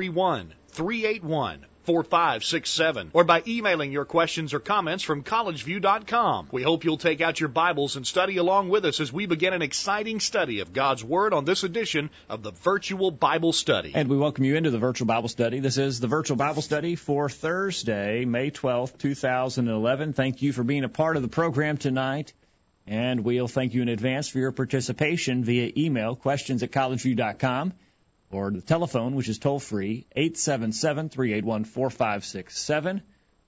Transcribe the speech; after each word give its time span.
331 0.00 0.54
381 0.68 1.66
4567 1.84 3.10
or 3.12 3.22
by 3.24 3.42
emailing 3.46 3.92
your 3.92 4.06
questions 4.06 4.54
or 4.54 4.60
comments 4.60 5.04
from 5.04 5.22
collegeview.com. 5.22 6.48
We 6.52 6.62
hope 6.62 6.84
you'll 6.84 6.96
take 6.96 7.20
out 7.20 7.38
your 7.38 7.50
Bibles 7.50 7.96
and 7.96 8.06
study 8.06 8.38
along 8.38 8.70
with 8.70 8.86
us 8.86 9.00
as 9.00 9.12
we 9.12 9.26
begin 9.26 9.52
an 9.52 9.60
exciting 9.60 10.20
study 10.20 10.60
of 10.60 10.72
God's 10.72 11.04
Word 11.04 11.34
on 11.34 11.44
this 11.44 11.64
edition 11.64 12.08
of 12.30 12.42
the 12.42 12.50
Virtual 12.50 13.10
Bible 13.10 13.52
Study. 13.52 13.92
And 13.94 14.08
we 14.08 14.16
welcome 14.16 14.44
you 14.44 14.56
into 14.56 14.70
the 14.70 14.78
Virtual 14.78 15.06
Bible 15.06 15.28
Study. 15.28 15.60
This 15.60 15.76
is 15.76 16.00
the 16.00 16.06
Virtual 16.06 16.38
Bible 16.38 16.62
Study 16.62 16.96
for 16.96 17.28
Thursday, 17.28 18.24
May 18.24 18.50
12th, 18.50 18.96
2011. 18.96 20.14
Thank 20.14 20.40
you 20.40 20.54
for 20.54 20.64
being 20.64 20.84
a 20.84 20.88
part 20.88 21.16
of 21.16 21.22
the 21.22 21.28
program 21.28 21.76
tonight. 21.76 22.32
And 22.86 23.20
we'll 23.20 23.48
thank 23.48 23.74
you 23.74 23.82
in 23.82 23.90
advance 23.90 24.28
for 24.28 24.38
your 24.38 24.52
participation 24.52 25.44
via 25.44 25.72
email, 25.76 26.16
questions 26.16 26.62
at 26.62 26.70
collegeview.com 26.70 27.74
or 28.30 28.50
the 28.50 28.60
telephone, 28.60 29.14
which 29.14 29.28
is 29.28 29.38
toll 29.38 29.58
free, 29.58 30.06
877 30.12 31.08
381 31.08 31.64
4567. 31.64 33.02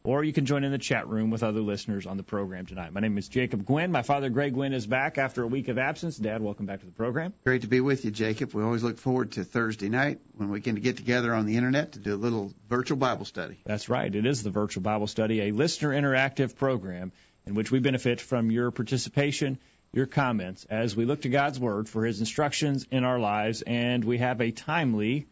Or 0.05 0.25
you 0.25 0.33
can 0.33 0.47
join 0.47 0.65
in 0.65 0.73
the 0.73 0.79
chat 0.79 1.09
room 1.09 1.31
with 1.31 1.45
other 1.45 1.61
listeners 1.61 2.07
on 2.07 2.17
the 2.17 2.25
program 2.25 2.67
tonight. 2.67 2.93
My 2.93 3.01
name 3.01 3.17
is 3.19 3.29
Jacob 3.29 3.65
Gwynn. 3.65 3.93
My 3.93 4.03
father, 4.03 4.31
Greg 4.31 4.53
Gwynn, 4.55 4.73
is 4.73 4.85
back 4.85 5.17
after 5.17 5.45
a 5.45 5.47
week 5.47 5.69
of 5.69 5.79
absence. 5.79 6.17
Dad, 6.17 6.43
welcome 6.43 6.67
back 6.67 6.81
to 6.81 6.87
the 6.87 6.93
program. 6.93 7.33
Great 7.45 7.63
to 7.63 7.69
be 7.69 7.81
with 7.81 8.05
you, 8.05 8.11
Jacob. 8.11 8.53
We 8.53 8.65
always 8.65 8.83
look 8.83 8.99
forward 8.99 9.33
to 9.33 9.45
Thursday 9.45 9.89
night 9.89 10.19
when 10.35 10.51
we 10.51 10.61
can 10.61 10.75
get 10.75 10.97
together 10.97 11.33
on 11.33 11.47
the 11.47 11.57
internet 11.57 11.93
to 11.93 12.01
do 12.01 12.15
a 12.15 12.17
little 12.17 12.53
virtual 12.69 12.99
Bible 12.99 13.25
study. 13.25 13.61
That's 13.65 13.89
right. 13.89 14.13
It 14.13 14.27
is 14.27 14.43
the 14.43 14.51
virtual 14.51 14.83
Bible 14.83 15.07
study, 15.07 15.43
a 15.43 15.53
listener 15.53 15.91
interactive 15.91 16.57
program 16.57 17.13
in 17.47 17.55
which 17.55 17.71
we 17.71 17.79
benefit 17.79 18.21
from 18.21 18.51
your 18.51 18.73
participation 18.73 19.59
your 19.93 20.07
comments 20.07 20.67
as 20.71 20.97
we 20.97 21.05
look 21.05 21.23
to 21.23 21.29
God's 21.29 21.61
Word 21.61 21.89
for 21.89 22.05
His 22.05 22.21
instructions 22.21 22.87
in 22.91 23.05
our 23.05 23.19
lives, 23.19 23.63
and 23.63 24.05
we 24.05 24.19
have 24.19 24.41
a 24.41 24.51
timely 24.51 25.27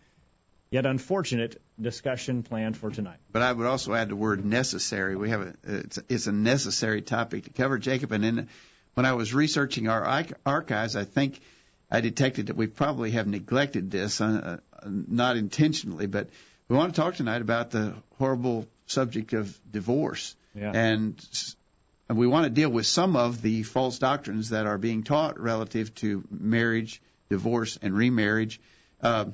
yet 0.70 0.86
unfortunate 0.86 1.60
discussion 1.80 2.42
planned 2.42 2.76
for 2.76 2.90
tonight. 2.90 3.18
But 3.32 3.42
I 3.42 3.52
would 3.52 3.66
also 3.66 3.94
add 3.94 4.08
the 4.08 4.16
word 4.16 4.44
necessary. 4.44 5.16
We 5.16 5.30
have 5.30 5.40
a 5.40 5.54
it's, 5.64 5.98
it's 6.08 6.26
a 6.26 6.32
necessary 6.32 7.02
topic 7.02 7.44
to 7.44 7.50
cover, 7.50 7.78
Jacob. 7.78 8.12
And 8.12 8.22
then 8.22 8.48
when 8.94 9.06
I 9.06 9.14
was 9.14 9.34
researching 9.34 9.88
our 9.88 10.24
archives, 10.46 10.94
I 10.94 11.04
think 11.04 11.40
I 11.90 12.00
detected 12.00 12.46
that 12.46 12.56
we 12.56 12.66
probably 12.66 13.12
have 13.12 13.26
neglected 13.26 13.90
this, 13.90 14.20
uh, 14.20 14.58
not 14.86 15.36
intentionally, 15.36 16.06
but 16.06 16.28
we 16.68 16.76
want 16.76 16.94
to 16.94 17.00
talk 17.00 17.16
tonight 17.16 17.42
about 17.42 17.70
the 17.70 17.94
horrible 18.18 18.68
subject 18.86 19.32
of 19.32 19.58
divorce. 19.70 20.36
Yeah. 20.54 20.70
And 20.72 21.20
we 22.16 22.26
want 22.26 22.44
to 22.44 22.50
deal 22.50 22.70
with 22.70 22.86
some 22.86 23.16
of 23.16 23.42
the 23.42 23.62
false 23.62 23.98
doctrines 23.98 24.50
that 24.50 24.66
are 24.66 24.78
being 24.78 25.02
taught 25.02 25.38
relative 25.38 25.94
to 25.96 26.24
marriage, 26.30 27.02
divorce, 27.28 27.78
and 27.80 27.94
remarriage. 27.94 28.60
Uh, 29.00 29.26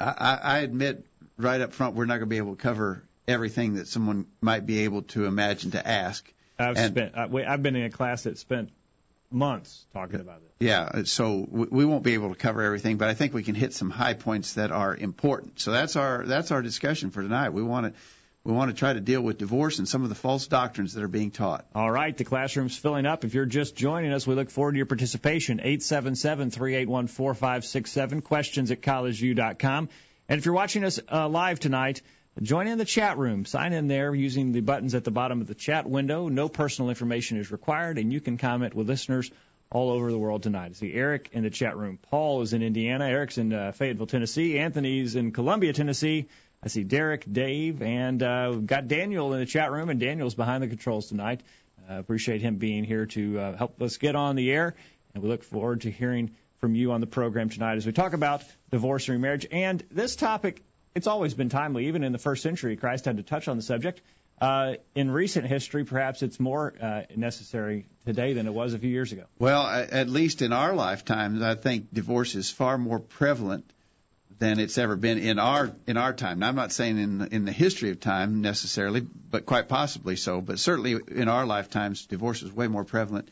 I, 0.00 0.38
I 0.42 0.58
admit 0.60 1.06
right 1.36 1.60
up 1.60 1.72
front 1.72 1.94
we're 1.94 2.06
not 2.06 2.14
going 2.14 2.22
to 2.22 2.26
be 2.26 2.38
able 2.38 2.56
to 2.56 2.62
cover 2.62 3.04
everything 3.26 3.74
that 3.74 3.88
someone 3.88 4.26
might 4.40 4.66
be 4.66 4.80
able 4.80 5.02
to 5.02 5.26
imagine 5.26 5.72
to 5.72 5.86
ask. 5.86 6.32
I've 6.58 6.76
and, 6.76 6.94
spent 6.94 7.16
I've 7.16 7.62
been 7.62 7.76
in 7.76 7.84
a 7.84 7.90
class 7.90 8.24
that 8.24 8.38
spent 8.38 8.70
months 9.30 9.86
talking 9.92 10.20
about 10.20 10.38
it. 10.38 10.64
Yeah, 10.64 11.02
so 11.04 11.46
we 11.48 11.84
won't 11.84 12.02
be 12.02 12.14
able 12.14 12.30
to 12.30 12.34
cover 12.34 12.62
everything, 12.62 12.96
but 12.96 13.08
I 13.08 13.14
think 13.14 13.32
we 13.32 13.42
can 13.42 13.54
hit 13.54 13.74
some 13.74 13.90
high 13.90 14.14
points 14.14 14.54
that 14.54 14.72
are 14.72 14.96
important. 14.96 15.60
So 15.60 15.70
that's 15.70 15.94
our 15.96 16.24
that's 16.24 16.50
our 16.50 16.62
discussion 16.62 17.10
for 17.10 17.22
tonight. 17.22 17.50
We 17.50 17.62
want 17.62 17.94
to 17.94 18.00
we 18.48 18.54
want 18.54 18.70
to 18.70 18.74
try 18.74 18.94
to 18.94 19.00
deal 19.00 19.20
with 19.20 19.36
divorce 19.36 19.78
and 19.78 19.86
some 19.86 20.04
of 20.04 20.08
the 20.08 20.14
false 20.14 20.46
doctrines 20.46 20.94
that 20.94 21.04
are 21.04 21.08
being 21.08 21.30
taught. 21.30 21.66
All 21.74 21.90
right, 21.90 22.16
the 22.16 22.24
classroom's 22.24 22.78
filling 22.78 23.04
up. 23.04 23.26
If 23.26 23.34
you're 23.34 23.44
just 23.44 23.76
joining 23.76 24.10
us, 24.10 24.26
we 24.26 24.34
look 24.34 24.48
forward 24.48 24.72
to 24.72 24.78
your 24.78 24.86
participation. 24.86 25.58
877-381-4567, 25.58 28.24
questions 28.24 28.70
at 28.70 28.80
collegeview.com. 28.80 29.90
And 30.30 30.38
if 30.38 30.46
you're 30.46 30.54
watching 30.54 30.84
us 30.84 30.98
uh, 31.12 31.28
live 31.28 31.60
tonight, 31.60 32.00
join 32.40 32.68
in 32.68 32.78
the 32.78 32.86
chat 32.86 33.18
room. 33.18 33.44
Sign 33.44 33.74
in 33.74 33.86
there 33.86 34.14
using 34.14 34.52
the 34.52 34.62
buttons 34.62 34.94
at 34.94 35.04
the 35.04 35.10
bottom 35.10 35.42
of 35.42 35.46
the 35.46 35.54
chat 35.54 35.86
window. 35.86 36.28
No 36.28 36.48
personal 36.48 36.88
information 36.88 37.36
is 37.36 37.52
required, 37.52 37.98
and 37.98 38.10
you 38.10 38.22
can 38.22 38.38
comment 38.38 38.72
with 38.72 38.88
listeners 38.88 39.30
all 39.70 39.90
over 39.90 40.10
the 40.10 40.18
world 40.18 40.42
tonight. 40.42 40.70
I 40.70 40.72
see 40.72 40.94
Eric 40.94 41.28
in 41.32 41.42
the 41.42 41.50
chat 41.50 41.76
room. 41.76 41.98
Paul 42.10 42.40
is 42.40 42.54
in 42.54 42.62
Indiana. 42.62 43.04
Eric's 43.04 43.36
in 43.36 43.52
uh, 43.52 43.72
Fayetteville, 43.72 44.06
Tennessee. 44.06 44.58
Anthony's 44.58 45.16
in 45.16 45.32
Columbia, 45.32 45.74
Tennessee. 45.74 46.28
I 46.62 46.68
see 46.68 46.82
Derek, 46.82 47.24
Dave, 47.30 47.82
and 47.82 48.20
uh, 48.22 48.50
we've 48.52 48.66
got 48.66 48.88
Daniel 48.88 49.32
in 49.32 49.38
the 49.38 49.46
chat 49.46 49.70
room, 49.70 49.90
and 49.90 50.00
Daniel's 50.00 50.34
behind 50.34 50.62
the 50.62 50.68
controls 50.68 51.08
tonight. 51.08 51.40
Uh, 51.88 51.98
appreciate 51.98 52.42
him 52.42 52.56
being 52.56 52.84
here 52.84 53.06
to 53.06 53.38
uh, 53.38 53.56
help 53.56 53.80
us 53.80 53.96
get 53.96 54.16
on 54.16 54.34
the 54.34 54.50
air, 54.50 54.74
and 55.14 55.22
we 55.22 55.28
look 55.28 55.44
forward 55.44 55.82
to 55.82 55.90
hearing 55.90 56.34
from 56.58 56.74
you 56.74 56.90
on 56.90 57.00
the 57.00 57.06
program 57.06 57.48
tonight 57.48 57.76
as 57.76 57.86
we 57.86 57.92
talk 57.92 58.12
about 58.12 58.42
divorce 58.72 59.08
and 59.08 59.14
remarriage. 59.14 59.46
And 59.52 59.84
this 59.92 60.16
topic, 60.16 60.64
it's 60.96 61.06
always 61.06 61.32
been 61.32 61.48
timely. 61.48 61.86
Even 61.86 62.02
in 62.02 62.10
the 62.10 62.18
first 62.18 62.42
century, 62.42 62.76
Christ 62.76 63.04
had 63.04 63.18
to 63.18 63.22
touch 63.22 63.46
on 63.46 63.56
the 63.56 63.62
subject. 63.62 64.02
Uh, 64.40 64.74
in 64.96 65.10
recent 65.10 65.46
history, 65.46 65.84
perhaps 65.84 66.22
it's 66.22 66.40
more 66.40 66.74
uh, 66.80 67.02
necessary 67.14 67.86
today 68.04 68.32
than 68.32 68.48
it 68.48 68.54
was 68.54 68.74
a 68.74 68.78
few 68.78 68.90
years 68.90 69.12
ago. 69.12 69.24
Well, 69.38 69.64
at 69.66 70.08
least 70.08 70.42
in 70.42 70.52
our 70.52 70.74
lifetimes, 70.74 71.40
I 71.40 71.54
think 71.54 71.92
divorce 71.92 72.34
is 72.34 72.50
far 72.50 72.78
more 72.78 72.98
prevalent 72.98 73.72
than 74.38 74.60
it's 74.60 74.78
ever 74.78 74.96
been 74.96 75.18
in 75.18 75.38
our 75.38 75.72
in 75.86 75.96
our 75.96 76.12
time. 76.12 76.38
Now, 76.38 76.48
I'm 76.48 76.56
not 76.56 76.72
saying 76.72 76.98
in 76.98 77.28
in 77.32 77.44
the 77.44 77.52
history 77.52 77.90
of 77.90 78.00
time 78.00 78.40
necessarily, 78.40 79.00
but 79.00 79.46
quite 79.46 79.68
possibly 79.68 80.16
so. 80.16 80.40
But 80.40 80.58
certainly 80.58 80.96
in 81.08 81.28
our 81.28 81.46
lifetimes, 81.46 82.06
divorce 82.06 82.42
is 82.42 82.52
way 82.52 82.68
more 82.68 82.84
prevalent 82.84 83.28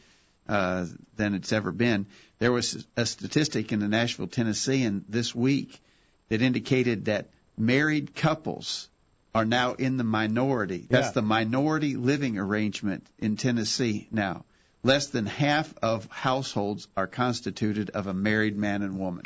uh, 0.48 0.86
than 1.16 1.34
it's 1.34 1.52
ever 1.52 1.72
been. 1.72 2.06
There 2.38 2.52
was 2.52 2.86
a 2.96 3.06
statistic 3.06 3.72
in 3.72 3.80
the 3.80 3.88
Nashville 3.88 4.26
Tennessean 4.26 5.04
this 5.08 5.34
week 5.34 5.80
that 6.28 6.42
indicated 6.42 7.06
that 7.06 7.30
married 7.56 8.14
couples 8.14 8.88
are 9.34 9.44
now 9.44 9.74
in 9.74 9.96
the 9.96 10.04
minority. 10.04 10.86
That's 10.88 11.08
yeah. 11.08 11.12
the 11.12 11.22
minority 11.22 11.96
living 11.96 12.38
arrangement 12.38 13.06
in 13.18 13.36
Tennessee 13.36 14.08
now. 14.10 14.44
Less 14.82 15.08
than 15.08 15.26
half 15.26 15.74
of 15.82 16.06
households 16.06 16.88
are 16.96 17.06
constituted 17.06 17.90
of 17.90 18.06
a 18.06 18.14
married 18.14 18.56
man 18.56 18.82
and 18.82 18.98
woman. 18.98 19.24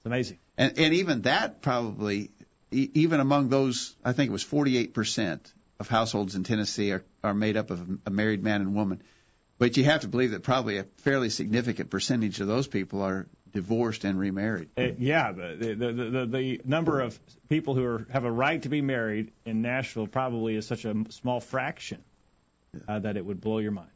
It's 0.00 0.06
amazing. 0.06 0.38
And, 0.56 0.78
and 0.78 0.94
even 0.94 1.22
that 1.22 1.60
probably, 1.60 2.30
even 2.70 3.20
among 3.20 3.50
those, 3.50 3.94
I 4.02 4.12
think 4.12 4.30
it 4.30 4.32
was 4.32 4.44
48% 4.44 5.40
of 5.78 5.88
households 5.88 6.36
in 6.36 6.44
Tennessee 6.44 6.92
are, 6.92 7.04
are 7.22 7.34
made 7.34 7.58
up 7.58 7.70
of 7.70 7.86
a 8.06 8.10
married 8.10 8.42
man 8.42 8.62
and 8.62 8.74
woman. 8.74 9.02
But 9.58 9.76
you 9.76 9.84
have 9.84 10.00
to 10.00 10.08
believe 10.08 10.30
that 10.30 10.42
probably 10.42 10.78
a 10.78 10.84
fairly 10.98 11.28
significant 11.28 11.90
percentage 11.90 12.40
of 12.40 12.46
those 12.46 12.66
people 12.66 13.02
are 13.02 13.26
divorced 13.52 14.04
and 14.04 14.18
remarried. 14.18 14.70
Uh, 14.78 14.88
yeah, 14.98 15.32
the, 15.32 15.74
the, 15.74 15.92
the, 15.92 16.26
the 16.26 16.60
number 16.64 17.00
of 17.00 17.18
people 17.50 17.74
who 17.74 17.84
are, 17.84 18.06
have 18.10 18.24
a 18.24 18.32
right 18.32 18.62
to 18.62 18.70
be 18.70 18.80
married 18.80 19.32
in 19.44 19.60
Nashville 19.60 20.06
probably 20.06 20.56
is 20.56 20.66
such 20.66 20.86
a 20.86 20.94
small 21.10 21.40
fraction 21.40 22.02
uh, 22.88 23.00
that 23.00 23.18
it 23.18 23.26
would 23.26 23.42
blow 23.42 23.58
your 23.58 23.72
mind. 23.72 23.90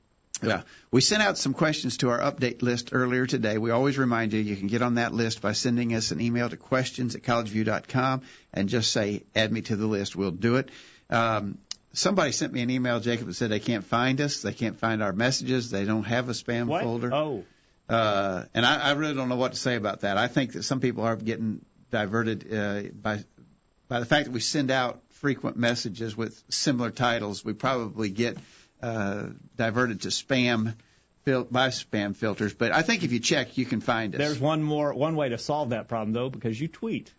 Yeah. 0.49 0.63
We 0.91 1.01
sent 1.01 1.23
out 1.23 1.39
some 1.39 1.55
questions 1.55 1.99
to 1.99 2.11
our 2.11 2.21
update 2.21 2.63
list 2.63 2.91
earlier 2.93 3.27
today. 3.27 3.59
We 3.59 3.71
always 3.71 3.99
remind 3.99 4.33
you 4.33 4.41
you 4.41 4.57
can 4.57 4.69
get 4.69 4.83
on 4.83 4.95
that 4.95 5.13
list 5.13 5.41
by 5.41 5.53
sending 5.53 5.95
us 5.95 6.11
an 6.11 6.21
email 6.21 6.49
to 6.49 6.57
questions 6.57 7.15
at 7.15 7.23
collegeview.com 7.23 8.23
and 8.53 8.69
just 8.69 8.93
say, 8.93 9.25
add 9.35 9.53
me 9.53 9.63
to 9.63 9.77
the 9.77 9.87
list. 9.87 10.17
We'll 10.17 10.31
do 10.31 10.57
it. 10.57 10.71
Um, 11.11 11.59
somebody 11.93 12.33
sent 12.33 12.53
me 12.53 12.63
an 12.63 12.71
email, 12.71 13.01
Jacob, 13.01 13.27
that 13.27 13.35
said 13.35 13.51
they 13.51 13.61
can't 13.61 13.85
find 13.85 14.21
us. 14.21 14.43
They 14.43 14.53
can't 14.53 14.79
find 14.79 15.03
our 15.03 15.13
messages. 15.13 15.71
They 15.71 15.85
don't 15.85 16.05
have 16.05 16.29
a 16.29 16.33
spam 16.33 16.67
what? 16.67 16.83
folder. 16.83 17.13
Oh. 17.13 17.45
Uh, 17.89 18.45
and 18.55 18.65
I, 18.65 18.81
I 18.81 18.93
really 18.93 19.15
don't 19.15 19.29
know 19.29 19.37
what 19.37 19.53
to 19.53 19.59
say 19.59 19.77
about 19.77 20.01
that. 20.01 20.17
I 20.17 20.29
think 20.29 20.53
that 20.53 20.63
some 20.63 20.81
people 20.81 21.05
are 21.05 21.17
getting 21.17 21.65
diverted 21.91 22.53
uh, 22.53 22.83
by 22.95 23.25
by 23.87 24.01
the 24.01 24.07
fact 24.07 24.25
that 24.25 24.33
we 24.33 24.41
send 24.41 24.71
out 24.71 25.03
frequent 25.11 25.59
messages 25.59 26.17
with 26.17 26.43
similar 26.49 26.91
titles. 26.91 27.45
We 27.45 27.53
probably 27.53 28.11
get– 28.11 28.39
uh, 28.85 29.29
diverted 29.57 30.03
to 30.03 30.09
spam 30.09 30.75
fil- 31.23 31.45
by 31.45 31.69
spam 31.69 32.15
filters. 32.15 32.53
But 32.53 32.73
I 32.73 32.83
think 32.83 33.03
if 33.03 33.13
you 33.13 33.19
check, 33.19 33.57
you 33.57 33.65
can 33.65 33.81
find 33.81 34.15
us. 34.15 34.19
There's 34.19 34.39
one 34.39 34.63
more 34.63 34.93
one 34.93 35.17
way 35.17 35.31
to 35.31 35.39
solve 35.39 35.71
that 35.71 35.89
problem 35.89 36.13
though, 36.13 36.29
because 36.29 36.61
you 36.61 36.69
tweet. 36.69 37.13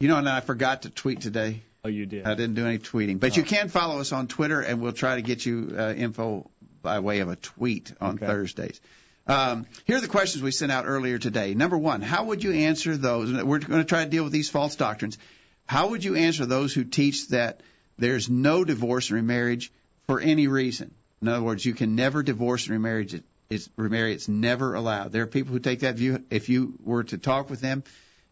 You 0.00 0.08
know, 0.08 0.16
and 0.16 0.28
I 0.28 0.40
forgot 0.40 0.82
to 0.82 0.90
tweet 0.90 1.20
today. 1.20 1.62
Oh, 1.84 1.88
you 1.88 2.06
did. 2.06 2.26
I 2.26 2.34
didn't 2.34 2.54
do 2.54 2.66
any 2.66 2.78
tweeting, 2.78 3.20
but 3.20 3.32
oh. 3.32 3.36
you 3.36 3.42
can 3.42 3.68
follow 3.68 4.00
us 4.00 4.12
on 4.12 4.28
Twitter, 4.28 4.60
and 4.60 4.80
we'll 4.80 4.92
try 4.92 5.16
to 5.16 5.22
get 5.22 5.44
you 5.44 5.74
uh, 5.78 5.92
info 5.92 6.50
by 6.80 7.00
way 7.00 7.20
of 7.20 7.28
a 7.28 7.36
tweet 7.36 7.92
on 8.00 8.14
okay. 8.14 8.26
Thursdays. 8.26 8.80
Um, 9.26 9.66
here 9.84 9.96
are 9.96 10.00
the 10.00 10.08
questions 10.08 10.42
we 10.42 10.52
sent 10.52 10.72
out 10.72 10.86
earlier 10.86 11.18
today. 11.18 11.52
Number 11.54 11.76
one, 11.76 12.00
how 12.00 12.24
would 12.24 12.42
you 12.42 12.52
answer 12.52 12.96
those? 12.96 13.30
We're 13.30 13.58
going 13.58 13.82
to 13.82 13.84
try 13.84 14.04
to 14.04 14.10
deal 14.10 14.24
with 14.24 14.32
these 14.32 14.48
false 14.50 14.76
doctrines. 14.76 15.18
How 15.66 15.88
would 15.88 16.04
you 16.04 16.14
answer 16.14 16.46
those 16.46 16.74
who 16.74 16.84
teach 16.84 17.28
that 17.28 17.60
there's 17.98 18.28
no 18.28 18.64
divorce 18.64 19.10
and 19.10 19.16
remarriage 19.16 19.70
for 20.06 20.20
any 20.20 20.46
reason? 20.46 20.94
In 21.22 21.28
other 21.28 21.42
words, 21.42 21.64
you 21.64 21.74
can 21.74 21.94
never 21.94 22.22
divorce 22.22 22.64
and 22.66 22.72
remarry. 22.72 23.08
It's, 23.50 23.68
remarry. 23.76 24.12
It's 24.12 24.28
never 24.28 24.74
allowed. 24.74 25.12
There 25.12 25.22
are 25.22 25.26
people 25.26 25.52
who 25.52 25.58
take 25.58 25.80
that 25.80 25.96
view. 25.96 26.24
If 26.30 26.48
you 26.48 26.74
were 26.82 27.04
to 27.04 27.18
talk 27.18 27.50
with 27.50 27.60
them, 27.60 27.84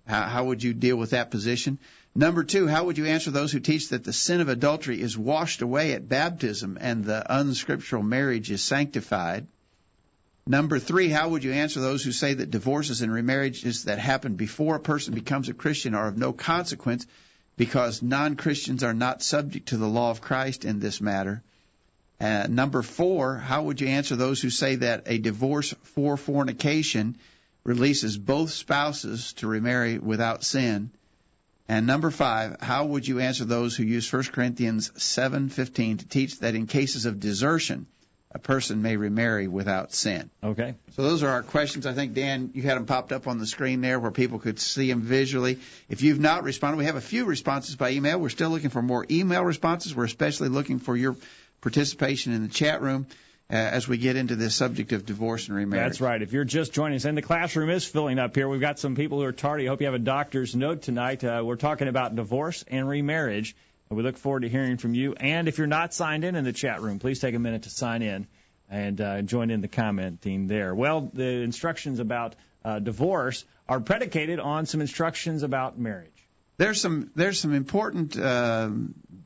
how, 0.06 0.22
how 0.22 0.44
would 0.44 0.62
you 0.62 0.74
deal 0.74 0.96
with 0.96 1.10
that 1.10 1.30
position? 1.30 1.78
Number 2.14 2.44
two, 2.44 2.66
how 2.66 2.84
would 2.84 2.98
you 2.98 3.06
answer 3.06 3.30
those 3.30 3.52
who 3.52 3.60
teach 3.60 3.90
that 3.90 4.04
the 4.04 4.12
sin 4.12 4.40
of 4.40 4.48
adultery 4.48 5.00
is 5.00 5.16
washed 5.16 5.62
away 5.62 5.92
at 5.92 6.08
baptism 6.08 6.76
and 6.80 7.04
the 7.04 7.24
unscriptural 7.34 8.02
marriage 8.02 8.50
is 8.50 8.62
sanctified? 8.62 9.46
Number 10.46 10.78
three, 10.78 11.08
how 11.08 11.28
would 11.30 11.44
you 11.44 11.52
answer 11.52 11.80
those 11.80 12.02
who 12.02 12.12
say 12.12 12.34
that 12.34 12.50
divorces 12.50 13.00
and 13.00 13.12
remarriages 13.12 13.84
that 13.84 13.98
happen 13.98 14.34
before 14.34 14.74
a 14.74 14.80
person 14.80 15.14
becomes 15.14 15.48
a 15.48 15.54
Christian 15.54 15.94
are 15.94 16.08
of 16.08 16.18
no 16.18 16.32
consequence 16.32 17.06
because 17.56 18.02
non 18.02 18.34
Christians 18.34 18.82
are 18.82 18.92
not 18.92 19.22
subject 19.22 19.68
to 19.68 19.76
the 19.76 19.88
law 19.88 20.10
of 20.10 20.20
Christ 20.20 20.64
in 20.64 20.80
this 20.80 21.00
matter? 21.00 21.42
Uh, 22.22 22.46
number 22.48 22.82
four, 22.82 23.36
how 23.36 23.64
would 23.64 23.80
you 23.80 23.88
answer 23.88 24.14
those 24.14 24.40
who 24.40 24.48
say 24.48 24.76
that 24.76 25.02
a 25.06 25.18
divorce 25.18 25.74
for 25.82 26.16
fornication 26.16 27.16
releases 27.64 28.16
both 28.16 28.52
spouses 28.52 29.32
to 29.34 29.48
remarry 29.48 29.98
without 29.98 30.44
sin? 30.44 30.92
And 31.68 31.84
number 31.84 32.12
five, 32.12 32.60
how 32.60 32.86
would 32.86 33.08
you 33.08 33.18
answer 33.18 33.44
those 33.44 33.74
who 33.74 33.82
use 33.82 34.12
1 34.12 34.30
Corinthians 34.32 34.92
7:15 34.96 35.98
to 35.98 36.06
teach 36.06 36.38
that 36.40 36.54
in 36.54 36.68
cases 36.68 37.06
of 37.06 37.18
desertion, 37.18 37.86
a 38.30 38.38
person 38.38 38.82
may 38.82 38.96
remarry 38.96 39.48
without 39.48 39.92
sin? 39.92 40.30
Okay. 40.44 40.74
So 40.94 41.02
those 41.02 41.24
are 41.24 41.28
our 41.28 41.42
questions. 41.42 41.86
I 41.86 41.92
think 41.92 42.14
Dan, 42.14 42.50
you 42.54 42.62
had 42.62 42.76
them 42.76 42.86
popped 42.86 43.10
up 43.10 43.26
on 43.26 43.38
the 43.38 43.46
screen 43.46 43.80
there 43.80 43.98
where 43.98 44.12
people 44.12 44.38
could 44.38 44.60
see 44.60 44.88
them 44.88 45.02
visually. 45.02 45.58
If 45.88 46.02
you've 46.02 46.20
not 46.20 46.44
responded, 46.44 46.76
we 46.76 46.84
have 46.84 46.96
a 46.96 47.00
few 47.00 47.24
responses 47.24 47.74
by 47.74 47.90
email. 47.90 48.20
We're 48.20 48.28
still 48.28 48.50
looking 48.50 48.70
for 48.70 48.82
more 48.82 49.04
email 49.10 49.42
responses. 49.42 49.94
We're 49.94 50.04
especially 50.04 50.50
looking 50.50 50.78
for 50.78 50.96
your 50.96 51.16
participation 51.62 52.34
in 52.34 52.42
the 52.42 52.48
chat 52.48 52.82
room 52.82 53.06
uh, 53.50 53.54
as 53.54 53.88
we 53.88 53.96
get 53.96 54.16
into 54.16 54.36
this 54.36 54.54
subject 54.54 54.92
of 54.92 55.06
divorce 55.06 55.48
and 55.48 55.56
remarriage. 55.56 55.92
That's 55.92 56.00
right. 56.00 56.20
If 56.20 56.32
you're 56.32 56.44
just 56.44 56.72
joining 56.72 56.96
us, 56.96 57.04
and 57.06 57.16
the 57.16 57.22
classroom 57.22 57.70
is 57.70 57.84
filling 57.84 58.18
up 58.18 58.34
here, 58.34 58.48
we've 58.48 58.60
got 58.60 58.78
some 58.78 58.94
people 58.94 59.18
who 59.18 59.24
are 59.24 59.32
tardy. 59.32 59.66
I 59.66 59.68
hope 59.68 59.80
you 59.80 59.86
have 59.86 59.94
a 59.94 59.98
doctor's 59.98 60.54
note 60.54 60.82
tonight. 60.82 61.24
Uh, 61.24 61.42
we're 61.44 61.56
talking 61.56 61.88
about 61.88 62.14
divorce 62.14 62.64
and 62.68 62.88
remarriage. 62.88 63.56
And 63.88 63.96
we 63.96 64.02
look 64.02 64.16
forward 64.16 64.40
to 64.40 64.48
hearing 64.48 64.78
from 64.78 64.94
you. 64.94 65.14
And 65.14 65.48
if 65.48 65.58
you're 65.58 65.66
not 65.66 65.92
signed 65.92 66.24
in 66.24 66.34
in 66.34 66.44
the 66.44 66.52
chat 66.52 66.80
room, 66.80 66.98
please 66.98 67.20
take 67.20 67.34
a 67.34 67.38
minute 67.38 67.64
to 67.64 67.70
sign 67.70 68.02
in 68.02 68.26
and 68.70 69.00
uh, 69.00 69.20
join 69.22 69.50
in 69.50 69.60
the 69.60 69.68
commenting 69.68 70.46
there. 70.46 70.74
Well, 70.74 71.10
the 71.12 71.42
instructions 71.42 71.98
about 72.00 72.34
uh, 72.64 72.78
divorce 72.78 73.44
are 73.68 73.80
predicated 73.80 74.40
on 74.40 74.64
some 74.64 74.80
instructions 74.80 75.42
about 75.42 75.78
marriage. 75.78 76.08
There's 76.56 76.80
some 76.80 77.10
there's 77.14 77.38
some 77.38 77.52
important 77.52 78.18
uh, 78.18 78.70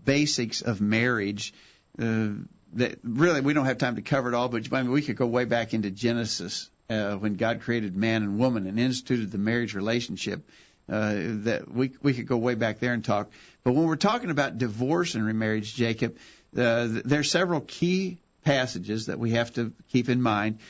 basics 0.04 0.62
of 0.62 0.80
marriage 0.80 1.54
uh, 1.98 2.28
that 2.74 2.98
really 3.02 3.40
we 3.40 3.54
don't 3.54 3.66
have 3.66 3.78
time 3.78 3.96
to 3.96 4.02
cover 4.02 4.28
it 4.28 4.34
all, 4.34 4.48
but 4.48 4.72
I 4.72 4.82
mean, 4.82 4.92
we 4.92 5.02
could 5.02 5.16
go 5.16 5.26
way 5.26 5.44
back 5.44 5.74
into 5.74 5.90
Genesis 5.90 6.70
uh, 6.90 7.14
when 7.14 7.34
God 7.34 7.62
created 7.62 7.96
man 7.96 8.22
and 8.22 8.38
woman 8.38 8.66
and 8.66 8.78
instituted 8.78 9.30
the 9.30 9.38
marriage 9.38 9.74
relationship. 9.74 10.48
Uh, 10.88 11.14
that 11.42 11.68
we 11.68 11.90
we 12.00 12.14
could 12.14 12.28
go 12.28 12.36
way 12.36 12.54
back 12.54 12.78
there 12.78 12.92
and 12.92 13.04
talk. 13.04 13.32
But 13.64 13.72
when 13.72 13.86
we're 13.86 13.96
talking 13.96 14.30
about 14.30 14.58
divorce 14.58 15.16
and 15.16 15.26
remarriage, 15.26 15.74
Jacob, 15.74 16.16
uh, 16.56 16.86
there 17.04 17.18
are 17.18 17.24
several 17.24 17.60
key 17.60 18.18
passages 18.44 19.06
that 19.06 19.18
we 19.18 19.32
have 19.32 19.52
to 19.54 19.72
keep 19.88 20.08
in 20.08 20.22
mind. 20.22 20.60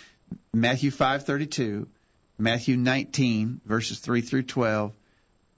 Matthew 0.55 0.91
5:32, 0.91 1.87
Matthew 2.39 2.79
19 2.79 3.61
verses 3.67 3.99
3 3.99 4.23
through 4.23 4.45
12, 4.45 4.95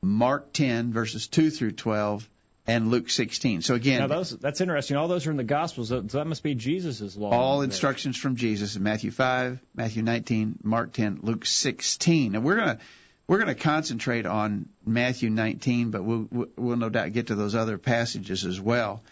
Mark 0.03 0.53
10 0.53 0.93
verses 0.93 1.29
2 1.29 1.50
through 1.50 1.73
12, 1.73 2.29
and 2.69 2.91
Luke 2.91 3.09
16. 3.09 3.62
So 3.62 3.75
again, 3.75 4.00
now 4.00 4.06
those 4.06 4.31
that's 4.31 4.61
interesting. 4.61 4.97
All 4.97 5.09
those 5.09 5.26
are 5.26 5.31
in 5.31 5.38
the 5.38 5.44
Gospels. 5.44 5.88
So 5.88 6.03
that 6.03 6.26
must 6.26 6.43
be 6.43 6.55
Jesus' 6.55 7.17
law. 7.17 7.31
All 7.31 7.62
instructions 7.62 8.17
from 8.17 8.37
Jesus 8.37 8.76
in 8.76 8.82
Matthew 8.82 9.11
5, 9.11 9.59
Matthew 9.75 10.03
19, 10.03 10.59
Mark 10.62 10.93
10, 10.93 11.20
Luke 11.23 11.47
16. 11.47 12.35
And 12.35 12.44
we're 12.44 12.56
gonna 12.56 12.79
we're 13.26 13.38
gonna 13.38 13.55
concentrate 13.55 14.26
on 14.26 14.69
Matthew 14.85 15.31
19, 15.31 15.91
but 15.91 16.05
we'll 16.05 16.29
we'll 16.56 16.76
no 16.76 16.91
doubt 16.91 17.12
get 17.12 17.29
to 17.29 17.35
those 17.35 17.55
other 17.55 17.79
passages 17.79 18.44
as 18.44 18.61
well. 18.61 19.03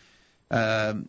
Um, 0.51 1.09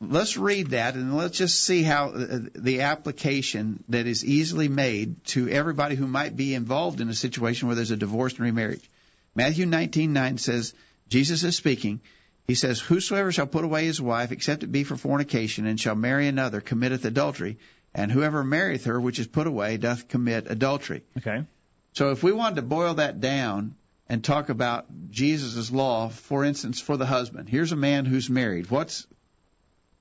let's 0.00 0.38
read 0.38 0.70
that 0.70 0.94
and 0.94 1.14
let's 1.14 1.36
just 1.36 1.60
see 1.60 1.82
how 1.82 2.08
uh, 2.08 2.38
the 2.54 2.80
application 2.80 3.84
that 3.90 4.06
is 4.06 4.24
easily 4.24 4.68
made 4.68 5.22
to 5.26 5.46
everybody 5.50 5.94
who 5.94 6.06
might 6.06 6.34
be 6.34 6.54
involved 6.54 7.02
in 7.02 7.10
a 7.10 7.14
situation 7.14 7.68
where 7.68 7.76
there's 7.76 7.90
a 7.90 7.96
divorce 7.96 8.32
and 8.32 8.40
remarriage. 8.40 8.90
Matthew 9.34 9.66
19:9 9.66 10.40
says 10.40 10.72
Jesus 11.08 11.44
is 11.44 11.56
speaking. 11.56 12.00
He 12.46 12.54
says, 12.54 12.80
Whosoever 12.80 13.32
shall 13.32 13.46
put 13.46 13.64
away 13.64 13.86
his 13.86 14.00
wife, 14.00 14.32
except 14.32 14.62
it 14.62 14.72
be 14.72 14.84
for 14.84 14.96
fornication, 14.96 15.66
and 15.66 15.80
shall 15.80 15.94
marry 15.96 16.28
another, 16.28 16.60
committeth 16.60 17.04
adultery. 17.04 17.58
And 17.94 18.12
whoever 18.12 18.44
marrieth 18.44 18.84
her 18.84 19.00
which 19.00 19.18
is 19.18 19.26
put 19.26 19.46
away 19.46 19.78
doth 19.78 20.08
commit 20.08 20.50
adultery. 20.50 21.02
Okay. 21.18 21.44
So 21.92 22.10
if 22.10 22.22
we 22.22 22.30
wanted 22.30 22.56
to 22.56 22.62
boil 22.62 22.94
that 22.94 23.20
down 23.20 23.74
and 24.08 24.22
talk 24.22 24.50
about 24.50 24.86
Jesus' 25.10 25.70
law, 25.70 26.08
for 26.08 26.44
instance, 26.44 26.80
for 26.80 26.96
the 26.96 27.06
husband, 27.06 27.48
here's 27.48 27.72
a 27.72 27.76
man 27.76 28.04
who's 28.04 28.28
married. 28.28 28.70
What's 28.70 29.06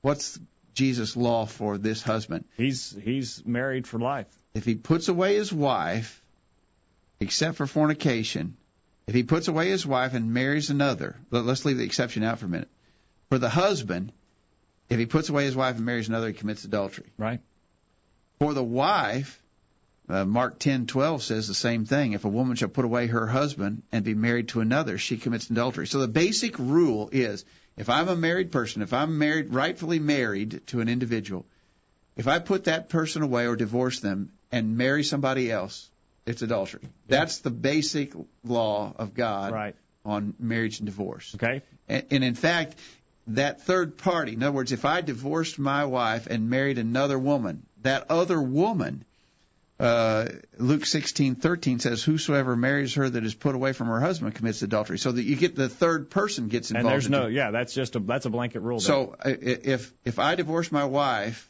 what's 0.01 0.37
Jesus' 0.73 1.15
law 1.15 1.45
for 1.45 1.77
this 1.77 2.03
husband? 2.03 2.45
He's 2.57 2.95
he's 3.01 3.43
married 3.45 3.87
for 3.87 3.97
life. 3.97 4.27
If 4.53 4.65
he 4.65 4.75
puts 4.75 5.07
away 5.07 5.35
his 5.35 5.53
wife, 5.53 6.21
except 7.19 7.55
for 7.55 7.65
fornication, 7.65 8.57
if 9.07 9.13
he 9.13 9.23
puts 9.23 9.47
away 9.47 9.69
his 9.69 9.85
wife 9.85 10.13
and 10.13 10.33
marries 10.33 10.69
another, 10.69 11.15
let's 11.29 11.65
leave 11.65 11.77
the 11.77 11.83
exception 11.83 12.23
out 12.23 12.39
for 12.39 12.45
a 12.45 12.49
minute. 12.49 12.69
For 13.29 13.37
the 13.37 13.49
husband, 13.49 14.11
if 14.89 14.99
he 14.99 15.05
puts 15.05 15.29
away 15.29 15.45
his 15.45 15.55
wife 15.55 15.75
and 15.75 15.85
marries 15.85 16.09
another, 16.09 16.27
he 16.27 16.33
commits 16.33 16.63
adultery. 16.63 17.11
Right. 17.17 17.39
For 18.39 18.53
the 18.53 18.63
wife, 18.63 19.41
uh, 20.09 20.25
Mark 20.25 20.59
10:12 20.59 21.21
says 21.21 21.47
the 21.47 21.53
same 21.53 21.85
thing. 21.85 22.13
If 22.13 22.25
a 22.25 22.29
woman 22.29 22.55
shall 22.55 22.69
put 22.69 22.85
away 22.85 23.07
her 23.07 23.27
husband 23.27 23.83
and 23.91 24.03
be 24.03 24.13
married 24.13 24.49
to 24.49 24.61
another, 24.61 24.97
she 24.97 25.17
commits 25.17 25.49
adultery. 25.49 25.87
So 25.87 25.99
the 25.99 26.07
basic 26.07 26.57
rule 26.59 27.09
is, 27.11 27.45
if 27.77 27.89
I'm 27.89 28.07
a 28.07 28.15
married 28.15 28.51
person, 28.51 28.81
if 28.81 28.93
I'm 28.93 29.17
married, 29.17 29.53
rightfully 29.53 29.99
married 29.99 30.61
to 30.67 30.81
an 30.81 30.89
individual, 30.89 31.45
if 32.15 32.27
I 32.27 32.39
put 32.39 32.65
that 32.65 32.89
person 32.89 33.21
away 33.21 33.47
or 33.47 33.55
divorce 33.55 33.99
them 33.99 34.31
and 34.51 34.77
marry 34.77 35.03
somebody 35.03 35.51
else, 35.51 35.89
it's 36.25 36.41
adultery. 36.41 36.81
That's 37.07 37.39
the 37.39 37.51
basic 37.51 38.13
law 38.43 38.93
of 38.97 39.13
God 39.13 39.53
right. 39.53 39.75
on 40.03 40.33
marriage 40.39 40.79
and 40.79 40.87
divorce. 40.87 41.35
Okay. 41.35 41.61
And, 41.87 42.05
and 42.11 42.23
in 42.23 42.35
fact, 42.35 42.75
that 43.27 43.61
third 43.61 43.97
party, 43.97 44.33
in 44.33 44.43
other 44.43 44.51
words, 44.51 44.71
if 44.71 44.85
I 44.85 45.01
divorced 45.01 45.59
my 45.59 45.85
wife 45.85 46.27
and 46.27 46.49
married 46.49 46.77
another 46.77 47.17
woman, 47.17 47.65
that 47.81 48.09
other 48.09 48.41
woman, 48.41 49.03
uh, 49.79 50.29
Luke 50.57 50.85
16:13 50.85 51.79
says, 51.79 52.03
"Whosoever 52.03 52.55
marries 52.55 52.93
her 52.95 53.09
that 53.09 53.23
is 53.23 53.35
put 53.35 53.55
away 53.55 53.73
from 53.73 53.87
her 53.87 53.99
husband 53.99 54.33
commits 54.35 54.61
adultery." 54.61 54.97
So 54.97 55.11
that 55.11 55.23
you 55.23 55.35
get 55.35 55.55
the 55.55 55.69
third 55.69 56.09
person 56.09 56.47
gets 56.47 56.71
involved. 56.71 56.85
And 56.85 56.93
there's 56.93 57.09
no, 57.09 57.27
yeah, 57.27 57.51
that's 57.51 57.73
just 57.73 57.95
a 57.95 57.99
that's 57.99 58.25
a 58.25 58.29
blanket 58.29 58.61
rule. 58.61 58.79
So 58.79 59.15
there. 59.23 59.37
if 59.41 59.91
if 60.05 60.17
I 60.17 60.35
divorce 60.35 60.71
my 60.71 60.85
wife, 60.85 61.49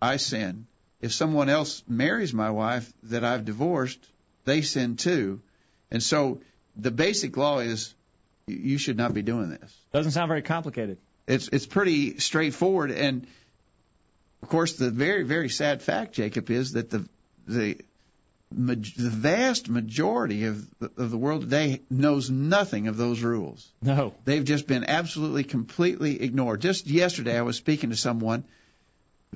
I 0.00 0.16
sin. 0.16 0.66
If 1.00 1.12
someone 1.12 1.48
else 1.48 1.82
marries 1.88 2.32
my 2.32 2.50
wife 2.50 2.92
that 3.04 3.24
I've 3.24 3.44
divorced, 3.44 3.98
they 4.44 4.62
sin 4.62 4.96
too. 4.96 5.40
And 5.90 6.02
so 6.02 6.40
the 6.76 6.90
basic 6.90 7.36
law 7.36 7.58
is 7.58 7.94
you 8.46 8.78
should 8.78 8.96
not 8.96 9.14
be 9.14 9.22
doing 9.22 9.50
this. 9.50 9.76
Doesn't 9.92 10.12
sound 10.12 10.28
very 10.28 10.42
complicated. 10.42 10.98
It's 11.26 11.48
it's 11.48 11.66
pretty 11.66 12.18
straightforward 12.18 12.90
and 12.90 13.26
of 14.42 14.48
course 14.48 14.74
the 14.74 14.90
very 14.90 15.22
very 15.22 15.48
sad 15.48 15.82
fact 15.82 16.14
Jacob 16.14 16.50
is 16.50 16.72
that 16.72 16.90
the 16.90 17.08
the 17.46 17.78
the 18.50 18.76
vast 18.76 19.68
majority 19.68 20.44
of 20.44 20.66
of 20.96 21.10
the 21.10 21.16
world 21.16 21.42
today 21.42 21.80
knows 21.88 22.28
nothing 22.30 22.88
of 22.88 22.96
those 22.96 23.22
rules. 23.22 23.70
No. 23.80 24.14
They've 24.24 24.44
just 24.44 24.66
been 24.66 24.84
absolutely 24.84 25.44
completely 25.44 26.20
ignored. 26.20 26.60
Just 26.60 26.86
yesterday 26.86 27.38
I 27.38 27.42
was 27.42 27.56
speaking 27.56 27.90
to 27.90 27.96
someone 27.96 28.44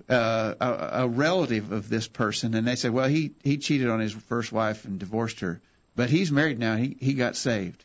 uh, 0.09 0.55
a, 0.61 1.03
a 1.05 1.09
relative 1.09 1.73
of 1.73 1.89
this 1.89 2.07
person, 2.07 2.55
and 2.55 2.67
they 2.67 2.77
said, 2.77 2.93
well, 2.93 3.09
he 3.09 3.33
he 3.43 3.59
cheated 3.59 3.89
on 3.89 4.01
his 4.01 4.13
first 4.13 4.53
wife 4.53 4.85
and 4.85 4.99
divorced 4.99 5.41
her, 5.41 5.61
but 5.95 6.11
he's 6.11 6.31
married 6.31 6.59
now. 6.59 6.77
He 6.77 6.97
he 7.01 7.15
got 7.15 7.37
saved, 7.37 7.85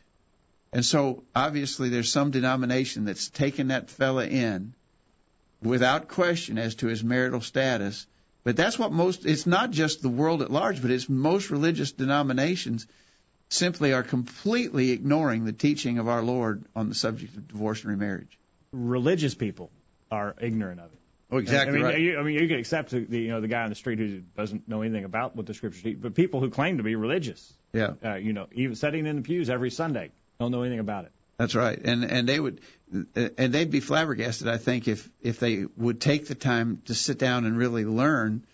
and 0.72 0.84
so 0.84 1.24
obviously 1.34 1.88
there's 1.88 2.12
some 2.12 2.30
denomination 2.30 3.04
that's 3.04 3.28
taken 3.28 3.68
that 3.68 3.90
fella 3.90 4.26
in 4.26 4.74
without 5.62 6.08
question 6.08 6.58
as 6.58 6.74
to 6.76 6.86
his 6.86 7.02
marital 7.02 7.40
status. 7.40 8.06
But 8.44 8.56
that's 8.56 8.78
what 8.78 8.92
most. 8.92 9.24
It's 9.24 9.46
not 9.46 9.70
just 9.70 10.02
the 10.02 10.08
world 10.08 10.42
at 10.42 10.50
large, 10.50 10.82
but 10.82 10.90
it's 10.90 11.08
most 11.08 11.50
religious 11.50 11.92
denominations 11.92 12.86
simply 13.48 13.92
are 13.92 14.02
completely 14.02 14.90
ignoring 14.90 15.44
the 15.44 15.52
teaching 15.52 15.98
of 15.98 16.08
our 16.08 16.22
Lord 16.22 16.64
on 16.74 16.88
the 16.88 16.94
subject 16.94 17.36
of 17.36 17.48
divorce 17.48 17.82
and 17.82 17.90
remarriage. 17.90 18.38
Religious 18.72 19.34
people 19.34 19.70
are 20.10 20.34
ignorant 20.40 20.80
of 20.80 20.86
it. 20.86 21.01
Oh, 21.32 21.38
exactly 21.38 21.72
I 21.72 21.76
mean, 21.76 21.84
right. 21.84 21.98
You, 21.98 22.18
I 22.18 22.22
mean, 22.22 22.38
you 22.38 22.46
can 22.46 22.58
accept 22.58 22.90
the 22.90 23.18
you 23.18 23.28
know 23.28 23.40
the 23.40 23.48
guy 23.48 23.62
on 23.62 23.70
the 23.70 23.74
street 23.74 23.98
who 23.98 24.20
doesn't 24.36 24.68
know 24.68 24.82
anything 24.82 25.04
about 25.04 25.34
what 25.34 25.46
the 25.46 25.54
scriptures 25.54 25.82
teach, 25.82 25.98
but 25.98 26.14
people 26.14 26.40
who 26.40 26.50
claim 26.50 26.76
to 26.76 26.82
be 26.82 26.94
religious, 26.94 27.50
yeah, 27.72 27.94
uh, 28.04 28.14
you 28.16 28.34
know, 28.34 28.48
even 28.52 28.76
sitting 28.76 29.06
in 29.06 29.16
the 29.16 29.22
pews 29.22 29.48
every 29.48 29.70
Sunday, 29.70 30.12
don't 30.38 30.52
know 30.52 30.60
anything 30.60 30.78
about 30.78 31.06
it. 31.06 31.12
That's 31.38 31.54
right, 31.54 31.80
and 31.82 32.04
and 32.04 32.28
they 32.28 32.38
would, 32.38 32.60
and 33.14 33.52
they'd 33.52 33.70
be 33.70 33.80
flabbergasted, 33.80 34.46
I 34.46 34.58
think, 34.58 34.88
if 34.88 35.08
if 35.22 35.40
they 35.40 35.64
would 35.78 36.02
take 36.02 36.28
the 36.28 36.34
time 36.34 36.82
to 36.84 36.94
sit 36.94 37.18
down 37.18 37.46
and 37.46 37.56
really 37.56 37.86
learn 37.86 38.44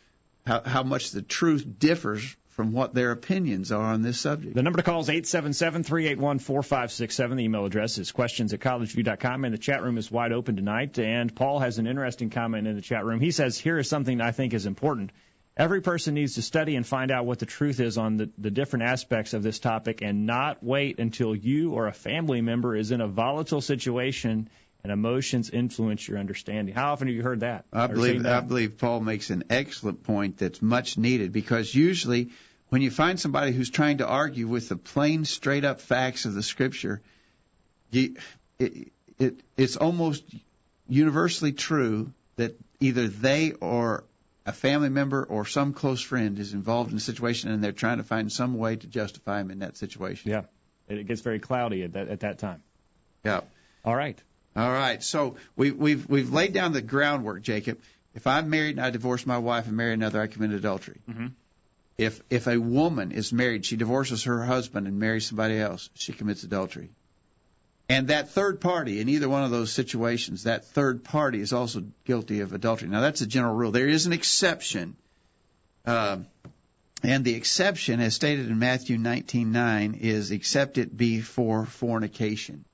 how 0.46 0.62
how 0.64 0.84
much 0.84 1.10
the 1.10 1.22
truth 1.22 1.66
differs 1.80 2.36
from 2.58 2.72
what 2.72 2.92
their 2.92 3.12
opinions 3.12 3.70
are 3.70 3.84
on 3.84 4.02
this 4.02 4.18
subject. 4.18 4.56
The 4.56 4.64
number 4.64 4.78
to 4.78 4.82
call 4.82 5.00
is 5.00 5.06
877-381-4567. 5.06 7.36
The 7.36 7.44
email 7.44 7.64
address 7.64 7.98
is 7.98 8.10
questions 8.10 8.52
at 8.52 8.58
collegeview.com, 8.58 9.44
and 9.44 9.54
the 9.54 9.58
chat 9.58 9.84
room 9.84 9.96
is 9.96 10.10
wide 10.10 10.32
open 10.32 10.56
tonight. 10.56 10.98
And 10.98 11.32
Paul 11.32 11.60
has 11.60 11.78
an 11.78 11.86
interesting 11.86 12.30
comment 12.30 12.66
in 12.66 12.74
the 12.74 12.82
chat 12.82 13.04
room. 13.04 13.20
He 13.20 13.30
says, 13.30 13.56
here 13.56 13.78
is 13.78 13.88
something 13.88 14.20
I 14.20 14.32
think 14.32 14.54
is 14.54 14.66
important. 14.66 15.12
Every 15.56 15.82
person 15.82 16.14
needs 16.14 16.34
to 16.34 16.42
study 16.42 16.74
and 16.74 16.84
find 16.84 17.12
out 17.12 17.26
what 17.26 17.38
the 17.38 17.46
truth 17.46 17.78
is 17.78 17.96
on 17.96 18.16
the, 18.16 18.28
the 18.38 18.50
different 18.50 18.86
aspects 18.86 19.34
of 19.34 19.44
this 19.44 19.60
topic 19.60 20.02
and 20.02 20.26
not 20.26 20.60
wait 20.60 20.98
until 20.98 21.36
you 21.36 21.74
or 21.74 21.86
a 21.86 21.92
family 21.92 22.40
member 22.40 22.74
is 22.74 22.90
in 22.90 23.00
a 23.00 23.06
volatile 23.06 23.60
situation 23.60 24.50
and 24.82 24.92
emotions 24.92 25.50
influence 25.50 26.06
your 26.06 26.18
understanding. 26.18 26.74
How 26.74 26.92
often 26.92 27.08
have 27.08 27.14
you 27.14 27.22
heard 27.22 27.40
that? 27.40 27.64
I 27.72 27.88
believe 27.88 28.22
that? 28.22 28.32
I 28.32 28.40
believe 28.40 28.78
Paul 28.78 29.00
makes 29.00 29.30
an 29.30 29.44
excellent 29.50 30.02
point 30.02 30.38
that's 30.38 30.62
much 30.62 30.96
needed 30.96 31.32
because 31.32 31.74
usually 31.74 32.30
when 32.68 32.82
you 32.82 32.90
find 32.90 33.18
somebody 33.18 33.52
who's 33.52 33.70
trying 33.70 33.98
to 33.98 34.06
argue 34.06 34.46
with 34.46 34.68
the 34.68 34.76
plain, 34.76 35.24
straight 35.24 35.64
up 35.64 35.80
facts 35.80 36.24
of 36.24 36.34
the 36.34 36.42
Scripture, 36.42 37.00
you, 37.90 38.16
it, 38.58 38.92
it, 39.18 39.40
it's 39.56 39.76
almost 39.76 40.24
universally 40.88 41.52
true 41.52 42.12
that 42.36 42.58
either 42.80 43.08
they 43.08 43.52
or 43.52 44.04
a 44.46 44.52
family 44.52 44.88
member 44.88 45.22
or 45.24 45.44
some 45.44 45.72
close 45.74 46.00
friend 46.00 46.38
is 46.38 46.54
involved 46.54 46.90
in 46.90 46.96
a 46.96 47.00
situation 47.00 47.50
and 47.50 47.62
they're 47.62 47.72
trying 47.72 47.98
to 47.98 48.04
find 48.04 48.32
some 48.32 48.56
way 48.56 48.76
to 48.76 48.86
justify 48.86 49.40
him 49.40 49.50
in 49.50 49.58
that 49.58 49.76
situation. 49.76 50.30
Yeah, 50.30 50.42
it 50.88 51.06
gets 51.06 51.20
very 51.20 51.38
cloudy 51.38 51.82
at 51.82 51.92
that 51.92 52.08
at 52.08 52.20
that 52.20 52.38
time. 52.38 52.62
Yeah. 53.24 53.40
All 53.84 53.94
right. 53.94 54.18
All 54.56 54.70
right. 54.70 55.02
So 55.02 55.36
we, 55.56 55.70
we've 55.70 56.08
we've 56.08 56.32
laid 56.32 56.52
down 56.52 56.72
the 56.72 56.82
groundwork, 56.82 57.42
Jacob. 57.42 57.78
If 58.14 58.26
I'm 58.26 58.48
married 58.48 58.76
and 58.76 58.84
I 58.84 58.90
divorce 58.90 59.26
my 59.26 59.38
wife 59.38 59.66
and 59.66 59.76
marry 59.76 59.92
another, 59.92 60.20
I 60.20 60.26
commit 60.26 60.50
adultery. 60.52 61.00
Mm-hmm. 61.08 61.26
If 61.98 62.22
if 62.30 62.46
a 62.46 62.58
woman 62.58 63.10
is 63.10 63.32
married, 63.32 63.66
she 63.66 63.76
divorces 63.76 64.22
her 64.24 64.44
husband 64.44 64.86
and 64.86 64.98
marries 64.98 65.26
somebody 65.26 65.58
else, 65.58 65.90
she 65.94 66.12
commits 66.12 66.44
adultery. 66.44 66.90
And 67.88 68.08
that 68.08 68.30
third 68.30 68.60
party, 68.60 69.00
in 69.00 69.08
either 69.08 69.28
one 69.28 69.44
of 69.44 69.50
those 69.50 69.72
situations, 69.72 70.44
that 70.44 70.66
third 70.66 71.04
party 71.04 71.40
is 71.40 71.52
also 71.52 71.84
guilty 72.04 72.40
of 72.40 72.52
adultery. 72.52 72.88
Now, 72.88 73.00
that's 73.00 73.22
a 73.22 73.26
general 73.26 73.54
rule. 73.54 73.70
There 73.72 73.88
is 73.88 74.06
an 74.06 74.12
exception. 74.12 74.96
Uh, 75.86 76.18
and 77.02 77.24
the 77.24 77.34
exception, 77.34 78.00
as 78.00 78.14
stated 78.14 78.48
in 78.48 78.58
Matthew 78.58 78.98
19:9, 78.98 79.98
is 79.98 80.30
except 80.30 80.78
it 80.78 80.96
be 80.96 81.20
for 81.20 81.64
fornication. 81.64 82.64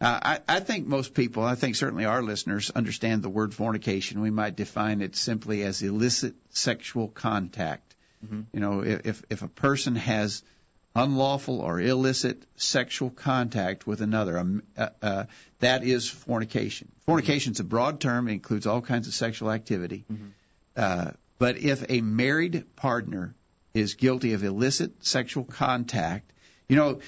Uh, 0.00 0.38
I, 0.48 0.56
I 0.56 0.60
think 0.60 0.86
most 0.86 1.14
people, 1.14 1.44
I 1.44 1.54
think 1.54 1.76
certainly 1.76 2.04
our 2.04 2.22
listeners, 2.22 2.70
understand 2.70 3.22
the 3.22 3.28
word 3.28 3.54
fornication. 3.54 4.20
We 4.20 4.30
might 4.30 4.56
define 4.56 5.02
it 5.02 5.16
simply 5.16 5.62
as 5.62 5.82
illicit 5.82 6.34
sexual 6.50 7.08
contact. 7.08 7.93
Mm-hmm. 8.24 8.40
You 8.52 8.60
know, 8.60 8.80
if 8.82 9.22
if 9.30 9.42
a 9.42 9.48
person 9.48 9.96
has 9.96 10.42
unlawful 10.94 11.60
or 11.60 11.80
illicit 11.80 12.44
sexual 12.56 13.10
contact 13.10 13.86
with 13.86 14.00
another. 14.00 14.38
Um, 14.38 14.62
uh, 14.76 14.88
uh, 15.02 15.24
that 15.58 15.84
is 15.84 16.08
fornication. 16.08 16.92
Fornication 17.06 17.52
is 17.52 17.60
a 17.60 17.64
broad 17.64 18.00
term; 18.00 18.28
it 18.28 18.32
includes 18.32 18.66
all 18.66 18.80
kinds 18.80 19.08
of 19.08 19.14
sexual 19.14 19.50
activity. 19.50 20.04
Mm-hmm. 20.10 20.26
Uh, 20.76 21.10
but 21.38 21.58
if 21.58 21.84
a 21.88 22.00
married 22.00 22.64
partner 22.76 23.34
is 23.74 23.94
guilty 23.94 24.34
of 24.34 24.44
illicit 24.44 25.04
sexual 25.04 25.44
contact, 25.44 26.32
you 26.68 26.76
know, 26.76 27.00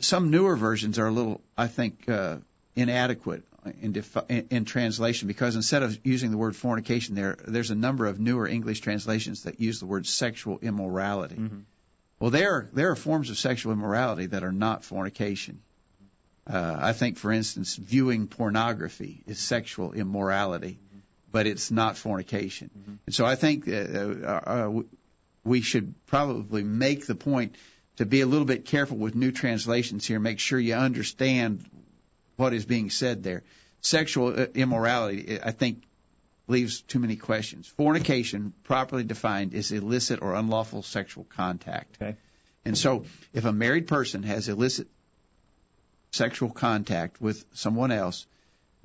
some 0.00 0.30
newer 0.30 0.56
versions 0.56 0.98
are 0.98 1.06
a 1.06 1.10
little, 1.10 1.42
I 1.56 1.66
think, 1.66 2.08
uh, 2.08 2.38
inadequate 2.74 3.44
in, 3.80 3.92
defi- 3.92 4.20
in, 4.28 4.46
in 4.50 4.64
translation 4.64 5.28
because 5.28 5.56
instead 5.56 5.82
of 5.82 5.98
using 6.04 6.30
the 6.30 6.36
word 6.36 6.56
fornication 6.56 7.14
there, 7.14 7.36
there's 7.46 7.70
a 7.70 7.74
number 7.74 8.06
of 8.06 8.20
newer 8.20 8.46
English 8.46 8.80
translations 8.80 9.44
that 9.44 9.60
use 9.60 9.80
the 9.80 9.86
word 9.86 10.06
sexual 10.06 10.58
immorality. 10.60 11.36
Mm-hmm. 11.36 11.60
Well, 12.18 12.30
there 12.30 12.52
are, 12.52 12.70
there 12.72 12.90
are 12.90 12.96
forms 12.96 13.30
of 13.30 13.38
sexual 13.38 13.72
immorality 13.72 14.26
that 14.26 14.42
are 14.42 14.52
not 14.52 14.84
fornication. 14.84 15.60
Uh, 16.46 16.76
I 16.78 16.92
think, 16.92 17.18
for 17.18 17.32
instance, 17.32 17.76
viewing 17.76 18.28
pornography 18.28 19.22
is 19.26 19.38
sexual 19.38 19.92
immorality, 19.92 20.78
mm-hmm. 20.78 20.98
but 21.32 21.46
it's 21.46 21.70
not 21.70 21.96
fornication. 21.96 22.70
Mm-hmm. 22.78 22.94
And 23.06 23.14
so 23.14 23.26
I 23.26 23.34
think 23.34 23.68
uh, 23.68 23.72
uh, 23.72 24.40
uh 24.46 24.82
we 25.44 25.60
should 25.60 25.94
probably 26.06 26.64
make 26.64 27.06
the 27.06 27.14
point 27.14 27.54
to 27.96 28.04
be 28.04 28.20
a 28.20 28.26
little 28.26 28.46
bit 28.46 28.64
careful 28.64 28.96
with 28.96 29.14
new 29.14 29.32
translations 29.32 30.06
here. 30.06 30.20
Make 30.20 30.38
sure 30.38 30.58
you 30.58 30.74
understand 30.74 31.64
what 32.36 32.52
is 32.52 32.64
being 32.64 32.90
said 32.90 33.22
there. 33.22 33.42
Sexual 33.80 34.40
uh, 34.40 34.46
immorality, 34.54 35.38
I 35.42 35.50
think, 35.52 35.82
leaves 36.48 36.80
too 36.82 36.98
many 36.98 37.16
questions. 37.16 37.66
Fornication, 37.66 38.52
properly 38.64 39.04
defined, 39.04 39.54
is 39.54 39.72
illicit 39.72 40.22
or 40.22 40.34
unlawful 40.34 40.82
sexual 40.82 41.24
contact. 41.24 41.98
Okay. 42.00 42.16
And 42.64 42.76
so, 42.76 43.04
if 43.32 43.44
a 43.44 43.52
married 43.52 43.86
person 43.86 44.22
has 44.24 44.48
illicit 44.48 44.88
sexual 46.10 46.50
contact 46.50 47.20
with 47.20 47.44
someone 47.52 47.92
else, 47.92 48.26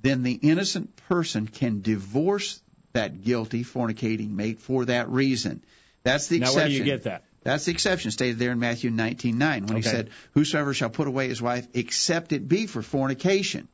then 0.01 0.24
the 0.24 0.34
innocent 0.34 0.96
person 1.08 1.48
can 1.48 1.81
divorce 1.81 2.62
that 2.93 3.24
guilty 3.24 3.63
fornicating 3.63 4.31
mate 4.31 4.60
for 4.60 4.86
that 4.86 5.10
reason. 5.10 5.63
That's 6.03 6.27
the 6.27 6.38
exception. 6.38 6.58
Now, 6.58 6.62
where 6.62 6.70
do 6.70 6.75
you 6.75 6.84
get 6.84 7.03
that? 7.03 7.24
That's 7.43 7.65
the 7.65 7.71
exception 7.71 8.12
stated 8.12 8.38
there 8.38 8.51
in 8.51 8.60
Matthew 8.60 8.91
19:9 8.91 9.39
when 9.39 9.63
okay. 9.63 9.75
he 9.77 9.81
said, 9.81 10.10
"Whosoever 10.33 10.74
shall 10.74 10.89
put 10.89 11.07
away 11.07 11.27
his 11.27 11.41
wife, 11.41 11.67
except 11.74 12.31
it 12.33 12.48
be 12.48 12.67
for 12.67 12.81
fornication." 12.81 13.67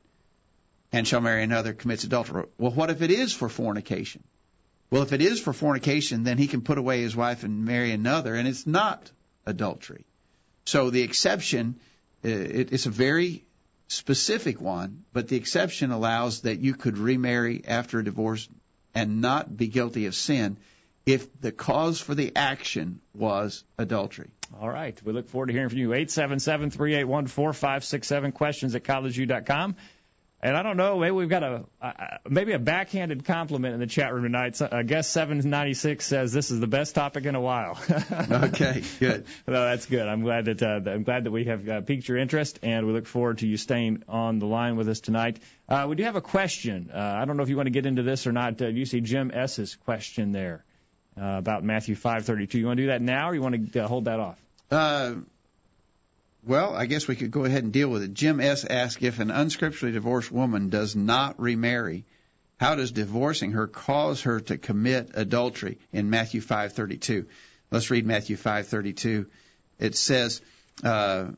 and 0.91 1.07
shall 1.07 1.21
marry 1.21 1.43
another 1.43 1.73
commits 1.73 2.03
adultery. 2.03 2.45
Well, 2.57 2.71
what 2.71 2.89
if 2.89 3.01
it 3.01 3.11
is 3.11 3.33
for 3.33 3.49
fornication? 3.49 4.23
Well, 4.89 5.03
if 5.03 5.11
it 5.11 5.21
is 5.21 5.39
for 5.39 5.51
fornication, 5.51 6.23
then 6.23 6.37
he 6.37 6.47
can 6.47 6.61
put 6.61 6.77
away 6.77 7.01
his 7.01 7.15
wife 7.15 7.43
and 7.43 7.65
marry 7.65 7.91
another, 7.91 8.35
and 8.35 8.47
it's 8.47 8.65
not 8.65 9.11
adultery. 9.45 10.05
So 10.65 10.89
the 10.89 11.01
exception, 11.01 11.75
uh, 12.23 12.29
it's 12.29 12.85
a 12.85 12.89
very 12.89 13.43
specific 13.89 14.61
one, 14.61 15.03
but 15.13 15.27
the 15.27 15.35
exception 15.35 15.91
allows 15.91 16.41
that 16.41 16.59
you 16.59 16.73
could 16.73 16.97
remarry 16.97 17.63
after 17.67 17.99
a 17.99 18.03
divorce 18.03 18.47
and 18.95 19.21
not 19.21 19.55
be 19.55 19.67
guilty 19.67 20.05
of 20.05 20.15
sin 20.15 20.57
if 21.07 21.39
the 21.39 21.53
cause 21.53 22.01
for 22.01 22.13
the 22.13 22.35
action 22.35 22.99
was 23.13 23.63
adultery. 23.77 24.29
All 24.59 24.69
right. 24.69 25.01
We 25.03 25.13
look 25.13 25.29
forward 25.29 25.47
to 25.47 25.53
hearing 25.53 25.69
from 25.69 25.77
you. 25.79 25.93
877 25.93 26.69
381 26.69 27.27
4567, 27.27 28.31
questions 28.33 28.75
at 28.75 28.83
collegeview.com. 28.83 29.77
And 30.39 30.55
I 30.55 30.61
don't 30.61 30.77
know, 30.77 30.99
maybe 30.99 31.13
we've 31.13 31.29
got 31.29 31.41
a 31.41 31.65
uh, 31.81 31.91
maybe 32.29 32.51
a 32.51 32.59
backhanded 32.59 33.25
compliment 33.25 33.73
in 33.73 33.79
the 33.79 33.87
chat 33.87 34.13
room 34.13 34.21
tonight. 34.21 34.55
So, 34.55 34.67
uh, 34.67 34.83
guest 34.83 35.11
796 35.11 36.05
says 36.05 36.31
this 36.31 36.51
is 36.51 36.59
the 36.59 36.67
best 36.67 36.93
topic 36.93 37.25
in 37.25 37.33
a 37.33 37.41
while. 37.41 37.79
okay, 38.31 38.83
good. 38.99 39.25
no, 39.47 39.65
that's 39.65 39.87
good. 39.87 40.07
I'm 40.07 40.21
glad 40.21 40.45
that 40.45 40.61
uh, 40.61 40.91
I'm 40.91 41.01
glad 41.01 41.23
that 41.23 41.31
we 41.31 41.45
have 41.45 41.67
uh, 41.67 41.81
piqued 41.81 42.07
your 42.07 42.19
interest, 42.19 42.59
and 42.61 42.85
we 42.85 42.93
look 42.93 43.07
forward 43.07 43.39
to 43.39 43.47
you 43.47 43.57
staying 43.57 44.03
on 44.07 44.37
the 44.37 44.45
line 44.45 44.75
with 44.75 44.87
us 44.89 44.99
tonight. 44.99 45.39
Uh, 45.67 45.87
we 45.89 45.95
do 45.95 46.03
have 46.03 46.15
a 46.15 46.21
question. 46.21 46.91
Uh, 46.93 46.99
I 46.99 47.25
don't 47.25 47.35
know 47.35 47.43
if 47.43 47.49
you 47.49 47.57
want 47.57 47.67
to 47.67 47.71
get 47.71 47.87
into 47.87 48.03
this 48.03 48.27
or 48.27 48.31
not. 48.31 48.61
Uh, 48.61 48.67
you 48.67 48.85
see 48.85 49.01
Jim 49.01 49.31
S's 49.33 49.75
question 49.85 50.33
there 50.33 50.65
uh, 51.19 51.37
about 51.37 51.63
Matthew 51.63 51.95
5:32. 51.95 52.55
You 52.55 52.67
want 52.67 52.77
to 52.77 52.83
do 52.83 52.87
that 52.87 53.01
now, 53.01 53.29
or 53.29 53.35
you 53.35 53.41
want 53.41 53.73
to 53.73 53.83
uh, 53.83 53.87
hold 53.87 54.05
that 54.05 54.19
off? 54.19 54.41
Uh, 54.69 55.15
well, 56.45 56.73
I 56.73 56.85
guess 56.85 57.07
we 57.07 57.15
could 57.15 57.31
go 57.31 57.43
ahead 57.45 57.63
and 57.63 57.73
deal 57.73 57.89
with 57.89 58.03
it. 58.03 58.13
Jim 58.13 58.39
S. 58.39 58.63
asked 58.63 59.03
if 59.03 59.19
an 59.19 59.29
unscripturally 59.29 59.93
divorced 59.93 60.31
woman 60.31 60.69
does 60.69 60.95
not 60.95 61.39
remarry, 61.39 62.05
how 62.57 62.75
does 62.75 62.91
divorcing 62.91 63.51
her 63.51 63.67
cause 63.67 64.21
her 64.21 64.39
to 64.39 64.57
commit 64.57 65.11
adultery 65.13 65.77
in 65.91 66.09
Matthew 66.09 66.41
5:32? 66.41 67.25
Let's 67.71 67.89
read 67.89 68.05
Matthew 68.05 68.37
5:32. 68.37 69.25
It 69.79 69.95
says, 69.95 70.41
uh, 70.83 71.31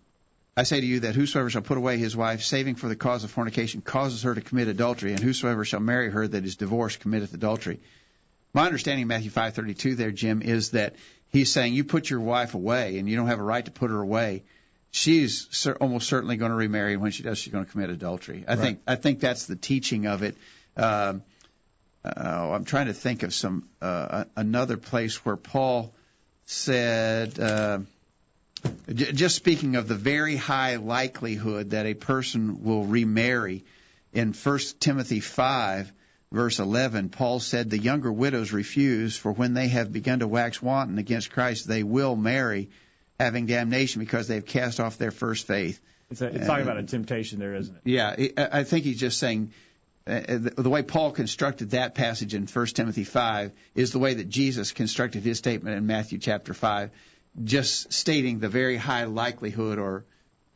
"I 0.55 0.63
say 0.63 0.79
to 0.79 0.86
you 0.86 1.01
that 1.01 1.15
whosoever 1.15 1.50
shall 1.50 1.62
put 1.62 1.77
away 1.77 1.98
his 1.98 2.15
wife, 2.15 2.43
saving 2.43 2.75
for 2.75 2.88
the 2.88 2.95
cause 2.95 3.24
of 3.24 3.31
fornication, 3.31 3.81
causes 3.81 4.24
her 4.24 4.36
to 4.36 4.41
commit 4.41 4.67
adultery, 4.67 5.12
and 5.12 5.19
whosoever 5.19 5.65
shall 5.65 5.79
marry 5.79 6.09
her 6.09 6.27
that 6.27 6.45
is 6.45 6.55
divorced 6.55 7.00
committeth 7.00 7.33
adultery." 7.33 7.79
My 8.53 8.65
understanding 8.65 9.03
of 9.03 9.10
Matthew 9.10 9.32
5:32 9.32 9.96
there, 9.96 10.12
Jim, 10.12 10.41
is 10.41 10.72
that 10.72 10.96
he's 11.29 11.51
saying 11.51 11.74
you 11.74 11.84
put 11.84 12.10
your 12.10 12.20
wife 12.22 12.53
away, 12.53 12.98
and 12.98 13.08
you 13.10 13.15
don't 13.15 13.27
have 13.27 13.39
a 13.39 13.44
right 13.44 13.63
to 13.65 13.72
put 13.72 13.91
her 13.91 14.01
away 14.01 14.44
she's 14.91 15.68
almost 15.79 16.08
certainly 16.08 16.38
going 16.38 16.51
to 16.51 16.56
remarry. 16.56 16.94
And 16.94 17.01
when 17.01 17.12
she 17.12 17.24
does, 17.24 17.38
she's 17.38 17.53
going 17.53 17.65
to 17.65 17.72
commit 17.72 17.89
adultery. 17.89 18.44
I 18.48 18.51
right. 18.51 18.60
think 18.60 18.79
I 18.88 18.96
think 18.96 19.20
that's 19.20 19.46
the 19.46 19.56
teaching 19.56 20.08
of 20.08 20.24
it. 20.24 20.36
Um, 20.75 21.24
uh, 22.03 22.51
I'm 22.53 22.65
trying 22.65 22.88
to 22.88 22.94
think 22.94 23.24
of 23.24 23.34
some 23.34 23.68
uh, 23.82 24.25
another 24.36 24.77
place 24.77 25.24
where 25.25 25.36
Paul 25.36 25.94
said, 26.46 27.38
uh, 27.39 27.79
j- 28.94 29.12
just 29.12 29.36
speaking 29.36 29.75
of 29.75 29.88
the 29.88 29.96
very 29.96 30.38
high 30.38 30.77
likelihood 30.77 31.72
that 31.72 31.86
a 31.86 31.94
person 31.94 32.63
will 32.63 32.86
remarry. 32.86 33.65
In 34.12 34.34
1 34.34 34.60
Timothy 34.79 35.20
5, 35.20 35.91
verse 36.31 36.59
11, 36.59 37.09
Paul 37.09 37.39
said, 37.39 37.69
The 37.69 37.77
younger 37.77 38.12
widows 38.12 38.51
refuse, 38.51 39.17
for 39.17 39.31
when 39.31 39.53
they 39.53 39.67
have 39.69 39.91
begun 39.91 40.19
to 40.19 40.27
wax 40.27 40.62
wanton 40.62 40.98
against 40.98 41.31
Christ, 41.31 41.67
they 41.67 41.83
will 41.83 42.15
marry 42.15 42.69
having 43.19 43.45
damnation 43.45 44.00
because 44.00 44.27
they've 44.27 44.45
cast 44.45 44.79
off 44.79 44.98
their 44.98 45.12
first 45.12 45.48
faith. 45.48 45.79
It's, 46.09 46.21
a, 46.21 46.27
it's 46.27 46.48
talking 46.48 46.63
about 46.63 46.77
a 46.77 46.83
temptation 46.83 47.39
there, 47.39 47.55
isn't 47.55 47.75
it? 47.75 47.81
Yeah, 47.83 48.15
I 48.51 48.63
think 48.63 48.86
he's 48.86 49.00
just 49.00 49.19
saying 49.19 49.51
uh, 50.07 50.21
the, 50.27 50.53
the 50.57 50.69
way 50.69 50.81
Paul 50.81 51.12
constructed 51.12 51.71
that 51.71 51.93
passage 51.93 52.33
in 52.33 52.48
1 52.48 52.65
Timothy 52.67 53.03
5 53.03 53.51
is 53.75 53.91
the 53.91 54.00
way 54.00 54.15
that 54.15 54.29
Jesus 54.29 54.71
constructed 54.71 55.24
his 55.24 55.38
statement 55.38 55.77
in 55.77 55.86
Matthew 55.86 56.17
chapter 56.17 56.53
5, 56.53 56.89
just 57.43 57.93
stating 57.93 58.39
the 58.39 58.50
very 58.50 58.77
high 58.77 59.03
likelihood 59.03 59.77
or 59.77 60.05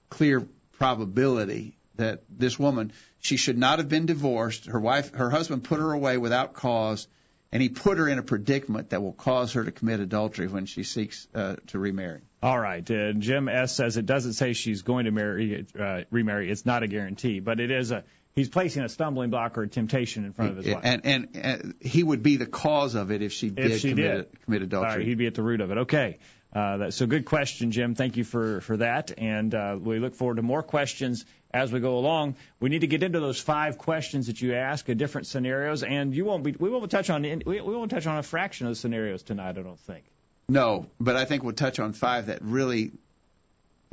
clear 0.10 0.48
probability 0.72 1.77
that 1.96 2.24
this 2.30 2.58
woman 2.58 2.92
she 3.20 3.38
should 3.38 3.58
not 3.58 3.80
have 3.80 3.88
been 3.88 4.06
divorced. 4.06 4.66
Her 4.66 4.80
wife, 4.80 5.14
her 5.14 5.30
husband 5.30 5.64
put 5.64 5.80
her 5.80 5.92
away 5.92 6.18
without 6.18 6.54
cause, 6.54 7.08
and 7.52 7.62
he 7.62 7.70
put 7.70 7.98
her 7.98 8.08
in 8.08 8.20
a 8.20 8.24
predicament 8.24 8.90
that 8.90 9.02
will 9.02 9.14
cause 9.14 9.54
her 9.54 9.64
to 9.64 9.72
commit 9.72 10.00
adultery 10.00 10.48
when 10.48 10.66
she 10.66 10.84
seeks 10.84 11.28
uh, 11.34 11.56
to 11.68 11.80
remarry. 11.80 12.22
All 12.42 12.60
right. 12.60 12.90
Uh, 12.90 13.14
Jim 13.14 13.48
S 13.48 13.74
says 13.74 13.96
it 13.96 14.06
doesn't 14.06 14.34
say 14.34 14.52
she's 14.52 14.82
going 14.82 15.06
to 15.06 15.12
marry, 15.12 15.66
uh, 15.80 16.02
remarry. 16.12 16.52
It's 16.52 16.66
not 16.66 16.84
a 16.84 16.88
guarantee, 16.88 17.40
but 17.40 17.60
it 17.60 17.72
is 17.72 17.92
a. 17.92 18.04
He's 18.36 18.50
placing 18.50 18.84
a 18.84 18.90
stumbling 18.90 19.30
block 19.30 19.60
or 19.60 19.62
a 19.62 19.68
temptation 19.68 20.26
in 20.26 20.34
front 20.34 20.58
of 20.58 20.58
his 20.58 20.74
wife. 20.74 20.84
And, 20.84 21.06
and, 21.06 21.28
and 21.36 21.76
he 21.80 22.02
would 22.02 22.24
be 22.24 22.38
the 22.38 22.48
cause 22.48 22.96
of 22.96 23.12
it 23.12 23.22
if 23.22 23.32
she 23.32 23.52
did, 23.52 23.72
if 23.72 23.80
she 23.80 23.92
commit, 23.92 24.32
did. 24.32 24.44
commit 24.44 24.62
adultery. 24.64 24.92
All 24.92 24.98
right, 24.98 25.08
he'd 25.08 25.20
be 25.20 25.28
at 25.28 25.36
the 25.36 25.44
root 25.44 25.62
of 25.62 25.70
it. 25.70 25.78
Okay. 25.78 26.18
Uh, 26.52 26.78
that, 26.78 26.94
so 26.96 27.06
good 27.06 27.26
question, 27.26 27.70
Jim. 27.70 27.94
Thank 27.94 28.18
you 28.18 28.24
for, 28.24 28.62
for 28.62 28.78
that. 28.78 29.12
And 29.18 29.54
uh, 29.54 29.78
we 29.80 30.00
look 30.00 30.16
forward 30.16 30.38
to 30.38 30.42
more 30.42 30.64
questions 30.64 31.26
as 31.53 31.72
we 31.72 31.79
go 31.79 31.98
along. 31.98 32.36
We 32.60 32.69
need 32.69 32.81
to 32.81 32.88
get 32.88 33.03
into 33.03 33.19
those 33.19 33.39
five 33.39 33.77
questions 33.77 34.27
that 34.27 34.41
you 34.41 34.55
ask, 34.55 34.89
uh, 34.89 34.93
different 34.93 35.27
scenarios, 35.27 35.83
and 35.83 36.13
you 36.13 36.25
won't 36.25 36.43
be. 36.43 36.55
We 36.57 36.69
won't 36.69 36.89
touch 36.89 37.10
on 37.10 37.22
we, 37.45 37.62
won't 37.62 37.91
touch 37.91 38.07
on 38.07 38.17
a 38.17 38.24
fraction 38.24 38.67
of 38.67 38.72
the 38.72 38.75
scenarios 38.75 39.24
tonight. 39.24 39.57
I 39.57 39.62
don't 39.62 39.79
think. 39.79 40.05
No, 40.50 40.88
but 41.00 41.15
I 41.15 41.25
think 41.25 41.43
we'll 41.43 41.53
touch 41.53 41.79
on 41.79 41.93
five 41.93 42.25
that 42.27 42.41
really 42.41 42.91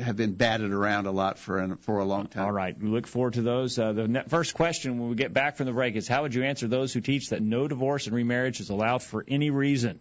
have 0.00 0.16
been 0.16 0.32
batted 0.32 0.72
around 0.72 1.06
a 1.06 1.10
lot 1.10 1.38
for 1.38 1.58
an, 1.58 1.76
for 1.76 1.98
a 1.98 2.04
long 2.04 2.26
time. 2.26 2.44
All 2.44 2.52
right, 2.52 2.76
we 2.78 2.88
look 2.88 3.06
forward 3.06 3.34
to 3.34 3.42
those. 3.42 3.78
Uh, 3.78 3.92
the 3.92 4.24
first 4.28 4.54
question 4.54 4.98
when 4.98 5.10
we 5.10 5.14
get 5.14 5.32
back 5.32 5.56
from 5.56 5.66
the 5.66 5.72
break 5.72 5.94
is 5.96 6.08
how 6.08 6.22
would 6.22 6.34
you 6.34 6.42
answer 6.42 6.66
those 6.66 6.92
who 6.92 7.00
teach 7.00 7.30
that 7.30 7.42
no 7.42 7.68
divorce 7.68 8.06
and 8.06 8.16
remarriage 8.16 8.60
is 8.60 8.70
allowed 8.70 9.02
for 9.02 9.24
any 9.28 9.50
reason? 9.50 10.00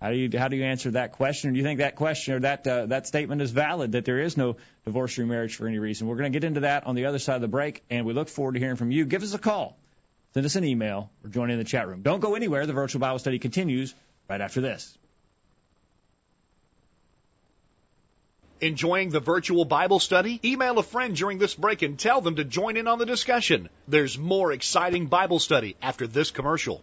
How 0.00 0.10
do 0.10 0.16
you 0.16 0.38
how 0.38 0.48
do 0.48 0.56
you 0.56 0.64
answer 0.64 0.90
that 0.90 1.12
question? 1.12 1.52
Do 1.52 1.58
you 1.58 1.64
think 1.64 1.78
that 1.78 1.96
question 1.96 2.34
or 2.34 2.40
that 2.40 2.66
uh, 2.66 2.86
that 2.86 3.06
statement 3.06 3.40
is 3.40 3.50
valid 3.50 3.92
that 3.92 4.04
there 4.04 4.20
is 4.20 4.36
no 4.36 4.56
divorce 4.84 5.18
or 5.18 5.22
remarriage 5.22 5.56
for 5.56 5.66
any 5.66 5.78
reason? 5.78 6.06
We're 6.06 6.16
going 6.16 6.30
to 6.30 6.38
get 6.38 6.44
into 6.44 6.60
that 6.60 6.86
on 6.86 6.94
the 6.94 7.06
other 7.06 7.18
side 7.18 7.36
of 7.36 7.40
the 7.40 7.48
break, 7.48 7.82
and 7.88 8.04
we 8.04 8.12
look 8.12 8.28
forward 8.28 8.54
to 8.54 8.60
hearing 8.60 8.76
from 8.76 8.90
you. 8.90 9.06
Give 9.06 9.22
us 9.22 9.32
a 9.32 9.38
call, 9.38 9.78
send 10.34 10.44
us 10.44 10.54
an 10.54 10.64
email, 10.64 11.10
or 11.24 11.30
join 11.30 11.50
in 11.50 11.58
the 11.58 11.64
chat 11.64 11.88
room. 11.88 12.02
Don't 12.02 12.20
go 12.20 12.34
anywhere. 12.34 12.66
The 12.66 12.74
virtual 12.74 13.00
Bible 13.00 13.18
study 13.18 13.38
continues 13.38 13.94
right 14.28 14.40
after 14.40 14.60
this. 14.60 14.98
Enjoying 18.60 19.10
the 19.10 19.20
virtual 19.20 19.64
Bible 19.64 20.00
study? 20.00 20.40
Email 20.44 20.78
a 20.78 20.82
friend 20.82 21.16
during 21.16 21.38
this 21.38 21.54
break 21.54 21.82
and 21.82 21.98
tell 21.98 22.20
them 22.20 22.36
to 22.36 22.44
join 22.44 22.76
in 22.76 22.86
on 22.86 22.98
the 22.98 23.06
discussion. 23.06 23.68
There's 23.88 24.18
more 24.18 24.52
exciting 24.52 25.06
Bible 25.06 25.38
study 25.38 25.76
after 25.80 26.06
this 26.06 26.30
commercial. 26.30 26.82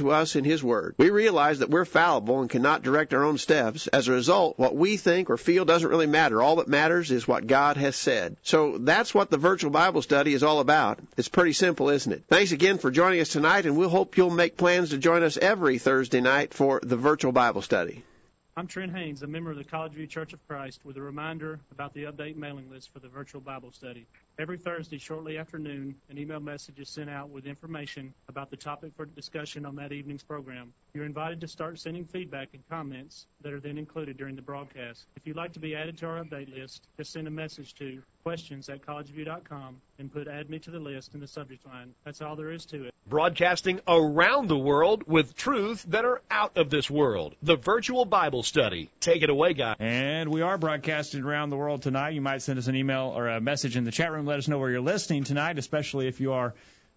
us 0.09 0.35
in 0.35 0.43
His 0.43 0.63
Word. 0.63 0.95
We 0.97 1.11
realize 1.11 1.59
that 1.59 1.69
we're 1.69 1.85
fallible 1.85 2.41
and 2.41 2.49
cannot 2.49 2.81
direct 2.81 3.13
our 3.13 3.23
own 3.23 3.37
steps. 3.37 3.87
As 3.87 4.07
a 4.07 4.13
result, 4.13 4.57
what 4.57 4.75
we 4.75 4.97
think 4.97 5.29
or 5.29 5.37
feel 5.37 5.65
doesn't 5.65 5.89
really 5.89 6.07
matter. 6.07 6.41
All 6.41 6.55
that 6.55 6.67
matters 6.67 7.11
is 7.11 7.27
what 7.27 7.47
God 7.47 7.77
has 7.77 7.95
said. 7.95 8.37
So 8.41 8.77
that's 8.77 9.13
what 9.13 9.29
the 9.29 9.37
virtual 9.37 9.71
Bible 9.71 10.01
study 10.01 10.33
is 10.33 10.43
all 10.43 10.59
about. 10.59 10.99
It's 11.17 11.29
pretty 11.29 11.53
simple, 11.53 11.89
isn't 11.89 12.11
it? 12.11 12.23
Thanks 12.27 12.51
again 12.51 12.79
for 12.79 12.89
joining 12.89 13.21
us 13.21 13.29
tonight, 13.29 13.65
and 13.65 13.77
we'll 13.77 13.89
hope 13.89 14.17
you'll 14.17 14.29
make 14.31 14.57
plans 14.57 14.89
to 14.89 14.97
join 14.97 15.23
us 15.23 15.37
every 15.37 15.77
Thursday 15.77 16.21
night 16.21 16.53
for 16.53 16.79
the 16.81 16.97
virtual 16.97 17.31
Bible 17.31 17.61
study. 17.61 18.03
I'm 18.57 18.67
Trent 18.67 18.93
Haynes, 18.93 19.23
a 19.23 19.27
member 19.27 19.49
of 19.49 19.57
the 19.57 19.63
College 19.63 19.93
View 19.93 20.07
Church 20.07 20.33
of 20.33 20.45
Christ, 20.45 20.81
with 20.83 20.97
a 20.97 21.01
reminder 21.01 21.61
about 21.71 21.93
the 21.93 22.03
update 22.03 22.35
mailing 22.35 22.69
list 22.69 22.91
for 22.91 22.99
the 22.99 23.07
virtual 23.07 23.39
Bible 23.39 23.71
study. 23.71 24.05
Every 24.39 24.57
Thursday, 24.57 24.97
shortly 24.97 25.37
after 25.37 25.59
noon, 25.59 25.95
an 26.09 26.17
email 26.17 26.39
message 26.39 26.79
is 26.79 26.89
sent 26.89 27.09
out 27.09 27.29
with 27.29 27.45
information 27.45 28.13
about 28.27 28.49
the 28.49 28.57
topic 28.57 28.93
for 28.95 29.05
discussion 29.05 29.65
on 29.65 29.75
that 29.75 29.91
evening's 29.91 30.23
program. 30.23 30.73
You're 30.93 31.05
invited 31.05 31.41
to 31.41 31.47
start 31.47 31.79
sending 31.79 32.05
feedback 32.05 32.49
and 32.53 32.67
comments 32.69 33.27
that 33.41 33.53
are 33.53 33.59
then 33.59 33.77
included 33.77 34.17
during 34.17 34.35
the 34.35 34.41
broadcast. 34.41 35.05
If 35.15 35.27
you'd 35.27 35.37
like 35.37 35.53
to 35.53 35.59
be 35.59 35.75
added 35.75 35.97
to 35.99 36.07
our 36.07 36.23
update 36.23 36.53
list, 36.53 36.87
just 36.97 37.13
send 37.13 37.27
a 37.27 37.31
message 37.31 37.75
to 37.75 38.01
questions 38.23 38.69
at 38.69 38.85
collegeview.com 38.85 39.81
and 39.99 40.11
put 40.11 40.27
add 40.27 40.49
me 40.49 40.59
to 40.59 40.71
the 40.71 40.79
list 40.79 41.13
in 41.13 41.19
the 41.19 41.27
subject 41.27 41.65
line. 41.65 41.93
That's 42.03 42.21
all 42.21 42.35
there 42.35 42.51
is 42.51 42.65
to 42.67 42.85
it. 42.85 42.93
Broadcasting 43.07 43.79
around 43.87 44.47
the 44.47 44.57
world 44.57 45.03
with 45.07 45.35
truths 45.35 45.83
that 45.85 46.05
are 46.05 46.21
out 46.29 46.57
of 46.57 46.69
this 46.69 46.89
world. 46.89 47.35
The 47.41 47.57
virtual 47.57 48.05
Bible 48.05 48.43
study. 48.43 48.89
Take 48.99 49.23
it 49.23 49.29
away, 49.29 49.53
guys. 49.53 49.75
And 49.79 50.29
we 50.29 50.41
are 50.41 50.57
broadcasting 50.57 51.23
around 51.23 51.49
the 51.49 51.57
world 51.57 51.81
tonight. 51.81 52.13
You 52.13 52.21
might 52.21 52.41
send 52.41 52.59
us 52.59 52.67
an 52.67 52.75
email 52.75 53.11
or 53.15 53.27
a 53.27 53.41
message 53.41 53.75
in 53.75 53.85
the 53.85 53.91
chat 53.91 54.11
room. 54.11 54.20
Let 54.25 54.39
us 54.39 54.47
know 54.47 54.59
where 54.59 54.69
you're 54.69 54.81
listening 54.81 55.23
tonight, 55.23 55.57
especially 55.57 56.07
if 56.07 56.19
you 56.19 56.33
are 56.33 56.53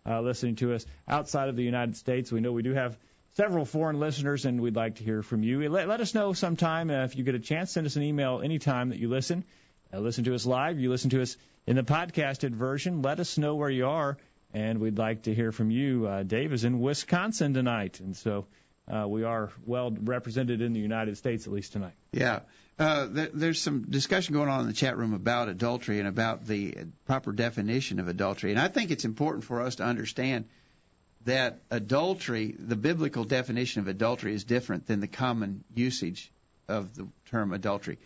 uh, 0.07 0.21
listening 0.21 0.57
to 0.57 0.75
us 0.75 0.85
outside 1.09 1.49
of 1.49 1.57
the 1.57 1.63
United 1.63 1.97
States. 1.97 2.31
We 2.31 2.41
know 2.41 2.53
we 2.53 2.63
do 2.63 2.75
have 2.75 2.99
several 3.35 3.65
foreign 3.65 3.99
listeners, 4.01 4.45
and 4.45 4.61
we'd 4.61 4.77
like 4.77 4.97
to 4.97 5.05
hear 5.05 5.23
from 5.23 5.43
you. 5.43 5.69
Let, 5.69 5.89
let 5.89 6.01
us 6.01 6.15
know 6.15 6.33
sometime 6.33 6.91
uh, 6.91 7.05
if 7.05 7.17
you 7.17 7.25
get 7.25 7.35
a 7.35 7.41
chance. 7.41 7.73
Send 7.73 7.87
us 7.87 7.97
an 7.97 8.03
email 8.03 8.41
anytime 8.43 8.91
that 8.91 8.99
you 8.99 9.09
listen. 9.09 9.45
Uh, 9.93 10.01
listen 10.01 10.25
to 10.25 10.35
us 10.35 10.47
live. 10.47 10.79
You 10.79 10.91
listen 10.91 11.11
to 11.11 11.23
us 11.23 11.37
in 11.67 11.77
the 11.77 11.83
podcasted 11.83 12.51
version. 12.51 13.03
Let 13.03 13.21
us 13.21 13.39
know 13.39 13.55
where 13.55 13.71
you 13.71 13.87
are, 13.87 14.17
and 14.53 14.81
we'd 14.81 14.99
like 14.99 15.23
to 15.23 15.35
hear 15.35 15.53
from 15.53 15.71
you. 15.71 16.07
Uh, 16.07 16.23
Dave 16.23 16.53
is 16.53 16.65
in 16.65 16.81
Wisconsin 16.81 17.55
tonight, 17.55 18.01
and 18.01 18.17
so 18.17 18.47
uh, 18.89 19.07
we 19.09 19.25
are 19.25 19.51
well 19.67 19.91
represented 19.91 20.61
in 20.61 20.73
the 20.73 20.81
United 20.81 21.17
States 21.17 21.47
at 21.47 21.53
least 21.53 21.73
tonight. 21.73 21.95
Yeah. 22.13 22.41
Uh, 22.77 23.07
there, 23.07 23.31
there's 23.33 23.61
some 23.61 23.83
discussion 23.83 24.35
going 24.35 24.49
on 24.49 24.63
in 24.63 24.67
the 24.67 24.73
chat 24.73 24.97
room 24.97 25.15
about 25.15 25.49
adultery 25.49 26.01
and 26.01 26.09
about 26.09 26.45
the 26.47 26.75
proper 27.07 27.33
definition 27.33 28.01
of 28.01 28.09
adultery. 28.09 28.51
And 28.51 28.61
I 28.61 28.69
think 28.69 28.91
it's 28.91 29.05
important 29.05 29.45
for 29.45 29.61
us 29.61 29.77
to 29.77 29.85
understand 29.85 30.47
that 31.25 31.61
adultery, 31.71 32.55
the 32.59 32.77
biblical 32.77 33.25
definition 33.25 33.81
of 33.81 33.89
adultery, 33.89 34.35
is 34.35 34.45
different 34.45 34.87
than 34.87 35.01
the 35.01 35.07
common 35.07 35.63
usage 35.75 36.33
of 36.69 36.95
the 36.95 37.09
term 37.31 37.53
adultery. 37.53 37.99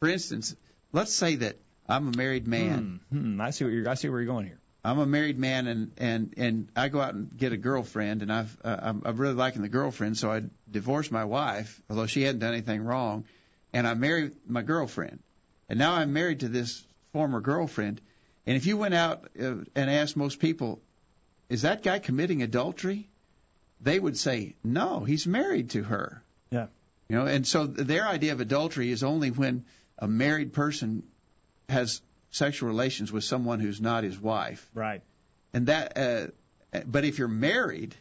For 0.00 0.08
instance, 0.08 0.54
let's 0.92 1.12
say 1.12 1.36
that 1.36 1.56
I'm 1.88 2.08
a 2.08 2.16
married 2.16 2.46
man. 2.46 3.00
Hmm, 3.10 3.34
hmm, 3.34 3.40
I 3.40 3.50
see 3.50 3.64
what 3.64 3.72
you're. 3.72 3.88
I 3.88 3.94
see 3.94 4.08
where 4.08 4.20
you're 4.20 4.32
going 4.32 4.46
here. 4.46 4.60
I'm 4.84 4.98
a 4.98 5.06
married 5.06 5.38
man, 5.38 5.66
and 5.66 5.92
and 5.98 6.34
and 6.36 6.68
I 6.76 6.88
go 6.88 7.00
out 7.00 7.14
and 7.14 7.36
get 7.36 7.52
a 7.52 7.56
girlfriend, 7.56 8.22
and 8.22 8.32
I've 8.32 8.56
uh, 8.64 8.76
I'm, 8.80 9.02
I'm 9.04 9.16
really 9.16 9.34
liking 9.34 9.62
the 9.62 9.68
girlfriend, 9.68 10.16
so 10.16 10.30
I 10.30 10.42
divorce 10.70 11.10
my 11.10 11.24
wife, 11.24 11.82
although 11.90 12.06
she 12.06 12.22
hadn't 12.22 12.40
done 12.40 12.52
anything 12.52 12.82
wrong, 12.82 13.24
and 13.72 13.86
I 13.86 13.94
married 13.94 14.32
my 14.46 14.62
girlfriend, 14.62 15.20
and 15.68 15.78
now 15.78 15.94
I'm 15.94 16.12
married 16.12 16.40
to 16.40 16.48
this 16.48 16.84
former 17.12 17.40
girlfriend, 17.40 18.00
and 18.46 18.56
if 18.56 18.66
you 18.66 18.76
went 18.76 18.94
out 18.94 19.28
uh, 19.40 19.56
and 19.74 19.90
asked 19.90 20.16
most 20.16 20.40
people, 20.40 20.80
is 21.48 21.62
that 21.62 21.82
guy 21.82 21.98
committing 21.98 22.42
adultery? 22.42 23.08
They 23.80 23.98
would 23.98 24.16
say, 24.16 24.56
no, 24.62 25.00
he's 25.00 25.26
married 25.26 25.70
to 25.70 25.82
her. 25.82 26.22
Yeah. 26.50 26.66
You 27.08 27.16
know, 27.16 27.26
and 27.26 27.46
so 27.46 27.66
their 27.66 28.06
idea 28.06 28.32
of 28.32 28.40
adultery 28.40 28.90
is 28.90 29.02
only 29.02 29.30
when 29.30 29.64
a 29.98 30.06
married 30.06 30.52
person 30.52 31.02
has 31.68 32.02
sexual 32.30 32.68
relations 32.68 33.10
with 33.10 33.24
someone 33.24 33.60
who's 33.60 33.80
not 33.80 34.04
his 34.04 34.18
wife. 34.18 34.68
Right. 34.74 35.02
And 35.52 35.66
that, 35.66 35.96
uh, 35.96 36.26
but 36.86 37.04
if 37.04 37.18
you're 37.18 37.28
married, 37.28 37.96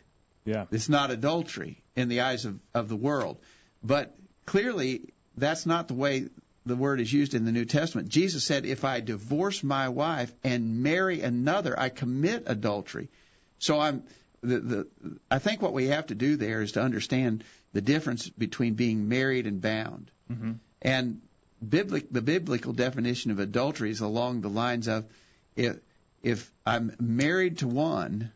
yeah, 0.45 0.65
it's 0.71 0.89
not 0.89 1.11
adultery 1.11 1.83
in 1.95 2.07
the 2.07 2.21
eyes 2.21 2.45
of, 2.45 2.59
of 2.73 2.87
the 2.87 2.95
world. 2.95 3.37
But 3.83 4.15
clearly, 4.45 5.13
that's 5.39 5.65
not 5.65 5.87
the 5.87 5.93
way 5.93 6.27
the 6.65 6.75
word 6.75 6.99
is 6.99 7.11
used 7.11 7.33
in 7.33 7.45
the 7.45 7.51
New 7.51 7.65
Testament. 7.65 8.09
Jesus 8.09 8.43
said, 8.43 8.65
if 8.65 8.83
I 8.83 8.99
divorce 8.99 9.63
my 9.63 9.89
wife 9.89 10.31
and 10.43 10.83
marry 10.83 11.21
another, 11.21 11.77
I 11.79 11.89
commit 11.89 12.43
adultery. 12.45 13.09
So 13.57 13.79
I'm 13.79 14.03
the, 14.41 14.59
the 14.59 14.87
I 15.29 15.39
think 15.39 15.61
what 15.61 15.73
we 15.73 15.87
have 15.87 16.07
to 16.07 16.15
do 16.15 16.37
there 16.37 16.61
is 16.61 16.73
to 16.73 16.81
understand 16.81 17.43
the 17.73 17.81
difference 17.81 18.29
between 18.29 18.75
being 18.75 19.09
married 19.09 19.47
and 19.47 19.61
bound. 19.61 20.11
Mm-hmm. 20.31 20.53
And 20.81 21.21
biblic, 21.67 22.11
the 22.11 22.21
biblical 22.21 22.73
definition 22.73 23.31
of 23.31 23.39
adultery 23.39 23.91
is 23.91 23.99
along 23.99 24.41
the 24.41 24.49
lines 24.49 24.87
of 24.87 25.05
if 25.55 25.77
if 26.21 26.51
I'm 26.65 26.95
married 26.99 27.59
to 27.59 27.67
one 27.67 28.31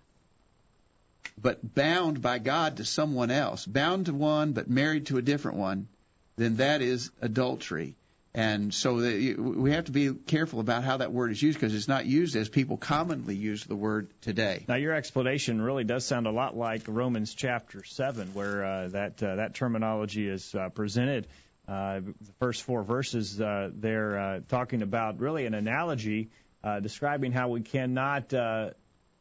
but 1.37 1.73
bound 1.73 2.21
by 2.21 2.37
God 2.37 2.77
to 2.77 2.85
someone 2.85 3.31
else, 3.31 3.65
bound 3.65 4.05
to 4.05 4.13
one 4.13 4.53
but 4.53 4.69
married 4.69 5.07
to 5.07 5.17
a 5.17 5.21
different 5.21 5.57
one, 5.57 5.87
then 6.35 6.57
that 6.57 6.81
is 6.81 7.11
adultery. 7.21 7.95
And 8.35 8.73
so 8.73 8.95
we 8.95 9.71
have 9.71 9.85
to 9.85 9.91
be 9.91 10.11
careful 10.11 10.59
about 10.59 10.83
how 10.83 10.97
that 10.97 11.11
word 11.11 11.31
is 11.31 11.41
used 11.41 11.59
because 11.59 11.75
it's 11.75 11.87
not 11.87 12.07
used 12.07 12.35
as 12.35 12.49
people 12.49 12.77
commonly 12.77 13.35
use 13.35 13.63
the 13.63 13.75
word 13.75 14.09
today. 14.21 14.65
Now, 14.67 14.75
your 14.75 14.93
explanation 14.93 15.61
really 15.61 15.83
does 15.83 16.03
sound 16.03 16.25
a 16.25 16.31
lot 16.31 16.57
like 16.57 16.81
Romans 16.87 17.35
chapter 17.35 17.83
7, 17.83 18.33
where 18.33 18.65
uh, 18.65 18.87
that, 18.87 19.21
uh, 19.21 19.35
that 19.35 19.53
terminology 19.53 20.27
is 20.27 20.55
uh, 20.55 20.69
presented. 20.69 21.27
Uh, 21.67 21.99
the 21.99 22.33
first 22.39 22.63
four 22.63 22.83
verses 22.83 23.39
uh, 23.39 23.69
they're 23.71 24.19
uh, 24.19 24.39
talking 24.49 24.81
about 24.81 25.19
really 25.19 25.45
an 25.45 25.53
analogy 25.53 26.29
uh, 26.63 26.79
describing 26.79 27.31
how 27.31 27.49
we 27.49 27.61
cannot 27.61 28.33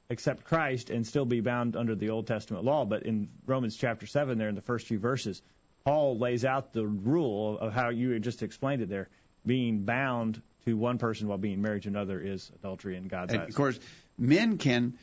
accept 0.08 0.44
Christ 0.44 0.90
and 0.90 1.06
still 1.06 1.24
be 1.24 1.40
bound 1.40 1.76
under 1.76 1.94
the 1.94 2.10
Old 2.10 2.26
Testament 2.26 2.64
law. 2.64 2.86
But 2.86 3.02
in 3.02 3.28
Romans 3.46 3.76
chapter 3.76 4.06
7, 4.06 4.38
there 4.38 4.48
in 4.48 4.54
the 4.54 4.62
first 4.62 4.86
few 4.86 4.98
verses, 4.98 5.42
Paul 5.84 6.18
lays 6.18 6.44
out 6.44 6.72
the 6.72 6.86
rule 6.86 7.58
of 7.58 7.72
how 7.72 7.90
you 7.90 8.18
just 8.20 8.42
explained 8.42 8.82
it 8.82 8.88
there. 8.88 9.08
Being 9.44 9.84
bound 9.84 10.40
to 10.64 10.76
one 10.76 10.98
person 10.98 11.28
while 11.28 11.38
being 11.38 11.62
married 11.62 11.82
to 11.82 11.88
another 11.88 12.20
is 12.20 12.50
adultery 12.54 12.96
in 12.96 13.08
God's 13.08 13.32
and 13.32 13.42
eyes. 13.42 13.48
Of 13.48 13.54
course, 13.54 13.78
men 14.16 14.58
can 14.58 14.98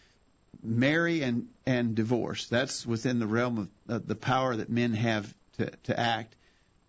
marry 0.63 1.21
and, 1.21 1.47
and 1.65 1.95
divorce. 1.95 2.47
That's 2.47 2.85
within 2.85 3.19
the 3.19 3.27
realm 3.27 3.57
of 3.57 3.69
uh, 3.95 3.99
the 4.05 4.15
power 4.15 4.55
that 4.55 4.69
men 4.69 4.93
have 4.93 5.33
to, 5.57 5.71
to 5.83 5.99
act. 5.99 6.35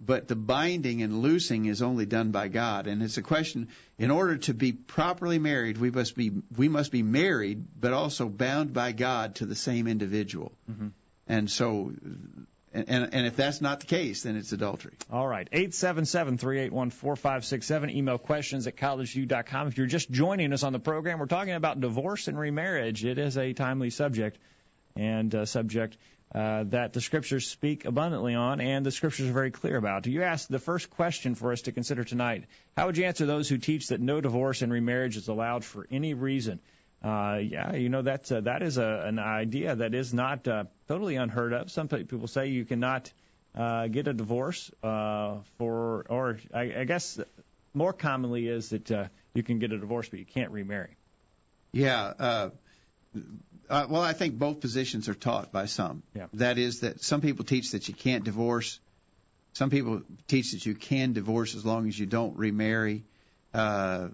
But 0.02 0.28
the 0.28 0.36
binding 0.36 1.02
and 1.02 1.20
loosing 1.20 1.66
is 1.66 1.82
only 1.82 2.06
done 2.06 2.30
by 2.30 2.48
God, 2.48 2.86
and 2.86 3.02
it's 3.02 3.18
a 3.18 3.22
question. 3.22 3.68
In 3.98 4.10
order 4.10 4.38
to 4.38 4.54
be 4.54 4.72
properly 4.72 5.38
married, 5.38 5.76
we 5.76 5.90
must 5.90 6.16
be 6.16 6.32
we 6.56 6.68
must 6.70 6.90
be 6.90 7.02
married, 7.02 7.66
but 7.78 7.92
also 7.92 8.30
bound 8.30 8.72
by 8.72 8.92
God 8.92 9.34
to 9.36 9.46
the 9.46 9.54
same 9.54 9.86
individual. 9.86 10.52
Mm-hmm. 10.70 10.88
And 11.28 11.50
so 11.50 11.92
and, 12.72 12.88
and, 12.88 13.12
and 13.12 13.26
if 13.26 13.34
that's 13.36 13.60
not 13.60 13.80
the 13.80 13.86
case, 13.86 14.22
then 14.22 14.36
it's 14.36 14.52
adultery. 14.52 14.94
All 15.10 15.26
right. 15.26 15.50
877-381-4567. 15.50 17.92
Email 17.94 18.18
questions 18.18 18.68
at 18.68 18.76
collegeview.com. 18.76 19.66
If 19.68 19.76
you're 19.76 19.88
just 19.88 20.10
joining 20.10 20.52
us 20.52 20.62
on 20.62 20.72
the 20.72 20.78
program, 20.78 21.18
we're 21.18 21.26
talking 21.26 21.54
about 21.54 21.80
divorce 21.80 22.28
and 22.28 22.38
remarriage. 22.38 23.04
It 23.04 23.18
is 23.18 23.36
a 23.36 23.52
timely 23.54 23.90
subject 23.90 24.38
and 24.94 25.34
a 25.34 25.46
subject 25.46 25.96
uh, 26.32 26.62
that 26.68 26.92
the 26.92 27.00
scriptures 27.00 27.48
speak 27.48 27.86
abundantly 27.86 28.36
on 28.36 28.60
and 28.60 28.86
the 28.86 28.92
scriptures 28.92 29.28
are 29.28 29.32
very 29.32 29.50
clear 29.50 29.76
about. 29.76 30.06
You 30.06 30.22
asked 30.22 30.48
the 30.48 30.60
first 30.60 30.88
question 30.90 31.34
for 31.34 31.50
us 31.50 31.62
to 31.62 31.72
consider 31.72 32.04
tonight. 32.04 32.44
How 32.76 32.86
would 32.86 32.96
you 32.96 33.04
answer 33.04 33.26
those 33.26 33.48
who 33.48 33.58
teach 33.58 33.88
that 33.88 34.00
no 34.00 34.20
divorce 34.20 34.62
and 34.62 34.72
remarriage 34.72 35.16
is 35.16 35.26
allowed 35.26 35.64
for 35.64 35.88
any 35.90 36.14
reason? 36.14 36.60
Uh, 37.02 37.38
yeah, 37.42 37.74
you 37.74 37.88
know 37.88 38.02
that 38.02 38.30
uh, 38.30 38.40
that 38.40 38.62
is 38.62 38.76
a, 38.76 39.04
an 39.06 39.18
idea 39.18 39.74
that 39.74 39.94
is 39.94 40.12
not 40.12 40.46
uh, 40.46 40.64
totally 40.88 41.16
unheard 41.16 41.52
of. 41.52 41.70
Some 41.70 41.88
people 41.88 42.26
say 42.26 42.48
you 42.48 42.64
cannot 42.64 43.10
uh, 43.54 43.86
get 43.88 44.06
a 44.06 44.12
divorce 44.12 44.70
uh, 44.82 45.38
for, 45.58 46.06
or 46.08 46.38
I, 46.54 46.72
I 46.80 46.84
guess 46.84 47.18
more 47.74 47.92
commonly 47.92 48.46
is 48.46 48.70
that 48.70 48.90
uh, 48.90 49.04
you 49.34 49.42
can 49.42 49.58
get 49.58 49.72
a 49.72 49.78
divorce 49.78 50.08
but 50.08 50.18
you 50.18 50.24
can't 50.24 50.50
remarry. 50.50 50.96
Yeah. 51.72 52.12
Uh, 52.18 52.50
uh, 53.68 53.86
well, 53.88 54.02
I 54.02 54.12
think 54.12 54.38
both 54.38 54.60
positions 54.60 55.08
are 55.08 55.14
taught 55.14 55.52
by 55.52 55.66
some. 55.66 56.02
Yeah. 56.14 56.26
That 56.34 56.58
is 56.58 56.80
that 56.80 57.02
some 57.02 57.20
people 57.20 57.44
teach 57.44 57.72
that 57.72 57.88
you 57.88 57.94
can't 57.94 58.24
divorce. 58.24 58.78
Some 59.52 59.70
people 59.70 60.02
teach 60.28 60.52
that 60.52 60.64
you 60.66 60.74
can 60.74 61.12
divorce 61.12 61.54
as 61.54 61.64
long 61.64 61.88
as 61.88 61.98
you 61.98 62.06
don't 62.06 62.36
remarry. 62.36 63.04
Uh, 63.52 64.08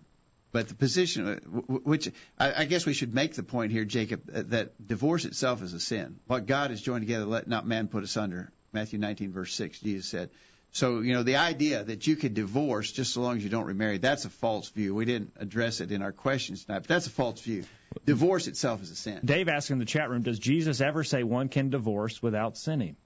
but 0.52 0.68
the 0.68 0.74
position, 0.74 1.28
uh, 1.28 1.38
which 1.60 2.10
I, 2.38 2.64
guess 2.64 2.86
we 2.86 2.94
should 2.94 3.14
make 3.14 3.34
the 3.34 3.42
point 3.42 3.72
here, 3.72 3.84
Jacob, 3.84 4.30
uh, 4.34 4.42
that 4.46 4.86
divorce 4.86 5.24
itself 5.24 5.62
is 5.62 5.72
a 5.74 5.80
sin. 5.80 6.18
What 6.26 6.46
God 6.46 6.70
has 6.70 6.80
joined 6.80 7.02
together, 7.02 7.26
let 7.26 7.48
not 7.48 7.66
man 7.66 7.88
put 7.88 8.04
asunder. 8.04 8.50
Matthew 8.72 8.98
19, 8.98 9.32
verse 9.32 9.54
6, 9.54 9.80
Jesus 9.80 10.06
said. 10.06 10.30
So, 10.72 11.00
you 11.00 11.14
know, 11.14 11.22
the 11.22 11.36
idea 11.36 11.82
that 11.84 12.06
you 12.06 12.16
could 12.16 12.34
divorce 12.34 12.92
just 12.92 13.14
so 13.14 13.22
long 13.22 13.38
as 13.38 13.44
you 13.44 13.48
don't 13.48 13.64
remarry, 13.64 13.98
that's 13.98 14.26
a 14.26 14.30
false 14.30 14.68
view. 14.68 14.94
We 14.94 15.06
didn't 15.06 15.32
address 15.38 15.80
it 15.80 15.90
in 15.90 16.02
our 16.02 16.12
questions 16.12 16.64
tonight, 16.64 16.80
but 16.80 16.88
that's 16.88 17.06
a 17.06 17.10
false 17.10 17.40
view. 17.40 17.64
Divorce 18.04 18.46
itself 18.46 18.82
is 18.82 18.90
a 18.90 18.96
sin. 18.96 19.20
Dave 19.24 19.48
asked 19.48 19.70
in 19.70 19.78
the 19.78 19.86
chat 19.86 20.10
room, 20.10 20.22
does 20.22 20.38
Jesus 20.38 20.82
ever 20.82 21.02
say 21.02 21.22
one 21.22 21.48
can 21.48 21.70
divorce 21.70 22.22
without 22.22 22.58
sinning? 22.58 22.96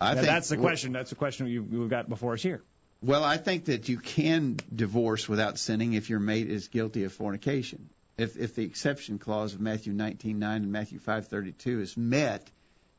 I 0.00 0.10
now, 0.10 0.14
think 0.14 0.26
that's 0.26 0.48
the 0.48 0.56
question. 0.56 0.92
That's 0.92 1.10
the 1.10 1.16
question 1.16 1.46
we've 1.70 1.88
got 1.88 2.08
before 2.08 2.32
us 2.34 2.42
here. 2.42 2.62
Well, 3.04 3.22
I 3.22 3.36
think 3.36 3.66
that 3.66 3.90
you 3.90 3.98
can 3.98 4.56
divorce 4.74 5.28
without 5.28 5.58
sinning 5.58 5.92
if 5.92 6.08
your 6.08 6.20
mate 6.20 6.50
is 6.50 6.68
guilty 6.68 7.04
of 7.04 7.12
fornication. 7.12 7.90
If 8.16 8.38
if 8.38 8.54
the 8.54 8.64
exception 8.64 9.18
clause 9.18 9.52
of 9.52 9.60
Matthew 9.60 9.92
19:9 9.92 10.42
and 10.42 10.72
Matthew 10.72 10.98
5:32 10.98 11.80
is 11.82 11.96
met, 11.98 12.50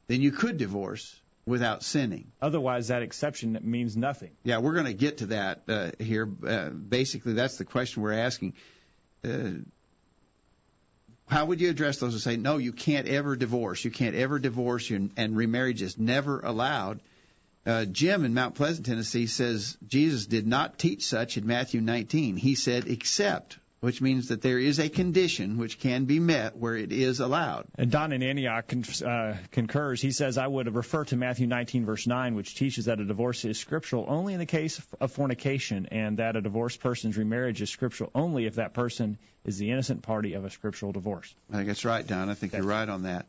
then 0.05 0.21
you 0.21 0.31
could 0.31 0.57
divorce 0.57 1.19
without 1.47 1.81
sinning. 1.81 2.31
Otherwise, 2.39 2.89
that 2.89 3.01
exception 3.01 3.57
means 3.63 3.97
nothing. 3.97 4.31
Yeah, 4.43 4.59
we're 4.59 4.73
going 4.73 4.85
to 4.85 4.93
get 4.93 5.19
to 5.19 5.25
that 5.27 5.63
uh, 5.67 5.91
here. 5.97 6.29
Uh, 6.45 6.69
basically, 6.69 7.33
that's 7.33 7.57
the 7.57 7.65
question 7.65 8.03
we're 8.03 8.13
asking. 8.13 8.53
Uh, 9.23 9.51
how 11.27 11.45
would 11.45 11.61
you 11.61 11.71
address 11.71 11.97
those 11.97 12.13
who 12.13 12.19
say, 12.19 12.37
no, 12.37 12.57
you 12.57 12.71
can't 12.71 13.07
ever 13.07 13.35
divorce? 13.35 13.83
You 13.83 13.89
can't 13.89 14.15
ever 14.15 14.37
divorce, 14.37 14.91
and 14.91 15.35
remarriage 15.35 15.81
is 15.81 15.97
never 15.97 16.39
allowed. 16.41 16.99
Uh, 17.65 17.85
Jim 17.85 18.25
in 18.25 18.33
Mount 18.33 18.55
Pleasant, 18.55 18.85
Tennessee 18.85 19.25
says 19.25 19.75
Jesus 19.87 20.27
did 20.27 20.45
not 20.45 20.77
teach 20.77 21.05
such 21.05 21.37
in 21.37 21.47
Matthew 21.47 21.81
19. 21.81 22.37
He 22.37 22.53
said, 22.53 22.87
except, 22.87 23.57
which 23.79 24.01
means 24.01 24.27
that 24.27 24.43
there 24.43 24.59
is 24.59 24.79
a 24.79 24.87
condition 24.87 25.57
which 25.57 25.79
can 25.79 26.05
be 26.05 26.19
met 26.19 26.55
where 26.55 26.75
it 26.75 26.91
is 26.91 27.19
allowed. 27.19 27.65
And 27.75 27.89
Don 27.89 28.11
in 28.11 28.21
Antioch 28.21 28.71
uh, 29.03 29.33
concurs. 29.51 29.99
He 29.99 30.11
says, 30.11 30.37
I 30.37 30.45
would 30.45 30.73
refer 30.75 31.05
to 31.05 31.15
Matthew 31.15 31.47
19, 31.47 31.85
verse 31.85 32.05
9, 32.05 32.35
which 32.35 32.55
teaches 32.55 32.85
that 32.85 32.99
a 32.99 33.05
divorce 33.05 33.43
is 33.45 33.57
scriptural 33.57 34.05
only 34.07 34.33
in 34.33 34.39
the 34.39 34.45
case 34.45 34.79
of 34.99 35.11
fornication, 35.11 35.87
and 35.87 36.19
that 36.19 36.35
a 36.35 36.41
divorced 36.41 36.81
person's 36.81 37.17
remarriage 37.17 37.63
is 37.63 37.71
scriptural 37.71 38.11
only 38.13 38.45
if 38.45 38.55
that 38.55 38.75
person 38.75 39.17
is 39.43 39.57
the 39.57 39.71
innocent 39.71 40.03
party 40.03 40.33
of 40.33 40.45
a 40.45 40.51
scriptural 40.51 40.91
divorce. 40.91 41.33
I 41.51 41.57
think 41.57 41.67
that's 41.67 41.85
right, 41.85 42.05
Don. 42.05 42.29
I 42.29 42.35
think 42.35 42.51
that's 42.51 42.61
you're 42.61 42.69
right 42.69 42.87
on 42.87 43.03
that. 43.03 43.25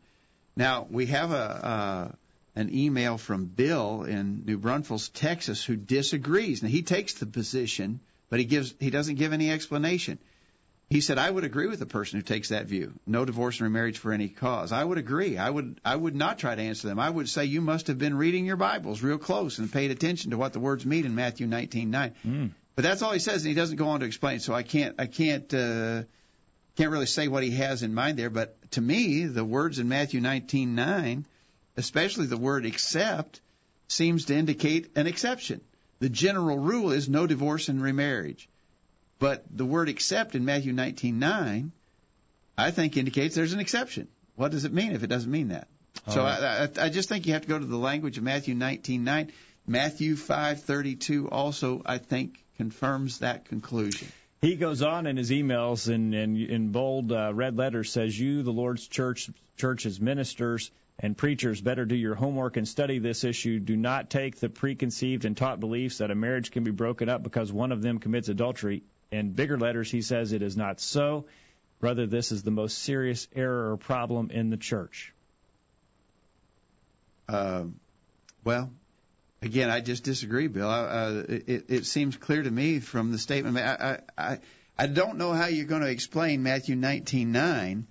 Now, 0.56 0.86
we 0.90 1.06
have 1.06 1.32
a. 1.32 2.16
An 2.56 2.74
email 2.74 3.18
from 3.18 3.44
Bill 3.44 4.04
in 4.04 4.44
New 4.46 4.56
Braunfels, 4.56 5.10
Texas, 5.10 5.62
who 5.62 5.76
disagrees. 5.76 6.62
Now 6.62 6.70
he 6.70 6.82
takes 6.82 7.12
the 7.14 7.26
position, 7.26 8.00
but 8.30 8.38
he 8.38 8.46
gives 8.46 8.74
he 8.80 8.90
doesn't 8.90 9.16
give 9.16 9.34
any 9.34 9.50
explanation. 9.50 10.18
He 10.88 11.00
said, 11.00 11.18
"I 11.18 11.30
would 11.30 11.44
agree 11.44 11.66
with 11.66 11.80
the 11.80 11.86
person 11.86 12.18
who 12.18 12.22
takes 12.22 12.48
that 12.48 12.66
view. 12.66 12.94
No 13.06 13.24
divorce 13.24 13.60
and 13.60 13.64
remarriage 13.64 13.98
for 13.98 14.12
any 14.12 14.28
cause. 14.28 14.72
I 14.72 14.82
would 14.82 14.98
agree. 14.98 15.36
I 15.36 15.50
would 15.50 15.80
I 15.84 15.94
would 15.94 16.14
not 16.14 16.38
try 16.38 16.54
to 16.54 16.62
answer 16.62 16.88
them. 16.88 16.98
I 16.98 17.10
would 17.10 17.28
say 17.28 17.44
you 17.44 17.60
must 17.60 17.88
have 17.88 17.98
been 17.98 18.16
reading 18.16 18.46
your 18.46 18.56
Bibles 18.56 19.02
real 19.02 19.18
close 19.18 19.58
and 19.58 19.70
paid 19.70 19.90
attention 19.90 20.30
to 20.30 20.38
what 20.38 20.52
the 20.52 20.60
words 20.60 20.86
mean 20.86 21.04
in 21.04 21.14
Matthew 21.14 21.46
19:9. 21.46 22.12
Mm. 22.24 22.50
But 22.74 22.82
that's 22.82 23.02
all 23.02 23.12
he 23.12 23.18
says, 23.18 23.42
and 23.42 23.48
he 23.48 23.54
doesn't 23.54 23.76
go 23.76 23.88
on 23.88 24.00
to 24.00 24.06
explain. 24.06 24.38
So 24.40 24.54
I 24.54 24.62
can't 24.62 24.94
I 24.98 25.06
can't 25.06 25.52
uh, 25.52 26.04
can't 26.76 26.90
really 26.90 27.06
say 27.06 27.28
what 27.28 27.42
he 27.42 27.50
has 27.50 27.82
in 27.82 27.92
mind 27.92 28.18
there. 28.18 28.30
But 28.30 28.70
to 28.72 28.80
me, 28.80 29.26
the 29.26 29.44
words 29.44 29.78
in 29.78 29.88
Matthew 29.88 30.20
19:9 30.20 31.24
especially 31.76 32.26
the 32.26 32.36
word 32.36 32.66
except, 32.66 33.40
seems 33.88 34.26
to 34.26 34.34
indicate 34.34 34.90
an 34.96 35.06
exception. 35.06 35.60
The 35.98 36.08
general 36.08 36.58
rule 36.58 36.92
is 36.92 37.08
no 37.08 37.26
divorce 37.26 37.68
and 37.68 37.82
remarriage. 37.82 38.48
But 39.18 39.44
the 39.50 39.64
word 39.64 39.88
except 39.88 40.34
in 40.34 40.44
Matthew 40.44 40.72
19:9, 40.74 41.70
I 42.58 42.70
think 42.70 42.96
indicates 42.96 43.34
there's 43.34 43.54
an 43.54 43.60
exception. 43.60 44.08
What 44.34 44.50
does 44.50 44.64
it 44.64 44.72
mean 44.72 44.92
if 44.92 45.02
it 45.02 45.06
doesn't 45.06 45.30
mean 45.30 45.48
that? 45.48 45.68
All 46.06 46.14
so 46.14 46.22
right. 46.22 46.42
I, 46.42 46.64
I, 46.64 46.86
I 46.86 46.88
just 46.90 47.08
think 47.08 47.26
you 47.26 47.32
have 47.32 47.42
to 47.42 47.48
go 47.48 47.58
to 47.58 47.64
the 47.64 47.78
language 47.78 48.18
of 48.18 48.24
Matthew 48.24 48.54
19:9. 48.54 49.30
Matthew 49.66 50.14
5:32 50.14 51.28
also, 51.30 51.82
I 51.84 51.98
think, 51.98 52.44
confirms 52.56 53.18
that 53.18 53.46
conclusion. 53.46 54.08
He 54.42 54.56
goes 54.56 54.82
on 54.82 55.06
in 55.06 55.16
his 55.16 55.30
emails 55.30 55.92
in 55.92 56.12
in, 56.12 56.36
in 56.36 56.68
bold 56.72 57.10
uh, 57.10 57.32
red 57.32 57.56
letters 57.56 57.90
says, 57.90 58.18
"You, 58.18 58.42
the 58.42 58.52
Lord's 58.52 58.86
church, 58.86 59.30
church's 59.56 59.98
ministers, 59.98 60.70
and 60.98 61.16
preachers 61.16 61.60
better 61.60 61.84
do 61.84 61.94
your 61.94 62.14
homework 62.14 62.56
and 62.56 62.66
study 62.66 62.98
this 62.98 63.22
issue. 63.22 63.58
Do 63.58 63.76
not 63.76 64.08
take 64.08 64.36
the 64.36 64.48
preconceived 64.48 65.24
and 65.24 65.36
taught 65.36 65.60
beliefs 65.60 65.98
that 65.98 66.10
a 66.10 66.14
marriage 66.14 66.50
can 66.50 66.64
be 66.64 66.70
broken 66.70 67.08
up 67.08 67.22
because 67.22 67.52
one 67.52 67.72
of 67.72 67.82
them 67.82 67.98
commits 67.98 68.28
adultery. 68.28 68.82
In 69.10 69.32
bigger 69.32 69.58
letters, 69.58 69.90
he 69.90 70.02
says 70.02 70.32
it 70.32 70.42
is 70.42 70.56
not 70.56 70.80
so. 70.80 71.26
Rather, 71.80 72.06
this 72.06 72.32
is 72.32 72.42
the 72.42 72.50
most 72.50 72.78
serious 72.78 73.28
error 73.34 73.72
or 73.72 73.76
problem 73.76 74.30
in 74.30 74.48
the 74.48 74.56
church. 74.56 75.12
Uh, 77.28 77.64
well, 78.42 78.70
again, 79.42 79.68
I 79.68 79.80
just 79.80 80.02
disagree, 80.02 80.46
Bill. 80.46 81.24
It, 81.28 81.66
it 81.68 81.86
seems 81.86 82.16
clear 82.16 82.42
to 82.42 82.50
me 82.50 82.80
from 82.80 83.12
the 83.12 83.18
statement. 83.18 83.58
I, 83.58 84.00
I, 84.16 84.38
I 84.78 84.86
don't 84.86 85.18
know 85.18 85.32
how 85.32 85.46
you're 85.46 85.66
going 85.66 85.82
to 85.82 85.90
explain 85.90 86.42
Matthew 86.42 86.76
19:9 86.76 87.84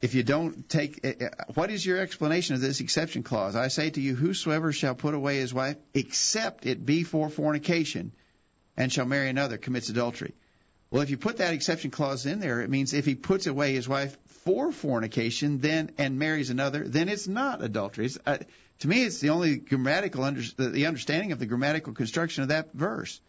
if 0.00 0.14
you 0.14 0.22
don't 0.22 0.68
take 0.68 1.00
eh, 1.04 1.14
eh, 1.20 1.28
what 1.54 1.70
is 1.70 1.84
your 1.84 1.98
explanation 1.98 2.54
of 2.54 2.60
this 2.60 2.80
exception 2.80 3.22
clause 3.22 3.56
i 3.56 3.68
say 3.68 3.90
to 3.90 4.00
you 4.00 4.14
whosoever 4.14 4.72
shall 4.72 4.94
put 4.94 5.14
away 5.14 5.38
his 5.38 5.54
wife 5.54 5.76
except 5.94 6.66
it 6.66 6.84
be 6.84 7.02
for 7.02 7.28
fornication 7.28 8.12
and 8.76 8.92
shall 8.92 9.06
marry 9.06 9.28
another 9.28 9.58
commits 9.58 9.88
adultery 9.88 10.34
Well, 10.90 11.02
if 11.02 11.10
you 11.10 11.18
put 11.18 11.36
that 11.38 11.52
exception 11.52 11.90
clause 11.90 12.24
in 12.24 12.40
there, 12.40 12.62
it 12.62 12.70
means 12.70 12.94
if 12.94 13.04
he 13.04 13.14
puts 13.14 13.46
away 13.46 13.74
his 13.74 13.86
wife 13.86 14.16
for 14.44 14.72
fornication, 14.72 15.58
then 15.60 15.90
and 15.98 16.18
marries 16.18 16.48
another, 16.48 16.88
then 16.88 17.10
it's 17.10 17.28
not 17.28 17.62
adultery. 17.62 18.08
Uh, 18.24 18.38
to 18.78 18.88
me, 18.88 19.02
it's 19.02 19.20
the 19.20 19.30
only 19.30 19.56
grammatical 19.56 20.24
under, 20.24 20.40
the 20.56 20.86
understanding 20.86 21.32
of 21.32 21.38
the 21.38 21.46
grammatical 21.46 21.92
construction 21.92 22.42
of 22.42 22.48
that 22.48 22.72
verse. 22.72 23.20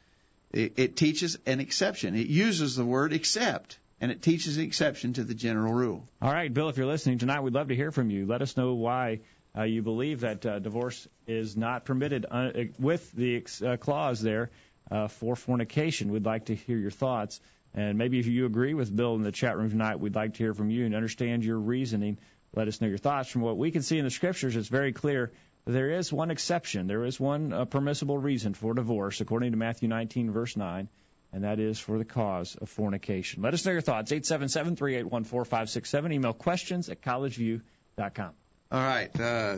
It, 0.51 0.73
it 0.77 0.95
teaches 0.95 1.37
an 1.45 1.59
exception. 1.59 2.15
It 2.15 2.27
uses 2.27 2.75
the 2.77 2.85
word 2.85 3.11
except, 3.11 3.77
and 4.01 4.11
it 4.11 4.21
teaches 4.21 4.57
an 4.57 4.63
exception 4.63 5.13
to 5.13 5.23
the 5.23 5.33
general 5.33 5.73
rule. 5.73 6.07
All 6.21 6.31
right, 6.31 6.53
Bill, 6.53 6.69
if 6.69 6.77
you're 6.77 6.87
listening 6.87 7.17
tonight, 7.17 7.41
we'd 7.41 7.53
love 7.53 7.67
to 7.69 7.75
hear 7.75 7.91
from 7.91 8.09
you. 8.09 8.25
Let 8.25 8.41
us 8.41 8.55
know 8.55 8.73
why 8.73 9.19
uh, 9.57 9.63
you 9.63 9.81
believe 9.81 10.21
that 10.21 10.45
uh, 10.45 10.59
divorce 10.59 11.07
is 11.27 11.57
not 11.57 11.85
permitted 11.85 12.25
uh, 12.29 12.51
with 12.77 13.11
the 13.11 13.37
ex- 13.37 13.61
uh, 13.61 13.77
clause 13.77 14.21
there 14.21 14.51
uh, 14.91 15.07
for 15.07 15.35
fornication. 15.35 16.11
We'd 16.11 16.25
like 16.25 16.45
to 16.45 16.55
hear 16.55 16.77
your 16.77 16.91
thoughts. 16.91 17.41
And 17.73 17.97
maybe 17.97 18.19
if 18.19 18.25
you 18.25 18.45
agree 18.45 18.73
with 18.73 18.95
Bill 18.95 19.15
in 19.15 19.23
the 19.23 19.31
chat 19.31 19.57
room 19.57 19.69
tonight, 19.69 19.99
we'd 19.99 20.15
like 20.15 20.33
to 20.33 20.37
hear 20.37 20.53
from 20.53 20.69
you 20.69 20.85
and 20.85 20.95
understand 20.95 21.43
your 21.43 21.59
reasoning. 21.59 22.17
Let 22.55 22.67
us 22.67 22.81
know 22.81 22.87
your 22.87 22.97
thoughts. 22.97 23.29
From 23.29 23.41
what 23.41 23.57
we 23.57 23.71
can 23.71 23.83
see 23.83 23.97
in 23.97 24.05
the 24.05 24.11
scriptures, 24.11 24.55
it's 24.55 24.69
very 24.69 24.91
clear 24.91 25.31
there 25.65 25.91
is 25.91 26.11
one 26.11 26.31
exception. 26.31 26.87
There 26.87 27.05
is 27.05 27.19
one 27.19 27.53
uh, 27.53 27.65
permissible 27.65 28.17
reason 28.17 28.53
for 28.53 28.73
divorce, 28.73 29.21
according 29.21 29.51
to 29.51 29.57
Matthew 29.57 29.87
19, 29.87 30.31
verse 30.31 30.57
9, 30.57 30.89
and 31.31 31.43
that 31.43 31.59
is 31.59 31.79
for 31.79 31.97
the 31.97 32.05
cause 32.05 32.55
of 32.55 32.69
fornication. 32.69 33.43
Let 33.43 33.53
us 33.53 33.65
know 33.65 33.71
your 33.71 33.81
thoughts. 33.81 34.11
877 34.11 34.75
381 34.75 35.23
4567. 35.23 36.11
Email 36.11 36.33
questions 36.33 36.89
at 36.89 37.01
collegeview.com. 37.01 38.31
All 38.71 38.79
right. 38.79 39.19
Uh, 39.19 39.57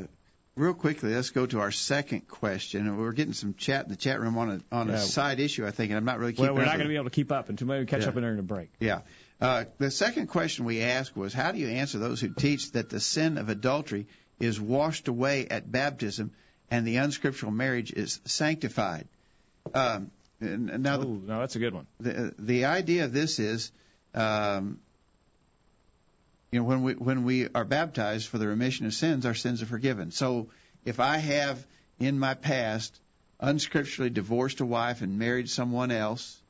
real 0.55 0.73
quickly, 0.73 1.13
let's 1.13 1.29
go 1.29 1.45
to 1.45 1.59
our 1.59 1.71
second 1.71 2.27
question. 2.27 2.97
We're 2.97 3.13
getting 3.13 3.33
some 3.33 3.53
chat 3.53 3.85
in 3.85 3.91
the 3.91 3.97
chat 3.97 4.19
room 4.19 4.37
on 4.37 4.51
a 4.51 4.75
on 4.75 4.89
a 4.89 4.93
yeah. 4.93 4.99
side 4.99 5.39
issue, 5.39 5.65
I 5.65 5.71
think, 5.71 5.91
and 5.91 5.97
I'm 5.97 6.05
not 6.05 6.19
really 6.19 6.33
keeping. 6.33 6.45
Well, 6.45 6.55
we're 6.55 6.65
not 6.65 6.75
going 6.75 6.87
to 6.87 6.89
be 6.89 6.95
able 6.95 7.05
to 7.05 7.11
keep 7.11 7.31
up 7.31 7.49
until 7.49 7.67
maybe 7.67 7.81
we 7.81 7.85
catch 7.85 8.03
yeah. 8.03 8.09
up 8.09 8.15
in 8.15 8.21
during 8.23 8.37
the 8.37 8.43
break. 8.43 8.69
Yeah. 8.79 9.01
Uh, 9.39 9.65
the 9.79 9.89
second 9.89 10.27
question 10.27 10.65
we 10.65 10.81
asked 10.81 11.17
was, 11.17 11.33
how 11.33 11.51
do 11.51 11.57
you 11.57 11.67
answer 11.67 11.97
those 11.97 12.21
who 12.21 12.29
teach 12.29 12.73
that 12.73 12.89
the 12.89 12.99
sin 12.99 13.39
of 13.39 13.49
adultery 13.49 14.05
is 14.39 14.61
washed 14.61 15.07
away 15.07 15.47
at 15.47 15.71
baptism 15.71 16.31
and 16.69 16.85
the 16.85 16.97
unscriptural 16.97 17.51
marriage 17.51 17.91
is 17.91 18.19
sanctified? 18.25 19.07
Um, 19.73 20.11
now, 20.41 21.01
Ooh, 21.01 21.21
no, 21.25 21.39
that's 21.39 21.55
a 21.55 21.59
good 21.59 21.73
one. 21.73 21.87
The 21.99 22.33
the 22.37 22.65
idea 22.65 23.05
of 23.05 23.13
this 23.13 23.39
is. 23.39 23.71
Um, 24.13 24.79
you 26.51 26.59
know, 26.59 26.65
when 26.65 26.83
we 26.83 26.93
when 26.95 27.23
we 27.23 27.47
are 27.55 27.63
baptized 27.63 28.27
for 28.27 28.37
the 28.37 28.47
remission 28.47 28.85
of 28.85 28.93
sins, 28.93 29.25
our 29.25 29.33
sins 29.33 29.61
are 29.61 29.67
forgiven. 29.67 30.11
So 30.11 30.49
if 30.83 30.99
I 30.99 31.17
have 31.17 31.65
in 31.97 32.19
my 32.19 32.33
past 32.33 32.99
unscripturally 33.41 34.13
divorced 34.13 34.59
a 34.59 34.65
wife 34.65 35.01
and 35.01 35.17
married 35.17 35.49
someone 35.49 35.91
else, 35.91 36.40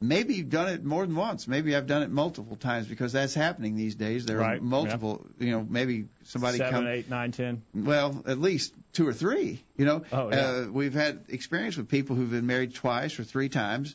maybe 0.00 0.34
you've 0.34 0.50
done 0.50 0.68
it 0.68 0.84
more 0.84 1.06
than 1.06 1.16
once. 1.16 1.48
Maybe 1.48 1.74
I've 1.74 1.86
done 1.86 2.02
it 2.02 2.10
multiple 2.10 2.56
times 2.56 2.86
because 2.86 3.12
that's 3.12 3.34
happening 3.34 3.76
these 3.76 3.94
days. 3.94 4.26
There 4.26 4.38
right. 4.38 4.58
are 4.58 4.62
multiple, 4.62 5.26
yeah. 5.38 5.46
you 5.46 5.52
know, 5.52 5.66
maybe 5.68 6.06
somebody 6.24 6.58
seven, 6.58 6.72
come, 6.72 6.86
eight, 6.86 7.08
nine, 7.08 7.32
ten. 7.32 7.62
Well, 7.74 8.24
at 8.26 8.38
least 8.38 8.74
two 8.92 9.06
or 9.06 9.12
three. 9.12 9.62
You 9.76 9.84
know, 9.84 10.02
oh, 10.12 10.30
yeah. 10.30 10.36
uh, 10.36 10.66
we've 10.70 10.94
had 10.94 11.24
experience 11.28 11.76
with 11.76 11.88
people 11.88 12.16
who've 12.16 12.30
been 12.30 12.46
married 12.46 12.74
twice 12.74 13.18
or 13.18 13.24
three 13.24 13.48
times. 13.48 13.94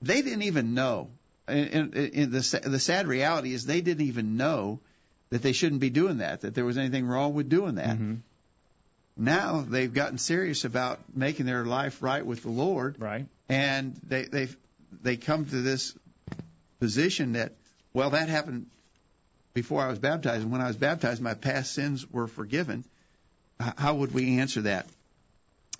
They 0.00 0.22
didn't 0.22 0.42
even 0.42 0.74
know 0.74 1.10
and, 1.48 1.94
and 1.94 2.32
the 2.32 2.60
the 2.64 2.78
sad 2.78 3.06
reality 3.06 3.52
is 3.52 3.66
they 3.66 3.80
didn't 3.80 4.06
even 4.06 4.36
know 4.36 4.80
that 5.30 5.42
they 5.42 5.52
shouldn't 5.52 5.80
be 5.80 5.90
doing 5.90 6.18
that, 6.18 6.42
that 6.42 6.54
there 6.54 6.64
was 6.64 6.78
anything 6.78 7.06
wrong 7.06 7.34
with 7.34 7.48
doing 7.48 7.76
that. 7.76 7.96
Mm-hmm. 7.96 8.14
Now 9.16 9.64
they've 9.68 9.92
gotten 9.92 10.18
serious 10.18 10.64
about 10.64 11.00
making 11.14 11.46
their 11.46 11.64
life 11.64 12.02
right 12.02 12.24
with 12.24 12.42
the 12.42 12.50
Lord, 12.50 12.96
right? 13.00 13.26
And 13.48 13.98
they 14.06 14.24
they 14.24 14.48
they 15.02 15.16
come 15.16 15.44
to 15.46 15.62
this 15.62 15.94
position 16.80 17.32
that 17.32 17.54
well 17.92 18.10
that 18.10 18.28
happened 18.28 18.66
before 19.54 19.82
I 19.82 19.88
was 19.88 19.98
baptized, 19.98 20.42
and 20.42 20.52
when 20.52 20.60
I 20.60 20.68
was 20.68 20.76
baptized, 20.76 21.20
my 21.20 21.34
past 21.34 21.72
sins 21.72 22.08
were 22.10 22.28
forgiven. 22.28 22.84
How 23.58 23.94
would 23.96 24.14
we 24.14 24.38
answer 24.38 24.62
that? 24.62 24.86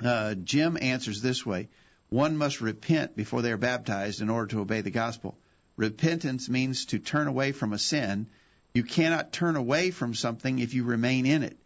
Uh, 0.03 0.35
Jim 0.35 0.77
answers 0.81 1.23
this 1.23 1.47
way: 1.47 1.68
One 2.09 2.37
must 2.37 2.61
repent 2.61 3.14
before 3.14 3.42
they 3.42 3.53
are 3.53 3.57
baptized 3.57 4.21
in 4.21 4.31
order 4.31 4.49
to 4.49 4.61
obey 4.61 4.81
the 4.81 4.90
gospel. 4.90 5.38
Repentance 5.77 6.49
means 6.49 6.87
to 6.87 6.99
turn 6.99 7.29
away 7.29 7.53
from 7.53 7.73
a 7.73 7.79
sin. 7.79 8.27
You 8.75 8.83
cannot 8.83 9.33
turn 9.33 9.55
away 9.55 9.90
from 9.92 10.14
something 10.14 10.59
if 10.59 10.75
you 10.75 10.85
remain 10.85 11.25
in 11.25 11.42
it. 11.44 11.57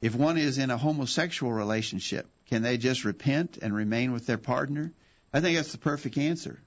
If 0.00 0.14
one 0.14 0.38
is 0.38 0.56
in 0.56 0.70
a 0.70 0.78
homosexual 0.78 1.52
relationship, 1.52 2.26
can 2.46 2.62
they 2.62 2.78
just 2.78 3.04
repent 3.04 3.58
and 3.60 3.74
remain 3.74 4.12
with 4.12 4.26
their 4.26 4.38
partner? 4.38 4.92
I 5.32 5.40
think 5.40 5.56
that's 5.56 5.72
the 5.72 5.78
perfect 5.78 6.16
answer. 6.16 6.58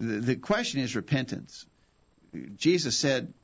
The, 0.00 0.36
question 0.36 0.80
is 0.80 0.96
repentance. 0.96 1.66
Jesus 2.56 2.96
said, 2.96 3.34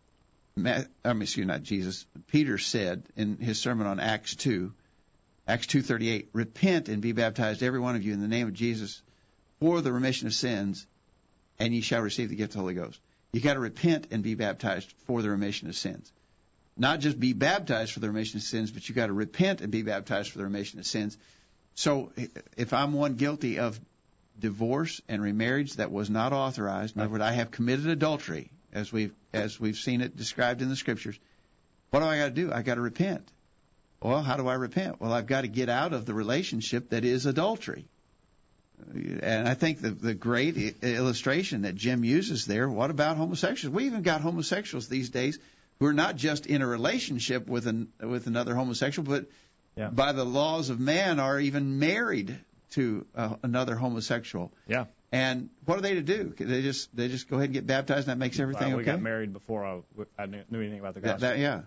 I 0.56 0.60
mean, 0.62 0.86
excuse 1.04 1.36
me, 1.36 1.44
not 1.44 1.62
Jesus. 1.62 2.06
Peter 2.28 2.56
said 2.56 3.02
in 3.14 3.36
his 3.36 3.60
sermon 3.60 3.86
on 3.86 4.00
Acts 4.00 4.34
2, 4.36 4.72
Acts 5.46 5.66
2:38, 5.66 6.28
repent 6.32 6.88
and 6.88 7.02
be 7.02 7.12
baptized 7.12 7.62
every 7.62 7.78
one 7.78 7.94
of 7.94 8.02
you 8.02 8.12
in 8.12 8.20
the 8.20 8.28
name 8.28 8.48
of 8.48 8.54
Jesus 8.54 9.02
for 9.60 9.80
the 9.80 9.92
remission 9.92 10.26
of 10.26 10.34
sins, 10.34 10.86
and 11.58 11.74
ye 11.74 11.82
shall 11.82 12.00
receive 12.00 12.30
the 12.30 12.36
gift 12.36 12.50
of 12.50 12.54
the 12.54 12.60
Holy 12.60 12.74
Ghost. 12.74 12.98
You 13.32 13.40
got 13.40 13.54
to 13.54 13.60
repent 13.60 14.08
and 14.10 14.22
be 14.22 14.34
baptized 14.34 14.92
for 15.06 15.20
the 15.22 15.30
remission 15.30 15.68
of 15.68 15.76
sins. 15.76 16.10
Not 16.76 17.00
just 17.00 17.20
be 17.20 17.32
baptized 17.32 17.92
for 17.92 18.00
the 18.00 18.08
remission 18.08 18.38
of 18.38 18.44
sins, 18.44 18.70
but 18.70 18.88
you 18.88 18.94
got 18.94 19.06
to 19.06 19.12
repent 19.12 19.60
and 19.60 19.70
be 19.70 19.82
baptized 19.82 20.30
for 20.30 20.38
the 20.38 20.44
remission 20.44 20.78
of 20.78 20.86
sins. 20.86 21.16
So 21.74 22.12
if 22.56 22.72
I'm 22.72 22.94
one 22.94 23.14
guilty 23.14 23.58
of 23.58 23.78
divorce 24.38 25.00
and 25.08 25.22
remarriage 25.22 25.74
that 25.74 25.90
was 25.90 26.10
not 26.10 26.32
authorized, 26.32 26.96
in 26.96 27.02
other 27.02 27.10
words, 27.10 27.22
I 27.22 27.32
have 27.32 27.50
committed 27.50 27.86
adultery, 27.86 28.50
as 28.72 28.92
we've 28.92 29.14
as 29.32 29.60
we've 29.60 29.76
seen 29.76 30.00
it 30.00 30.16
described 30.16 30.62
in 30.62 30.68
the 30.68 30.76
scriptures, 30.76 31.18
what 31.90 32.00
do 32.00 32.06
I 32.06 32.18
got 32.18 32.24
to 32.26 32.30
do? 32.30 32.52
I 32.52 32.62
got 32.62 32.76
to 32.76 32.80
repent. 32.80 33.28
Well, 34.02 34.22
how 34.22 34.36
do 34.36 34.46
I 34.48 34.54
repent? 34.54 35.00
Well, 35.00 35.12
I've 35.12 35.26
got 35.26 35.42
to 35.42 35.48
get 35.48 35.68
out 35.68 35.92
of 35.92 36.06
the 36.06 36.14
relationship 36.14 36.90
that 36.90 37.04
is 37.04 37.26
adultery. 37.26 37.86
And 38.94 39.48
I 39.48 39.54
think 39.54 39.80
the, 39.80 39.90
the 39.90 40.14
great 40.14 40.82
illustration 40.82 41.62
that 41.62 41.74
Jim 41.74 42.04
uses 42.04 42.44
there, 42.44 42.68
what 42.68 42.90
about 42.90 43.16
homosexuals? 43.16 43.74
We 43.74 43.86
even 43.86 44.02
got 44.02 44.20
homosexuals 44.20 44.88
these 44.88 45.08
days 45.08 45.38
who 45.78 45.86
are 45.86 45.94
not 45.94 46.16
just 46.16 46.46
in 46.46 46.60
a 46.62 46.66
relationship 46.66 47.48
with 47.48 47.66
an, 47.66 47.88
with 48.00 48.26
another 48.26 48.54
homosexual, 48.54 49.08
but 49.08 49.26
yeah. 49.76 49.88
by 49.88 50.12
the 50.12 50.24
laws 50.24 50.68
of 50.68 50.78
man 50.78 51.18
are 51.20 51.40
even 51.40 51.78
married 51.78 52.38
to 52.70 53.06
uh, 53.14 53.36
another 53.42 53.74
homosexual. 53.74 54.52
Yeah. 54.66 54.86
And 55.12 55.50
what 55.64 55.78
are 55.78 55.82
they 55.82 55.94
to 55.94 56.02
do? 56.02 56.34
They 56.36 56.62
just 56.62 56.94
they 56.94 57.08
just 57.08 57.28
go 57.28 57.36
ahead 57.36 57.46
and 57.46 57.54
get 57.54 57.66
baptized, 57.66 58.08
and 58.08 58.08
that 58.08 58.18
makes 58.18 58.40
everything 58.40 58.68
well, 58.68 58.78
we 58.78 58.82
okay. 58.82 58.92
We 58.92 58.96
got 58.96 59.02
married 59.02 59.32
before 59.32 59.64
I, 59.64 59.82
I 60.18 60.26
knew 60.26 60.42
anything 60.52 60.80
about 60.80 60.94
the 60.94 61.00
gospel. 61.00 61.20
That, 61.20 61.36
that, 61.36 61.38
yeah. 61.38 61.62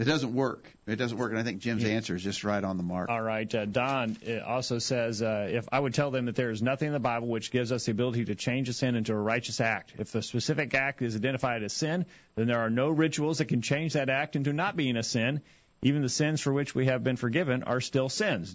It 0.00 0.04
doesn't 0.04 0.34
work. 0.34 0.66
It 0.86 0.96
doesn't 0.96 1.18
work, 1.18 1.30
and 1.30 1.38
I 1.38 1.42
think 1.42 1.60
Jim's 1.60 1.82
yeah. 1.82 1.90
answer 1.90 2.14
is 2.14 2.22
just 2.22 2.42
right 2.42 2.64
on 2.64 2.78
the 2.78 2.82
mark. 2.82 3.10
All 3.10 3.20
right. 3.20 3.54
Uh, 3.54 3.66
Don 3.66 4.16
also 4.46 4.78
says, 4.78 5.20
uh, 5.20 5.50
if 5.52 5.68
I 5.70 5.78
would 5.78 5.92
tell 5.92 6.10
them 6.10 6.24
that 6.24 6.36
there 6.36 6.50
is 6.50 6.62
nothing 6.62 6.86
in 6.86 6.94
the 6.94 6.98
Bible 6.98 7.28
which 7.28 7.50
gives 7.50 7.70
us 7.70 7.84
the 7.84 7.92
ability 7.92 8.24
to 8.24 8.34
change 8.34 8.70
a 8.70 8.72
sin 8.72 8.94
into 8.94 9.12
a 9.12 9.16
righteous 9.16 9.60
act. 9.60 9.92
If 9.98 10.10
the 10.10 10.22
specific 10.22 10.72
act 10.72 11.02
is 11.02 11.16
identified 11.16 11.62
as 11.62 11.74
sin, 11.74 12.06
then 12.34 12.46
there 12.46 12.60
are 12.60 12.70
no 12.70 12.88
rituals 12.88 13.38
that 13.38 13.48
can 13.48 13.60
change 13.60 13.92
that 13.92 14.08
act 14.08 14.36
into 14.36 14.54
not 14.54 14.74
being 14.74 14.96
a 14.96 15.02
sin. 15.02 15.42
Even 15.82 16.02
the 16.02 16.10
sins 16.10 16.42
for 16.42 16.52
which 16.52 16.74
we 16.74 16.86
have 16.86 17.02
been 17.02 17.16
forgiven 17.16 17.62
are 17.62 17.80
still 17.80 18.10
sins. 18.10 18.54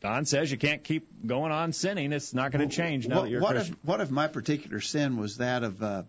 Don 0.00 0.24
says 0.24 0.50
you 0.50 0.58
can't 0.58 0.82
keep 0.82 1.06
going 1.24 1.52
on 1.52 1.72
sinning. 1.72 2.12
It's 2.12 2.34
not 2.34 2.50
going 2.50 2.68
to 2.68 2.74
change 2.74 3.06
now 3.06 3.16
what, 3.16 3.22
that 3.22 3.30
you're 3.30 3.40
what 3.40 3.52
Christian. 3.52 3.76
If, 3.80 3.88
what 3.88 4.00
if 4.00 4.10
my 4.10 4.26
particular 4.26 4.80
sin 4.80 5.16
was 5.16 5.36
that 5.36 5.62
of 5.62 5.80
uh, 5.82 6.02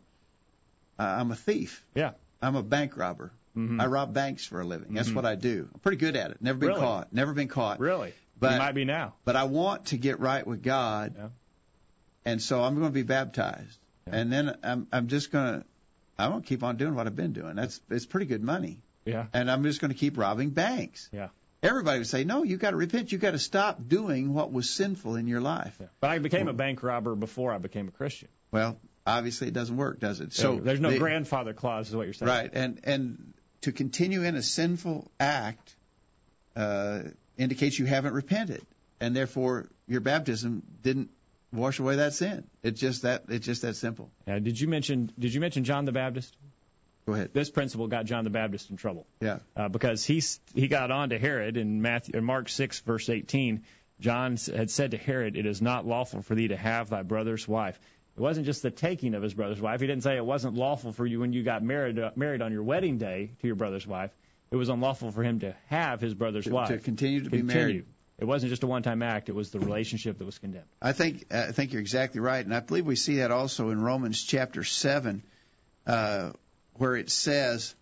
I'm 0.98 1.32
a 1.32 1.36
thief? 1.36 1.86
Yeah. 1.94 2.12
I'm 2.42 2.56
a 2.56 2.64
bank 2.64 2.98
robber. 2.98 3.32
Mm-hmm. 3.56 3.80
I 3.80 3.86
rob 3.86 4.14
banks 4.14 4.46
for 4.46 4.60
a 4.60 4.66
living. 4.66 4.94
That's 4.94 5.08
mm-hmm. 5.08 5.16
what 5.16 5.26
I 5.26 5.36
do. 5.36 5.70
I'm 5.74 5.80
pretty 5.80 5.98
good 5.98 6.16
at 6.16 6.32
it. 6.32 6.42
Never 6.42 6.58
been 6.58 6.70
really? 6.70 6.82
caught. 6.82 7.14
Never 7.14 7.34
been 7.34 7.48
caught. 7.48 7.80
Really? 7.80 8.14
But 8.40 8.54
you 8.54 8.58
might 8.58 8.74
be 8.74 8.86
now. 8.86 9.14
But 9.24 9.36
I 9.36 9.46
want 9.46 9.88
to 9.88 9.98
get 9.98 10.20
right 10.20 10.46
with 10.46 10.62
God, 10.62 11.16
yeah. 11.18 11.28
and 12.26 12.42
so 12.42 12.62
I'm 12.62 12.76
going 12.76 12.88
to 12.88 12.94
be 12.94 13.04
baptized, 13.04 13.80
yeah. 14.08 14.18
and 14.18 14.32
then 14.34 14.58
I'm 14.62 14.88
I'm 14.92 15.08
just 15.08 15.32
going 15.32 15.62
to 15.62 15.66
I'm 16.20 16.32
going 16.32 16.42
to 16.42 16.48
keep 16.48 16.64
on 16.64 16.76
doing 16.76 16.96
what 16.96 17.08
I've 17.08 17.16
been 17.16 17.32
doing. 17.32 17.56
That's 17.56 17.80
it's 17.90 18.06
pretty 18.06 18.26
good 18.26 18.44
money. 18.44 18.82
Yeah. 19.06 19.28
And 19.34 19.50
I'm 19.50 19.64
just 19.64 19.82
going 19.82 19.92
to 19.92 19.98
keep 19.98 20.18
robbing 20.18 20.50
banks. 20.50 21.10
Yeah. 21.14 21.30
Everybody 21.64 22.00
would 22.00 22.08
say, 22.08 22.24
no, 22.24 22.44
you've 22.44 22.60
got 22.60 22.72
to 22.72 22.78
repent. 22.78 23.12
You've 23.12 23.22
got 23.22 23.32
to 23.32 23.40
stop 23.40 23.80
doing 23.88 24.34
what 24.34 24.52
was 24.52 24.70
sinful 24.70 25.16
in 25.16 25.28
your 25.28 25.42
life. 25.42 25.78
Yeah. 25.80 25.88
But 26.00 26.12
I 26.12 26.20
became 26.20 26.48
a 26.48 26.54
bank 26.54 26.84
robber 26.84 27.16
before 27.16 27.54
I 27.54 27.58
became 27.58 27.88
a 27.88 27.92
Christian. 27.92 28.30
Well, 28.52 28.78
obviously 29.06 29.48
it 29.48 29.54
doesn't 29.54 29.76
work, 29.76 30.00
does 30.00 30.20
it? 30.20 30.34
So 30.34 30.58
there's 30.58 30.80
no 30.80 30.92
the, 30.92 31.00
grandfather 31.00 31.54
clause, 31.54 31.90
is 31.90 31.96
what 31.96 32.04
you're 32.04 32.14
saying. 32.14 32.30
Right. 32.30 32.50
And 32.54 32.82
and 32.84 33.34
to 33.62 33.72
continue 33.72 34.24
in 34.24 34.36
a 34.36 34.44
sinful 34.44 35.10
act 35.20 35.76
uh, 36.56 37.02
indicates 37.38 37.80
you 37.80 37.86
haven't 37.86 38.14
repented, 38.14 38.66
and 39.00 39.16
therefore 39.16 39.70
your 39.88 40.02
baptism 40.02 40.64
didn't 40.82 41.10
wash 41.52 41.80
away 41.80 41.98
that 41.98 42.14
sin. 42.14 42.46
It's 42.64 42.80
just 42.80 43.04
that 43.04 43.26
it's 43.30 43.46
just 43.46 43.62
that 43.64 43.76
simple. 43.76 44.12
Yeah. 44.28 44.40
Did 44.40 44.60
you 44.60 44.68
mention 44.68 45.12
Did 45.18 45.34
you 45.34 45.42
mention 45.42 45.64
John 45.64 45.86
the 45.86 45.92
Baptist? 45.92 46.36
Go 47.08 47.14
ahead. 47.14 47.32
This 47.34 47.52
principle 47.52 47.88
got 47.88 48.06
John 48.06 48.24
the 48.24 48.30
Baptist 48.30 48.70
in 48.72 48.78
trouble. 48.78 49.06
Yeah. 49.22 49.40
Uh, 49.56 49.70
because 49.70 50.04
he 50.04 50.24
he 50.54 50.68
got 50.68 50.92
on 50.92 51.10
to 51.10 51.20
Herod 51.20 51.56
in 51.58 51.82
Matthew 51.82 52.18
in 52.18 52.24
Mark 52.24 52.50
six 52.50 52.80
verse 52.80 53.10
eighteen. 53.10 53.64
John 54.00 54.38
had 54.54 54.70
said 54.70 54.92
to 54.92 54.98
Herod, 54.98 55.38
"It 55.38 55.46
is 55.46 55.62
not 55.62 55.86
lawful 55.86 56.22
for 56.22 56.36
thee 56.36 56.50
to 56.50 56.58
have 56.58 56.90
thy 56.90 57.04
brother's 57.04 57.48
wife." 57.48 57.80
It 58.18 58.22
wasn't 58.22 58.46
just 58.46 58.64
the 58.64 58.72
taking 58.72 59.14
of 59.14 59.22
his 59.22 59.34
brother's 59.34 59.62
wife. 59.62 59.82
He 59.82 59.88
didn't 59.88 60.04
say 60.04 60.16
it 60.16 60.26
wasn't 60.26 60.56
lawful 60.56 60.94
for 60.94 61.06
you 61.06 61.20
when 61.20 61.34
you 61.34 61.44
got 61.44 61.62
married 61.64 62.00
uh, 62.00 62.12
married 62.16 62.42
on 62.42 62.52
your 62.52 62.64
wedding 62.64 62.98
day 62.98 63.32
to 63.40 63.48
your 63.48 63.56
brother's 63.56 63.86
wife. 63.86 64.12
It 64.52 64.56
was 64.56 64.70
unlawful 64.70 65.12
for 65.12 65.24
him 65.24 65.40
to 65.42 65.56
have 65.68 66.02
his 66.02 66.14
brother's 66.14 66.46
to, 66.46 66.54
wife. 66.54 66.70
to 66.70 66.78
continue 66.78 67.24
to 67.24 67.30
continue. 67.30 67.48
be 67.48 67.54
married. 67.54 67.86
It 68.18 68.26
wasn't 68.26 68.52
just 68.52 68.64
a 68.64 68.68
one-time 68.68 69.02
act. 69.02 69.28
It 69.28 69.36
was 69.36 69.52
the 69.52 69.60
relationship 69.60 70.18
that 70.20 70.26
was 70.26 70.38
condemned. 70.38 70.68
I 70.82 70.94
think 70.94 71.26
I 71.34 71.52
think 71.52 71.74
you're 71.74 71.82
exactly 71.82 72.22
right, 72.22 72.44
and 72.44 72.56
I 72.56 72.62
believe 72.62 72.86
we 72.86 72.96
see 72.96 73.18
that 73.18 73.32
also 73.32 73.70
in 73.70 73.82
Romans 73.82 74.24
chapter 74.24 74.64
seven, 74.64 75.24
uh, 75.86 76.32
where 76.78 76.96
it 76.96 77.10
says, 77.10 77.76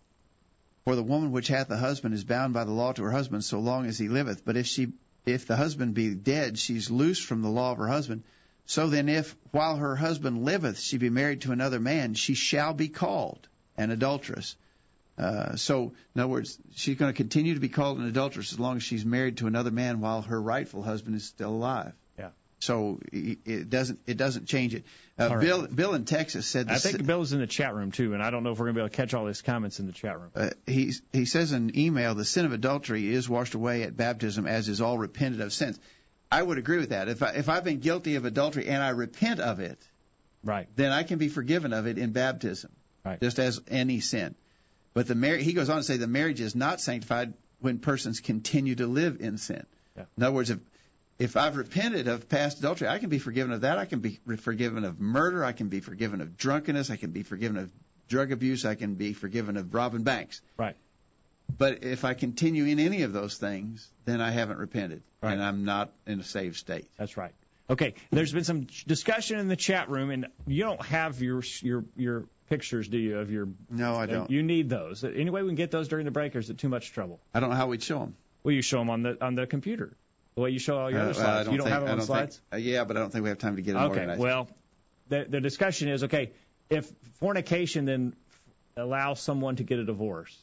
"For 0.86 0.96
the 0.96 1.04
woman 1.04 1.32
which 1.32 1.48
hath 1.48 1.70
a 1.70 1.78
husband 1.78 2.14
is 2.14 2.24
bound 2.24 2.54
by 2.54 2.64
the 2.64 2.72
law 2.72 2.94
to 2.94 3.04
her 3.04 3.12
husband 3.12 3.44
so 3.44 3.60
long 3.60 3.86
as 3.86 3.98
he 3.98 4.08
liveth. 4.08 4.46
But 4.46 4.58
if 4.58 4.68
she 4.68 4.94
if 5.26 5.48
the 5.48 5.56
husband 5.56 5.94
be 5.94 6.14
dead, 6.16 6.60
she's 6.60 6.92
loosed 6.92 7.24
from 7.24 7.42
the 7.42 7.50
law 7.50 7.72
of 7.72 7.78
her 7.78 7.88
husband. 7.88 8.24
So 8.66 8.90
then, 8.90 9.10
if 9.10 9.36
while 9.52 9.78
her 9.78 9.96
husband 9.96 10.46
liveth 10.46 10.80
she 10.80 10.98
be 10.98 11.10
married 11.10 11.42
to 11.42 11.52
another 11.52 11.80
man, 11.80 12.14
she 12.14 12.34
shall 12.34 12.74
be 12.74 12.90
called 12.90 13.48
an 13.78 13.92
adulteress." 13.92 14.56
Uh, 15.18 15.56
so, 15.56 15.94
in 16.16 16.22
other 16.22 16.28
words, 16.28 16.58
she's 16.76 16.98
going 16.98 17.12
to 17.12 17.18
continue 17.18 17.54
to 17.54 17.60
be 17.60 17.70
called 17.70 18.00
an 18.00 18.08
adulteress 18.08 18.52
as 18.52 18.60
long 18.60 18.78
as 18.78 18.84
she's 18.84 19.06
married 19.06 19.38
to 19.38 19.48
another 19.48 19.70
man 19.70 20.00
while 20.00 20.24
her 20.24 20.42
rightful 20.42 20.82
husband 20.82 21.16
is 21.16 21.24
still 21.24 21.52
alive. 21.52 21.94
So 22.64 23.00
it 23.12 23.70
doesn't 23.70 24.00
it 24.08 24.18
doesn't 24.18 24.48
change 24.48 24.74
it. 24.74 24.86
Uh, 25.20 25.30
right. 25.30 25.42
Bill 25.42 25.68
Bill 25.68 25.94
in 25.94 26.06
Texas 26.06 26.46
said 26.48 26.70
I 26.70 26.78
think 26.78 27.06
Bill 27.06 27.22
is 27.22 27.34
in 27.34 27.40
the 27.40 27.48
chat 27.48 27.76
room 27.76 27.92
too, 27.92 28.14
and 28.14 28.24
I 28.24 28.30
don't 28.32 28.44
know 28.44 28.52
if 28.52 28.60
we're 28.60 28.66
going 28.68 28.76
to 28.76 28.80
be 28.80 28.84
able 28.84 28.90
to 28.90 28.96
catch 28.96 29.14
all 29.14 29.26
his 29.26 29.42
comments 29.42 29.80
in 29.80 29.86
the 29.86 29.92
chat 29.92 30.20
room. 30.20 30.32
uh, 30.36 30.50
he 30.66 30.94
he 31.12 31.26
says 31.26 31.52
in 31.52 31.70
an 31.70 31.78
email 31.78 32.16
the 32.16 32.26
sin 32.26 32.46
of 32.46 32.54
adultery 32.54 33.14
is 33.14 33.28
washed 33.30 33.54
away 33.54 33.84
at 33.84 33.98
baptism 33.98 34.48
as 34.48 34.70
is 34.70 34.80
all 34.82 34.98
repented 34.98 35.42
of 35.42 35.52
sins. 35.52 35.80
I 36.32 36.42
would 36.42 36.58
agree 36.58 36.78
with 36.78 36.90
that. 36.90 37.10
If 37.10 37.22
I, 37.22 37.32
if 37.32 37.50
I've 37.50 37.64
been 37.64 37.80
guilty 37.80 38.16
of 38.16 38.26
adultery 38.26 38.68
and 38.68 38.82
I 38.82 38.90
repent 38.90 39.40
of 39.40 39.60
it, 39.60 39.78
Right. 40.44 40.68
then 40.76 40.92
I 40.92 41.04
can 41.04 41.20
be 41.20 41.28
forgiven 41.30 41.74
of 41.74 41.86
it 41.86 41.98
in 41.98 42.12
baptism, 42.12 42.72
Right. 43.06 43.20
just 43.22 43.38
as 43.40 43.60
any 43.68 44.00
sin. 44.00 44.36
But 44.94 45.08
the 45.08 45.16
mar- 45.16 45.36
he 45.38 45.54
goes 45.54 45.70
on 45.70 45.78
to 45.78 45.84
say 45.84 45.98
the 45.98 46.08
marriage 46.08 46.42
is 46.42 46.56
not 46.56 46.82
sanctified 46.82 47.34
when 47.60 47.80
persons 47.80 48.20
continue 48.20 48.76
to 48.76 48.88
live 48.88 49.22
in 49.22 49.38
sin. 49.38 49.66
Yeah. 49.96 50.06
In 50.18 50.24
other 50.24 50.36
words, 50.36 50.50
if 50.50 50.60
if 51.20 51.38
I've 51.38 51.56
repented 51.58 52.08
of 52.08 52.28
past 52.30 52.60
adultery, 52.60 52.88
I 52.88 52.98
can 53.00 53.10
be 53.10 53.20
forgiven 53.20 53.52
of 53.54 53.62
that. 53.62 53.78
I 53.78 53.86
can 53.86 54.00
be 54.00 54.20
forgiven 54.38 54.84
of 54.84 55.00
murder. 55.00 55.46
I 55.46 55.52
can 55.52 55.70
be 55.70 55.80
forgiven 55.80 56.22
of 56.22 56.38
drunkenness. 56.38 56.90
I 56.90 56.96
can 56.96 57.12
be 57.12 57.24
forgiven 57.24 57.58
of 57.58 57.72
drug 58.08 58.32
abuse. 58.32 58.66
I 58.66 58.76
can 58.76 58.96
be 58.96 59.14
forgiven 59.14 59.58
of 59.58 59.74
robbing 59.74 60.04
banks. 60.04 60.42
Right. 60.58 60.76
But 61.58 61.84
if 61.84 62.06
I 62.06 62.14
continue 62.14 62.66
in 62.66 62.80
any 62.80 63.04
of 63.04 63.14
those 63.14 63.38
things, 63.38 63.92
then 64.06 64.22
I 64.22 64.32
haven't 64.32 64.58
repented, 64.58 65.04
Right. 65.22 65.34
and 65.34 65.44
I'm 65.44 65.66
not 65.66 65.92
in 66.08 66.20
a 66.20 66.24
saved 66.24 66.56
state. 66.56 66.90
That's 66.98 67.18
right. 67.18 67.34
Okay. 67.70 67.94
There's 68.12 68.34
been 68.34 68.44
some 68.44 68.68
discussion 68.88 69.40
in 69.40 69.48
the 69.48 69.56
chat 69.56 69.90
room, 69.90 70.10
and 70.10 70.28
you 70.48 70.64
don't 70.64 70.84
have 70.86 71.22
your 71.22 71.44
your 71.62 71.86
your 71.96 72.26
pictures, 72.50 72.88
do 72.88 72.98
you? 72.98 73.20
Of 73.20 73.32
your 73.32 73.48
No, 73.70 73.96
I 73.96 74.06
don't. 74.06 74.30
You 74.32 74.44
need 74.44 74.70
those. 74.70 75.04
Any 75.04 75.30
way 75.30 75.42
we 75.44 75.50
can 75.50 75.56
get 75.56 75.72
those 75.72 75.88
during 75.88 76.06
the 76.06 76.12
break, 76.12 76.36
or 76.36 76.40
is 76.40 76.50
it 76.50 76.58
too 76.58 76.70
much 76.70 76.92
trouble? 76.92 77.20
I 77.34 77.40
don't 77.40 77.50
know 77.50 77.56
how 77.56 77.68
we'd 77.68 77.84
show 77.84 78.00
them. 78.00 78.16
Well, 78.44 78.54
you 78.54 78.62
show 78.62 78.80
them 78.80 78.90
on 78.90 79.04
the 79.04 79.24
on 79.24 79.36
the 79.36 79.48
computer, 79.48 79.96
the 80.36 80.42
way 80.42 80.50
you 80.50 80.60
show 80.60 80.78
all 80.78 80.92
your 80.92 81.02
other 81.02 81.14
slides. 81.14 81.50
you 81.50 81.58
don't 81.58 81.66
think, 81.68 81.74
have 81.74 81.82
them 81.82 81.90
I 81.90 81.92
on 81.92 81.98
don't 82.00 82.08
slides. 82.08 82.42
Think, 82.52 82.54
uh, 82.54 82.58
yeah, 82.70 82.84
but 82.84 82.98
I 82.98 83.00
don't 83.02 83.12
think 83.12 83.24
we 83.24 83.30
have 83.30 83.38
time 83.38 83.56
to 83.56 83.62
get 83.62 83.74
them 83.74 83.84
Okay. 83.84 84.00
organized. 84.00 84.20
Well, 84.22 84.48
the 85.10 85.26
the 85.30 85.40
discussion 85.42 85.90
is 85.90 86.04
okay. 86.06 86.32
If 86.70 86.90
fornication 87.20 87.86
then 87.86 88.16
allows 88.76 89.20
someone 89.20 89.58
to 89.58 89.64
get 89.64 89.78
a 89.80 89.86
divorce, 89.86 90.36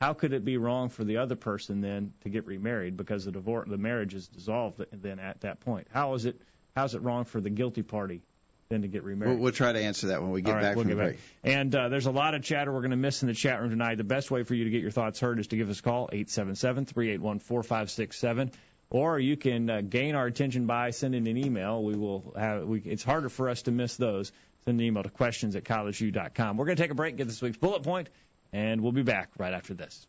how 0.00 0.12
could 0.12 0.32
it 0.34 0.44
be 0.44 0.58
wrong 0.58 0.90
for 0.90 1.04
the 1.04 1.16
other 1.18 1.36
person 1.36 1.80
then 1.80 2.12
to 2.22 2.28
get 2.28 2.46
remarried 2.46 2.96
because 2.96 3.24
the 3.24 3.32
divorce 3.32 3.68
the 3.70 3.78
marriage 3.78 4.12
is 4.14 4.28
dissolved 4.28 4.84
then 4.92 5.18
at 5.18 5.40
that 5.40 5.60
point? 5.60 5.86
How 5.90 6.12
is 6.14 6.26
it 6.26 6.38
how 6.74 6.84
is 6.84 6.94
it 6.94 7.00
wrong 7.02 7.24
for 7.24 7.40
the 7.40 7.48
guilty 7.48 7.82
party 7.82 8.20
then 8.68 8.82
to 8.82 8.88
get 8.88 9.04
remarried? 9.04 9.34
we'll, 9.34 9.44
we'll 9.44 9.52
try 9.52 9.72
to 9.72 9.80
answer 9.80 10.08
that 10.08 10.20
when 10.20 10.32
we 10.32 10.42
get 10.42 10.52
right, 10.52 10.60
back 10.60 10.76
we'll 10.76 10.84
from 10.84 10.96
get 10.96 11.02
the 11.02 11.10
back. 11.12 11.20
And 11.44 11.74
uh, 11.74 11.88
there's 11.88 12.04
a 12.06 12.10
lot 12.10 12.34
of 12.34 12.42
chatter 12.42 12.70
we're 12.72 12.80
going 12.80 12.90
to 12.90 12.96
miss 12.98 13.22
in 13.22 13.28
the 13.28 13.34
chat 13.34 13.58
room 13.60 13.70
tonight. 13.70 13.94
The 13.94 14.04
best 14.04 14.30
way 14.30 14.42
for 14.42 14.54
you 14.54 14.64
to 14.64 14.70
get 14.70 14.82
your 14.82 14.90
thoughts 14.90 15.18
heard 15.20 15.38
is 15.38 15.46
to 15.46 15.56
give 15.56 15.70
us 15.70 15.78
a 15.78 15.82
call, 15.82 16.10
877-381-4567. 16.12 18.52
Or 18.88 19.18
you 19.18 19.36
can 19.36 19.68
uh, 19.68 19.80
gain 19.80 20.14
our 20.14 20.26
attention 20.26 20.66
by 20.66 20.90
sending 20.90 21.26
an 21.26 21.36
email. 21.36 21.82
We 21.82 21.96
will 21.96 22.34
have. 22.38 22.64
We, 22.64 22.80
it's 22.80 23.02
harder 23.02 23.28
for 23.28 23.48
us 23.48 23.62
to 23.62 23.72
miss 23.72 23.96
those. 23.96 24.30
Send 24.64 24.80
an 24.80 24.86
email 24.86 25.02
to 25.02 25.10
questions 25.10 25.56
at 25.56 25.64
collegeview.com. 25.64 26.56
We're 26.56 26.66
going 26.66 26.76
to 26.76 26.82
take 26.82 26.90
a 26.92 26.94
break, 26.94 27.16
get 27.16 27.26
this 27.26 27.42
week's 27.42 27.56
bullet 27.56 27.82
point, 27.82 28.08
and 28.52 28.80
we'll 28.80 28.92
be 28.92 29.02
back 29.02 29.30
right 29.38 29.52
after 29.52 29.74
this. 29.74 30.06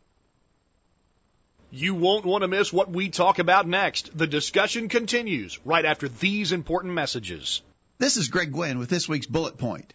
You 1.70 1.94
won't 1.94 2.24
want 2.24 2.42
to 2.42 2.48
miss 2.48 2.72
what 2.72 2.90
we 2.90 3.10
talk 3.10 3.38
about 3.38 3.68
next. 3.68 4.16
The 4.16 4.26
discussion 4.26 4.88
continues 4.88 5.58
right 5.66 5.84
after 5.84 6.08
these 6.08 6.52
important 6.52 6.94
messages. 6.94 7.62
This 7.98 8.16
is 8.16 8.28
Greg 8.28 8.52
Gwin 8.52 8.78
with 8.78 8.88
this 8.88 9.08
week's 9.08 9.26
bullet 9.26 9.58
point. 9.58 9.92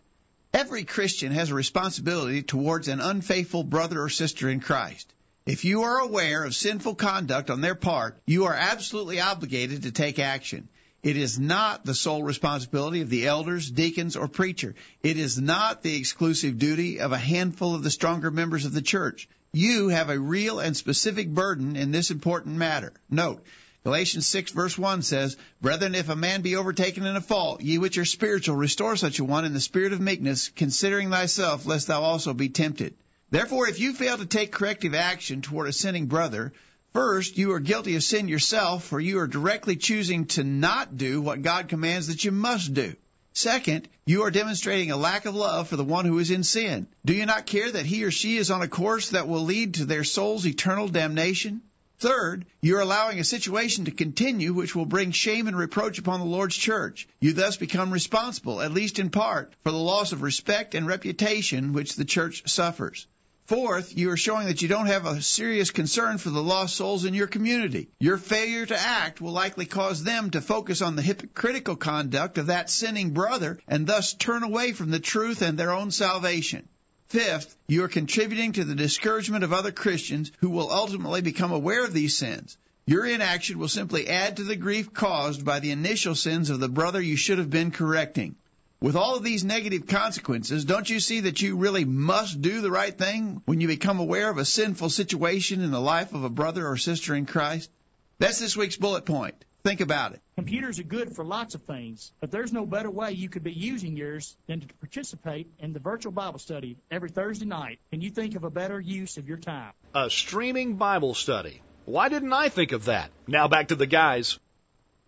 Every 0.53 0.83
Christian 0.83 1.31
has 1.31 1.49
a 1.49 1.55
responsibility 1.55 2.43
towards 2.43 2.87
an 2.87 2.99
unfaithful 2.99 3.63
brother 3.63 4.03
or 4.03 4.09
sister 4.09 4.49
in 4.49 4.59
Christ. 4.59 5.11
If 5.45 5.65
you 5.65 5.81
are 5.81 5.99
aware 5.99 6.45
of 6.45 6.55
sinful 6.55 6.95
conduct 6.95 7.49
on 7.49 7.59
their 7.59 7.75
part, 7.75 8.17
you 8.25 8.45
are 8.45 8.53
absolutely 8.53 9.19
obligated 9.19 9.83
to 9.83 9.91
take 9.91 10.17
action. 10.17 10.69
It 11.01 11.17
is 11.17 11.37
not 11.37 11.83
the 11.83 11.93
sole 11.93 12.23
responsibility 12.23 13.01
of 13.01 13.09
the 13.09 13.27
elders, 13.27 13.69
deacons, 13.69 14.15
or 14.15 14.29
preacher. 14.29 14.73
It 15.01 15.17
is 15.17 15.37
not 15.37 15.83
the 15.83 15.97
exclusive 15.97 16.57
duty 16.57 17.01
of 17.01 17.11
a 17.11 17.17
handful 17.17 17.75
of 17.75 17.83
the 17.83 17.91
stronger 17.91 18.31
members 18.31 18.63
of 18.63 18.71
the 18.71 18.81
church. 18.81 19.27
You 19.51 19.89
have 19.89 20.09
a 20.09 20.17
real 20.17 20.59
and 20.59 20.77
specific 20.77 21.27
burden 21.27 21.75
in 21.75 21.91
this 21.91 22.09
important 22.09 22.55
matter. 22.55 22.93
Note, 23.09 23.43
Galatians 23.83 24.25
6 24.27 24.51
verse 24.51 24.77
1 24.77 25.01
says, 25.01 25.35
Brethren, 25.59 25.93
if 25.93 26.07
a 26.07 26.15
man 26.15 26.41
be 26.41 26.55
overtaken 26.55 27.05
in 27.05 27.17
a 27.17 27.21
fault, 27.21 27.59
ye 27.59 27.79
which 27.79 27.97
are 27.97 28.05
spiritual, 28.05 28.55
restore 28.55 28.95
such 28.95 29.19
a 29.19 29.25
one 29.25 29.43
in 29.43 29.51
the 29.51 29.59
spirit 29.59 29.91
of 29.91 29.99
meekness, 29.99 30.47
considering 30.55 31.09
thyself, 31.09 31.65
lest 31.65 31.87
thou 31.87 32.01
also 32.01 32.33
be 32.33 32.47
tempted. 32.47 32.95
Therefore, 33.33 33.67
if 33.67 33.79
you 33.79 33.93
fail 33.93 34.19
to 34.19 34.27
take 34.27 34.51
corrective 34.51 34.93
action 34.93 35.41
toward 35.41 35.67
a 35.67 35.73
sinning 35.73 36.05
brother, 36.05 36.53
first, 36.93 37.35
you 37.35 37.53
are 37.53 37.59
guilty 37.59 37.95
of 37.95 38.03
sin 38.03 38.27
yourself, 38.27 38.83
for 38.83 38.99
you 38.99 39.17
are 39.17 39.25
directly 39.25 39.75
choosing 39.75 40.27
to 40.27 40.43
not 40.43 40.97
do 40.97 41.19
what 41.19 41.41
God 41.41 41.67
commands 41.67 42.05
that 42.09 42.23
you 42.23 42.31
must 42.31 42.75
do. 42.75 42.95
Second, 43.33 43.89
you 44.05 44.21
are 44.21 44.29
demonstrating 44.29 44.91
a 44.91 44.97
lack 44.97 45.25
of 45.25 45.33
love 45.33 45.67
for 45.67 45.77
the 45.77 45.83
one 45.83 46.05
who 46.05 46.19
is 46.19 46.29
in 46.29 46.43
sin. 46.43 46.85
Do 47.03 47.15
you 47.15 47.25
not 47.25 47.47
care 47.47 47.71
that 47.71 47.87
he 47.87 48.03
or 48.03 48.11
she 48.11 48.37
is 48.37 48.51
on 48.51 48.61
a 48.61 48.67
course 48.67 49.09
that 49.09 49.27
will 49.27 49.45
lead 49.45 49.73
to 49.73 49.85
their 49.85 50.03
soul's 50.03 50.45
eternal 50.45 50.87
damnation? 50.87 51.63
Third, 51.97 52.45
you 52.61 52.77
are 52.77 52.81
allowing 52.81 53.19
a 53.19 53.23
situation 53.23 53.85
to 53.85 53.91
continue 53.91 54.53
which 54.53 54.75
will 54.75 54.85
bring 54.85 55.11
shame 55.11 55.47
and 55.47 55.57
reproach 55.57 55.97
upon 55.97 56.19
the 56.19 56.27
Lord's 56.27 56.55
church. 56.55 57.07
You 57.19 57.33
thus 57.33 57.57
become 57.57 57.89
responsible, 57.89 58.61
at 58.61 58.73
least 58.73 58.99
in 58.99 59.09
part, 59.09 59.53
for 59.63 59.71
the 59.71 59.77
loss 59.77 60.11
of 60.11 60.21
respect 60.21 60.75
and 60.75 60.85
reputation 60.85 61.73
which 61.73 61.95
the 61.95 62.05
church 62.05 62.47
suffers. 62.47 63.07
Fourth, 63.45 63.97
you 63.97 64.09
are 64.09 64.17
showing 64.17 64.47
that 64.47 64.61
you 64.61 64.69
don't 64.69 64.85
have 64.85 65.05
a 65.05 65.21
serious 65.21 65.69
concern 65.69 66.17
for 66.17 66.29
the 66.29 66.41
lost 66.41 66.77
souls 66.77 67.03
in 67.03 67.13
your 67.13 67.27
community. 67.27 67.89
Your 67.99 68.17
failure 68.17 68.65
to 68.65 68.79
act 68.79 69.19
will 69.19 69.33
likely 69.33 69.65
cause 69.65 70.01
them 70.01 70.29
to 70.31 70.39
focus 70.39 70.81
on 70.81 70.95
the 70.95 71.01
hypocritical 71.01 71.75
conduct 71.75 72.37
of 72.37 72.47
that 72.47 72.69
sinning 72.69 73.11
brother 73.11 73.59
and 73.67 73.85
thus 73.85 74.13
turn 74.13 74.43
away 74.43 74.71
from 74.71 74.91
the 74.91 74.99
truth 74.99 75.41
and 75.41 75.57
their 75.57 75.71
own 75.71 75.91
salvation. 75.91 76.69
Fifth, 77.09 77.57
you 77.67 77.83
are 77.83 77.89
contributing 77.89 78.53
to 78.53 78.63
the 78.63 78.75
discouragement 78.75 79.43
of 79.43 79.51
other 79.51 79.73
Christians 79.73 80.31
who 80.39 80.49
will 80.49 80.71
ultimately 80.71 81.21
become 81.21 81.51
aware 81.51 81.83
of 81.83 81.91
these 81.91 82.17
sins. 82.17 82.57
Your 82.85 83.05
inaction 83.05 83.59
will 83.59 83.67
simply 83.67 84.07
add 84.07 84.37
to 84.37 84.45
the 84.45 84.55
grief 84.55 84.93
caused 84.93 85.43
by 85.43 85.59
the 85.59 85.71
initial 85.71 86.15
sins 86.15 86.49
of 86.49 86.61
the 86.61 86.69
brother 86.69 87.01
you 87.01 87.17
should 87.17 87.39
have 87.39 87.49
been 87.49 87.71
correcting. 87.71 88.35
With 88.83 88.97
all 88.97 89.15
of 89.15 89.23
these 89.23 89.45
negative 89.45 89.87
consequences, 89.87 90.65
don't 90.65 90.89
you 90.89 90.99
see 90.99 91.21
that 91.21 91.41
you 91.41 91.55
really 91.55 91.85
must 91.85 92.41
do 92.41 92.59
the 92.59 92.69
right 92.69 92.93
thing 92.93 93.41
when 93.45 93.61
you 93.61 93.67
become 93.69 94.01
aware 94.01 94.29
of 94.29 94.37
a 94.37 94.43
sinful 94.43 94.89
situation 94.89 95.61
in 95.61 95.71
the 95.71 95.79
life 95.79 96.13
of 96.13 96.25
a 96.25 96.29
brother 96.29 96.67
or 96.67 96.75
sister 96.75 97.15
in 97.15 97.25
Christ? 97.25 97.71
That's 98.19 98.41
this 98.41 98.57
week's 98.57 98.75
bullet 98.75 99.05
point. 99.05 99.35
Think 99.63 99.79
about 99.79 100.15
it. 100.15 100.21
Computers 100.35 100.79
are 100.79 100.83
good 100.83 101.15
for 101.15 101.23
lots 101.23 101.55
of 101.55 101.63
things, 101.63 102.11
but 102.19 102.29
there's 102.29 102.51
no 102.51 102.65
better 102.65 102.91
way 102.91 103.13
you 103.13 103.29
could 103.29 103.45
be 103.45 103.53
using 103.53 103.95
yours 103.95 104.35
than 104.47 104.59
to 104.59 104.67
participate 104.81 105.47
in 105.59 105.71
the 105.71 105.79
virtual 105.79 106.11
Bible 106.11 106.39
study 106.39 106.75
every 106.91 107.07
Thursday 107.07 107.45
night. 107.45 107.79
Can 107.89 108.01
you 108.01 108.09
think 108.09 108.35
of 108.35 108.43
a 108.43 108.49
better 108.49 108.81
use 108.81 109.15
of 109.15 109.29
your 109.29 109.37
time? 109.37 109.71
A 109.95 110.09
streaming 110.09 110.75
Bible 110.75 111.13
study. 111.13 111.61
Why 111.85 112.09
didn't 112.09 112.33
I 112.33 112.49
think 112.49 112.73
of 112.73 112.83
that? 112.85 113.11
Now 113.27 113.47
back 113.47 113.69
to 113.69 113.75
the 113.75 113.85
guys. 113.85 114.39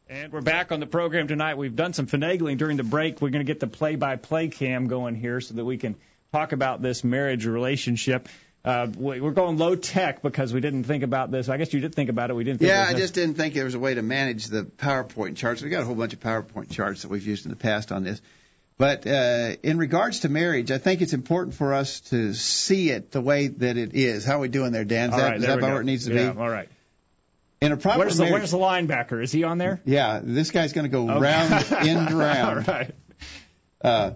And 0.07 0.31
we're 0.31 0.41
back 0.41 0.71
on 0.71 0.79
the 0.79 0.85
program 0.85 1.27
tonight. 1.27 1.57
We've 1.57 1.75
done 1.75 1.93
some 1.93 2.05
finagling 2.05 2.59
during 2.59 2.77
the 2.77 2.83
break. 2.83 3.21
We're 3.21 3.31
going 3.31 3.43
to 3.43 3.51
get 3.51 3.59
the 3.59 3.67
play-by-play 3.67 4.49
cam 4.49 4.87
going 4.87 5.15
here 5.15 5.41
so 5.41 5.55
that 5.55 5.65
we 5.65 5.77
can 5.77 5.95
talk 6.31 6.51
about 6.51 6.79
this 6.79 7.03
marriage 7.03 7.47
relationship. 7.47 8.29
Uh, 8.63 8.87
we- 8.95 9.19
we're 9.19 9.31
going 9.31 9.57
low 9.57 9.75
tech 9.75 10.21
because 10.21 10.53
we 10.53 10.61
didn't 10.61 10.83
think 10.83 11.03
about 11.03 11.31
this. 11.31 11.49
I 11.49 11.57
guess 11.57 11.73
you 11.73 11.79
did 11.79 11.95
think 11.95 12.11
about 12.11 12.29
it. 12.29 12.35
We 12.35 12.43
didn't. 12.43 12.59
Think 12.59 12.69
Yeah, 12.69 12.85
I 12.87 12.93
just 12.93 13.15
didn't 13.15 13.33
think 13.33 13.55
there 13.55 13.65
was 13.65 13.73
a 13.73 13.79
way 13.79 13.95
to 13.95 14.03
manage 14.03 14.45
the 14.45 14.63
PowerPoint 14.63 15.37
charts. 15.37 15.63
We've 15.63 15.71
got 15.71 15.81
a 15.81 15.85
whole 15.85 15.95
bunch 15.95 16.13
of 16.13 16.19
PowerPoint 16.19 16.69
charts 16.69 17.01
that 17.01 17.09
we've 17.09 17.25
used 17.25 17.45
in 17.45 17.49
the 17.49 17.57
past 17.57 17.91
on 17.91 18.03
this. 18.03 18.21
But 18.77 19.07
uh, 19.07 19.55
in 19.63 19.79
regards 19.79 20.19
to 20.19 20.29
marriage, 20.29 20.69
I 20.69 20.77
think 20.77 21.01
it's 21.01 21.13
important 21.13 21.55
for 21.55 21.73
us 21.73 22.01
to 22.11 22.35
see 22.35 22.91
it 22.91 23.11
the 23.11 23.21
way 23.21 23.47
that 23.47 23.77
it 23.77 23.95
is. 23.95 24.23
How 24.23 24.37
are 24.37 24.41
we 24.41 24.49
doing 24.49 24.71
there, 24.71 24.83
Dan? 24.83 25.09
Is 25.09 25.13
All 25.13 25.19
that, 25.19 25.27
right, 25.29 25.37
is 25.37 25.45
that 25.45 25.55
we 25.55 25.63
about 25.63 25.71
where 25.71 25.81
it 25.81 25.85
needs 25.85 26.05
to 26.05 26.13
yeah, 26.13 26.31
be? 26.31 26.39
All 26.39 26.49
right. 26.49 26.69
In 27.61 27.71
a 27.71 27.77
proper 27.77 27.99
Where's 27.99 28.17
the, 28.17 28.23
marriage, 28.25 28.33
where's 28.33 28.51
the 28.51 28.57
linebacker? 28.57 29.23
Is 29.23 29.31
he 29.31 29.43
on 29.43 29.57
there? 29.57 29.81
yeah, 29.85 30.19
this 30.21 30.51
guy's 30.51 30.73
going 30.73 30.83
to 30.83 30.89
go 30.89 31.09
Okay. 31.09 31.19
round, 31.19 31.53
all 32.11 32.17
round. 32.19 32.67
right. 32.67 32.95
Uh, 33.81 34.11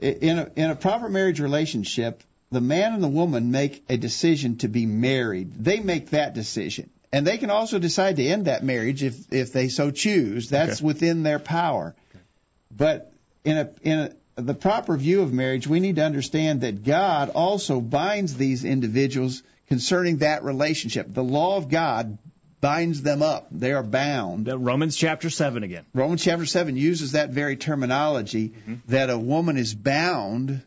in 0.00 0.38
a, 0.38 0.50
in 0.56 0.70
a 0.70 0.76
proper 0.76 1.08
marriage 1.08 1.40
relationship, 1.40 2.22
the 2.50 2.60
man 2.60 2.92
and 2.94 3.02
the 3.02 3.08
woman 3.08 3.50
make 3.50 3.84
a 3.88 3.96
decision 3.96 4.58
to 4.58 4.68
be 4.68 4.86
married. 4.86 5.52
They 5.54 5.80
make 5.80 6.10
that 6.10 6.34
decision. 6.34 6.90
And 7.12 7.26
they 7.26 7.38
can 7.38 7.50
also 7.50 7.78
decide 7.78 8.16
to 8.16 8.24
end 8.26 8.46
that 8.46 8.62
marriage 8.64 9.02
if, 9.02 9.32
if 9.32 9.52
they 9.52 9.68
so 9.68 9.90
choose. 9.90 10.50
That's 10.50 10.78
Okay. 10.80 10.84
within 10.86 11.22
their 11.22 11.38
power. 11.38 11.94
Okay. 12.10 12.24
But 12.70 13.12
in 13.44 13.56
a, 13.56 13.70
in 13.82 13.98
a, 13.98 14.40
the 14.42 14.54
proper 14.54 14.96
view 14.96 15.22
of 15.22 15.32
marriage, 15.32 15.66
we 15.66 15.80
need 15.80 15.96
to 15.96 16.04
understand 16.04 16.60
that 16.62 16.84
God 16.84 17.30
also 17.30 17.80
binds 17.80 18.36
these 18.36 18.64
individuals 18.64 19.42
concerning 19.68 20.18
that 20.18 20.42
relationship. 20.44 21.06
The 21.12 21.24
law 21.24 21.56
of 21.56 21.68
God 21.68 22.18
binds 22.64 23.02
them 23.02 23.20
up. 23.20 23.46
They 23.50 23.72
are 23.72 23.82
bound. 23.82 24.48
Romans 24.48 24.96
chapter 24.96 25.28
7 25.28 25.64
again. 25.64 25.84
Romans 25.92 26.24
chapter 26.24 26.46
7 26.46 26.76
uses 26.76 27.12
that 27.12 27.28
very 27.28 27.56
terminology 27.56 28.48
mm-hmm. 28.48 28.76
that 28.88 29.10
a 29.10 29.18
woman 29.18 29.58
is 29.58 29.74
bound 29.74 30.62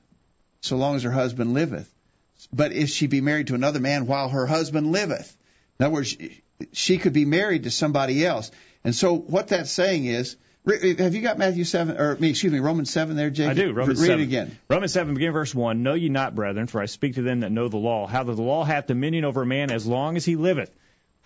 so 0.62 0.78
long 0.78 0.96
as 0.96 1.02
her 1.02 1.12
husband 1.12 1.56
liveth. 1.56 1.92
But 2.54 2.72
if 2.72 2.90
she 2.90 3.08
be 3.08 3.20
married 3.20 3.48
to 3.48 3.56
another 3.56 3.80
man 3.80 4.06
while 4.06 4.30
her 4.30 4.46
husband 4.46 4.92
liveth, 4.92 5.36
in 5.80 5.88
other 5.88 5.96
words, 5.96 6.16
she 6.72 7.00
could 7.00 7.14
be 7.14 7.26
married 7.26 7.64
to 7.64 7.72
somebody 7.72 8.24
else. 8.24 8.52
And 8.84 8.94
so 8.94 9.16
what 9.16 9.48
that's 9.48 9.72
saying 9.72 10.06
is, 10.06 10.36
have 10.68 11.16
you 11.16 11.22
got 11.22 11.40
Matthew 11.40 11.64
7, 11.64 11.98
or 11.98 12.12
excuse 12.22 12.54
me, 12.54 12.60
Romans 12.60 12.92
7 12.92 13.16
there, 13.16 13.32
Jake? 13.32 13.50
I 13.50 13.54
do. 13.56 13.74
Romans 13.74 14.00
Read 14.00 14.08
7. 14.08 14.20
it 14.20 14.24
again. 14.24 14.60
Romans 14.70 14.94
7, 14.94 15.16
begin 15.16 15.32
verse 15.32 15.56
1. 15.56 15.82
Know 15.82 15.96
ye 15.96 16.10
not, 16.10 16.36
brethren, 16.36 16.68
for 16.68 16.80
I 16.80 16.86
speak 16.86 17.16
to 17.16 17.24
them 17.24 17.40
that 17.40 17.52
know 17.52 17.70
the 17.70 17.78
law, 17.78 18.06
how 18.06 18.22
that 18.22 18.36
the 18.36 18.42
law 18.44 18.64
hath 18.66 18.86
dominion 18.86 19.26
over 19.26 19.42
a 19.42 19.48
man 19.48 19.72
as 19.72 19.88
long 19.88 20.16
as 20.16 20.26
he 20.26 20.36
liveth. 20.36 20.72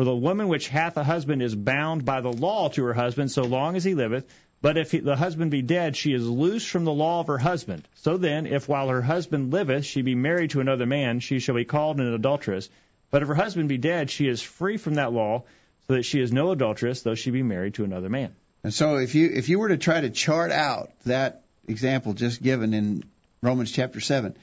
For 0.02 0.06
the 0.06 0.16
woman 0.16 0.48
which 0.48 0.68
hath 0.68 0.98
a 0.98 1.04
husband 1.04 1.44
is 1.44 1.54
bound 1.54 2.06
by 2.06 2.22
the 2.22 2.34
law 2.34 2.70
to 2.70 2.86
her 2.86 2.94
husband 2.96 3.30
so 3.30 3.44
long 3.44 3.76
as 3.76 3.84
he 3.84 3.94
liveth. 3.94 4.26
But 4.60 4.76
if 4.76 4.90
he, 4.90 4.98
the 4.98 5.16
husband 5.16 5.52
be 5.52 5.62
dead, 5.62 5.96
she 5.96 6.12
is 6.12 6.28
loosed 6.28 6.70
from 6.70 6.86
the 6.86 6.92
law 6.92 7.20
of 7.20 7.28
her 7.28 7.38
husband. 7.38 7.88
So 7.98 8.18
then, 8.18 8.48
if 8.48 8.68
while 8.68 8.88
her 8.90 9.04
husband 9.04 9.54
liveth 9.54 9.86
she 9.86 10.02
be 10.02 10.16
married 10.16 10.50
to 10.52 10.60
another 10.60 10.88
man, 10.88 11.20
she 11.20 11.38
shall 11.38 11.54
be 11.54 11.66
called 11.66 12.00
an 12.00 12.12
adulteress. 12.16 12.68
But 13.12 13.22
if 13.22 13.28
her 13.28 13.36
husband 13.36 13.70
be 13.70 13.78
dead, 13.78 14.10
she 14.10 14.28
is 14.28 14.42
free 14.42 14.78
from 14.78 14.96
that 14.96 15.14
law, 15.14 15.44
so 15.86 15.94
that 15.94 16.02
she 16.02 16.20
is 16.20 16.32
no 16.32 16.50
adulteress, 16.50 17.04
though 17.04 17.14
she 17.14 17.30
be 17.30 17.44
married 17.44 17.76
to 17.76 17.84
another 17.84 18.10
man. 18.10 18.34
And 18.64 18.74
so 18.74 18.98
if 18.98 19.14
you 19.14 19.30
if 19.32 19.50
you 19.50 19.60
were 19.60 19.70
to 19.70 19.78
try 19.78 20.02
to 20.02 20.10
chart 20.10 20.52
out 20.52 20.90
that 21.06 21.44
example 21.68 22.14
just 22.14 22.42
given 22.42 22.74
in 22.74 23.04
Romans 23.44 23.72
chapter 23.72 24.00
7, 24.00 24.36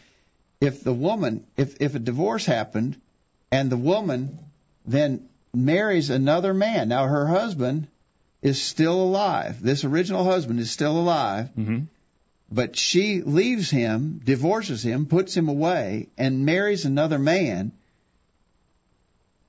if 0.61 0.85
the 0.85 0.95
woman 0.95 1.45
if 1.57 1.81
if 1.81 1.97
a 1.97 1.99
divorce 1.99 2.47
happened 2.47 3.01
and 3.51 3.71
the 3.71 3.77
woman 3.77 4.39
then 4.87 5.29
marries 5.55 6.11
another 6.11 6.55
man, 6.55 6.89
now 6.89 7.07
her 7.07 7.27
husband 7.27 7.89
is 8.43 8.61
still 8.61 9.03
alive. 9.03 9.61
This 9.63 9.85
original 9.85 10.25
husband 10.25 10.61
is 10.61 10.71
still 10.71 10.99
alive. 10.99 11.51
Mhm. 11.57 11.87
But 12.51 12.77
she 12.77 13.21
leaves 13.21 13.69
him, 13.71 14.21
divorces 14.25 14.83
him, 14.83 15.07
puts 15.07 15.37
him 15.37 15.49
away, 15.49 16.09
and 16.17 16.47
marries 16.47 16.85
another 16.85 17.19
man. 17.19 17.73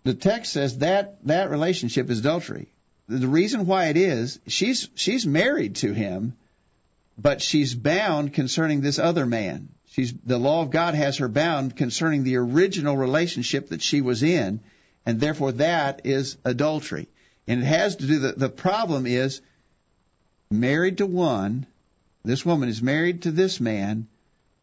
The 0.03 0.13
text 0.13 0.53
says 0.53 0.79
that 0.79 1.25
that 1.25 1.49
relationship 1.49 2.09
is 2.09 2.19
adultery 2.19 2.67
the 3.09 3.27
reason 3.27 3.65
why 3.65 3.87
it 3.87 3.97
is 3.97 4.39
she's 4.47 4.87
she's 4.93 5.25
married 5.25 5.75
to 5.77 5.93
him 5.93 6.33
but 7.17 7.41
she's 7.41 7.73
bound 7.73 8.33
concerning 8.33 8.81
this 8.81 8.99
other 8.99 9.25
man 9.25 9.69
she's 9.87 10.13
the 10.25 10.37
law 10.37 10.61
of 10.61 10.69
god 10.69 10.93
has 10.93 11.17
her 11.17 11.27
bound 11.27 11.75
concerning 11.75 12.23
the 12.23 12.35
original 12.37 12.95
relationship 12.95 13.69
that 13.69 13.81
she 13.81 14.01
was 14.01 14.21
in 14.21 14.59
and 15.05 15.19
therefore 15.19 15.51
that 15.53 16.01
is 16.05 16.37
adultery 16.45 17.07
and 17.47 17.61
it 17.61 17.65
has 17.65 17.95
to 17.97 18.07
do 18.07 18.19
the 18.19 18.31
the 18.33 18.49
problem 18.49 19.05
is 19.05 19.41
married 20.49 20.97
to 20.97 21.05
one 21.05 21.65
this 22.23 22.45
woman 22.45 22.69
is 22.69 22.81
married 22.81 23.23
to 23.23 23.31
this 23.31 23.59
man 23.59 24.07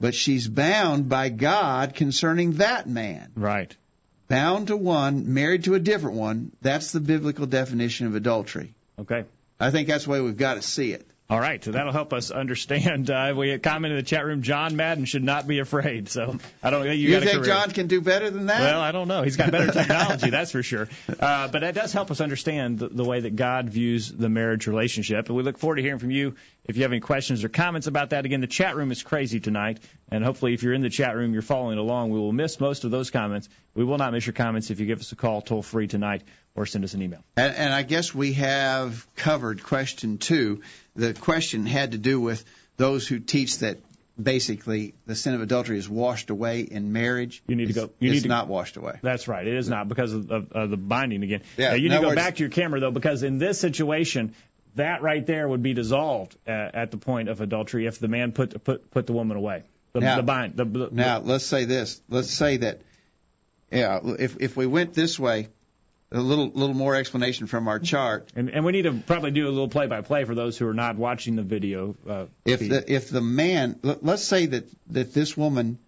but 0.00 0.14
she's 0.14 0.46
bound 0.46 1.08
by 1.08 1.28
god 1.28 1.94
concerning 1.94 2.52
that 2.54 2.88
man 2.88 3.30
Right. 3.34 3.74
bound 4.28 4.66
to 4.68 4.76
one, 4.76 5.32
married 5.32 5.64
to 5.64 5.74
a 5.74 5.78
different 5.78 6.16
one, 6.16 6.52
that's 6.60 6.92
the 6.92 7.00
biblical 7.00 7.46
definition 7.46 8.06
of 8.08 8.14
adultery. 8.14 8.74
Okay. 8.98 9.24
I 9.58 9.70
think 9.70 9.88
that's 9.88 10.04
the 10.04 10.10
way 10.10 10.20
we've 10.20 10.36
got 10.36 10.54
to 10.54 10.62
see 10.62 10.92
it. 10.92 11.06
All 11.28 11.40
right, 11.40 11.62
so 11.62 11.72
that'll 11.72 11.92
help 11.92 12.12
us 12.12 12.30
understand. 12.30 13.10
Uh, 13.10 13.34
we 13.36 13.48
had 13.48 13.60
comment 13.60 13.90
in 13.90 13.96
the 13.96 14.04
chat 14.04 14.24
room. 14.24 14.42
John 14.42 14.76
Madden 14.76 15.06
should 15.06 15.24
not 15.24 15.48
be 15.48 15.58
afraid. 15.58 16.08
So 16.08 16.38
I 16.62 16.70
don't. 16.70 16.84
You, 16.86 16.92
You, 16.92 17.10
got 17.18 17.24
think. 17.24 17.44
John 17.44 17.70
can 17.72 17.88
do 17.88 18.00
better 18.00 18.30
than 18.30 18.46
that? 18.46 18.60
Well, 18.60 18.80
I 18.80 18.92
don't 18.92 19.08
know. 19.08 19.24
He's 19.24 19.36
got 19.36 19.50
better 19.50 19.72
technology, 19.72 20.30
that's 20.30 20.52
for 20.52 20.62
sure. 20.62 20.88
Uh, 21.08 21.48
but 21.48 21.62
that 21.62 21.74
does 21.74 21.92
help 21.92 22.12
us 22.12 22.20
understand 22.20 22.78
the, 22.78 22.88
the 22.88 23.02
way 23.02 23.20
that 23.20 23.34
God 23.34 23.68
views 23.68 24.12
the 24.12 24.28
marriage 24.28 24.68
relationship. 24.68 25.26
And 25.26 25.36
we 25.36 25.42
look 25.42 25.58
forward 25.58 25.76
to 25.76 25.82
hearing 25.82 25.98
from 25.98 26.12
you. 26.12 26.36
If 26.64 26.76
you 26.76 26.82
have 26.82 26.92
any 26.92 27.00
questions 27.00 27.42
or 27.42 27.48
comments 27.48 27.88
about 27.88 28.10
that, 28.10 28.24
again, 28.24 28.40
the 28.40 28.46
chat 28.46 28.76
room 28.76 28.92
is 28.92 29.02
crazy 29.02 29.40
tonight. 29.40 29.80
And 30.12 30.22
hopefully, 30.22 30.54
if 30.54 30.62
you're 30.62 30.74
in 30.74 30.82
the 30.82 30.90
chat 30.90 31.16
room, 31.16 31.32
you're 31.32 31.42
following 31.42 31.78
along. 31.78 32.10
We 32.10 32.20
will 32.20 32.32
miss 32.32 32.60
most 32.60 32.84
of 32.84 32.92
those 32.92 33.10
comments. 33.10 33.48
We 33.74 33.82
will 33.82 33.98
not 33.98 34.12
miss 34.12 34.24
your 34.24 34.32
comments 34.32 34.70
if 34.70 34.78
you 34.78 34.86
give 34.86 35.00
us 35.00 35.10
a 35.10 35.16
call 35.16 35.42
toll 35.42 35.62
free 35.62 35.88
tonight 35.88 36.22
or 36.54 36.66
send 36.66 36.84
us 36.84 36.94
an 36.94 37.02
email. 37.02 37.24
And, 37.36 37.54
and 37.54 37.74
I 37.74 37.82
guess 37.82 38.14
we 38.14 38.34
have 38.34 39.06
covered 39.16 39.62
question 39.62 40.18
two. 40.18 40.62
The 40.96 41.14
question 41.14 41.66
had 41.66 41.92
to 41.92 41.98
do 41.98 42.20
with 42.20 42.44
those 42.76 43.06
who 43.06 43.18
teach 43.20 43.58
that 43.58 43.78
basically 44.20 44.94
the 45.06 45.14
sin 45.14 45.34
of 45.34 45.42
adultery 45.42 45.76
is 45.78 45.88
washed 45.88 46.30
away 46.30 46.60
in 46.62 46.92
marriage. 46.92 47.42
You 47.46 47.54
need 47.56 47.66
to 47.68 47.72
go- 47.74 47.90
you 48.00 48.10
it's 48.10 48.16
need 48.16 48.22
to- 48.22 48.28
not 48.28 48.48
washed 48.48 48.76
away. 48.76 48.98
That's 49.02 49.28
right. 49.28 49.46
It 49.46 49.54
is 49.56 49.68
not 49.68 49.88
because 49.88 50.12
of, 50.14 50.30
of, 50.30 50.52
of 50.52 50.70
the 50.70 50.76
binding 50.78 51.22
again. 51.22 51.42
Yeah, 51.58 51.68
Now, 51.70 51.74
you 51.74 51.88
need 51.90 51.96
to 51.96 52.00
go 52.00 52.06
words- 52.08 52.16
back 52.16 52.36
to 52.36 52.40
your 52.42 52.50
camera 52.50 52.80
though, 52.80 52.90
because 52.90 53.22
in 53.22 53.38
this 53.38 53.60
situation, 53.60 54.34
that 54.76 55.02
right 55.02 55.24
there 55.26 55.46
would 55.48 55.62
be 55.62 55.74
dissolved 55.74 56.36
uh, 56.46 56.50
at 56.50 56.90
the 56.90 56.96
point 56.98 57.28
of 57.28 57.40
adultery 57.40 57.86
if 57.86 57.98
the 57.98 58.08
man 58.08 58.32
put 58.32 58.62
put 58.64 58.90
put 58.90 59.06
the 59.06 59.12
woman 59.12 59.36
away. 59.36 59.62
The, 59.92 60.00
Now- 60.00 60.16
the 60.16 60.22
bind. 60.22 60.56
The, 60.56 60.64
the, 60.64 60.88
Now, 60.92 61.18
let's 61.20 61.44
say 61.46 61.64
this. 61.66 62.00
Let's 62.08 62.30
say 62.30 62.58
that, 62.58 62.80
yeah, 63.70 64.00
if 64.18 64.36
if 64.40 64.56
we 64.56 64.66
went 64.66 64.94
this 64.94 65.18
way, 65.18 65.48
a 66.12 66.20
little 66.20 66.48
little 66.48 66.74
more 66.76 66.94
explanation 66.94 67.46
from 67.46 67.66
our 67.68 67.78
chart. 67.78 68.30
and, 68.36 68.48
and 68.48 68.64
we 68.64 68.72
need 68.72 68.82
to 68.82 68.92
probably 68.92 69.32
do 69.32 69.46
a 69.48 69.50
little 69.50 69.68
play 69.68 69.86
by 69.86 70.00
play 70.02 70.24
for 70.24 70.34
those 70.34 70.56
who 70.56 70.66
are 70.68 70.74
not 70.74 70.96
watching 70.96 71.34
the 71.36 71.42
video. 71.42 71.96
Uh, 72.08 72.26
If 72.44 72.60
feed. 72.60 72.70
the 72.70 72.92
if 72.92 73.10
the 73.10 73.20
man, 73.20 73.78
let- 73.82 74.04
let's 74.04 74.22
say 74.24 74.46
that 74.46 74.64
that 74.90 75.12
this 75.12 75.36
woman 75.36 75.78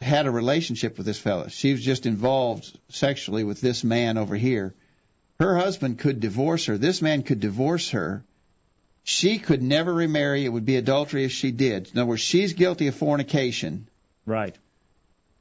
had 0.00 0.26
a 0.26 0.30
relationship 0.30 0.96
with 0.96 1.06
this 1.06 1.18
fellow, 1.18 1.48
She 1.48 1.72
was 1.72 1.82
just 1.82 2.06
involved 2.06 2.78
sexually 2.90 3.44
with 3.44 3.60
this 3.60 3.82
man 3.82 4.16
over 4.18 4.36
here. 4.36 4.74
Her 5.40 5.56
husband 5.56 5.98
could 5.98 6.20
divorce 6.20 6.66
her. 6.66 6.76
This 6.78 7.00
man 7.02 7.22
could 7.22 7.40
divorce 7.40 7.90
her. 7.90 8.22
She 9.04 9.38
could 9.38 9.62
never 9.62 9.92
remarry. 9.92 10.44
It 10.44 10.50
would 10.50 10.66
be 10.66 10.76
adultery 10.76 11.24
if 11.24 11.32
she 11.32 11.50
did. 11.50 11.90
In 11.92 11.98
other 11.98 12.06
words, 12.10 12.20
she's 12.20 12.52
guilty 12.52 12.88
of 12.88 12.94
fornication, 12.94 13.88
right. 14.26 14.54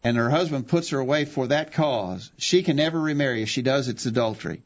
And 0.07 0.15
her 0.15 0.29
husband 0.29 0.69
puts 0.69 0.91
her 0.91 0.99
away 0.99 1.25
for 1.25 1.47
that 1.47 1.73
cause. 1.73 2.31
She 2.37 2.63
can 2.63 2.77
never 2.77 2.97
remarry. 2.97 3.41
If 3.41 3.49
she 3.49 3.61
does, 3.61 3.89
it's 3.89 4.05
adultery. 4.05 4.63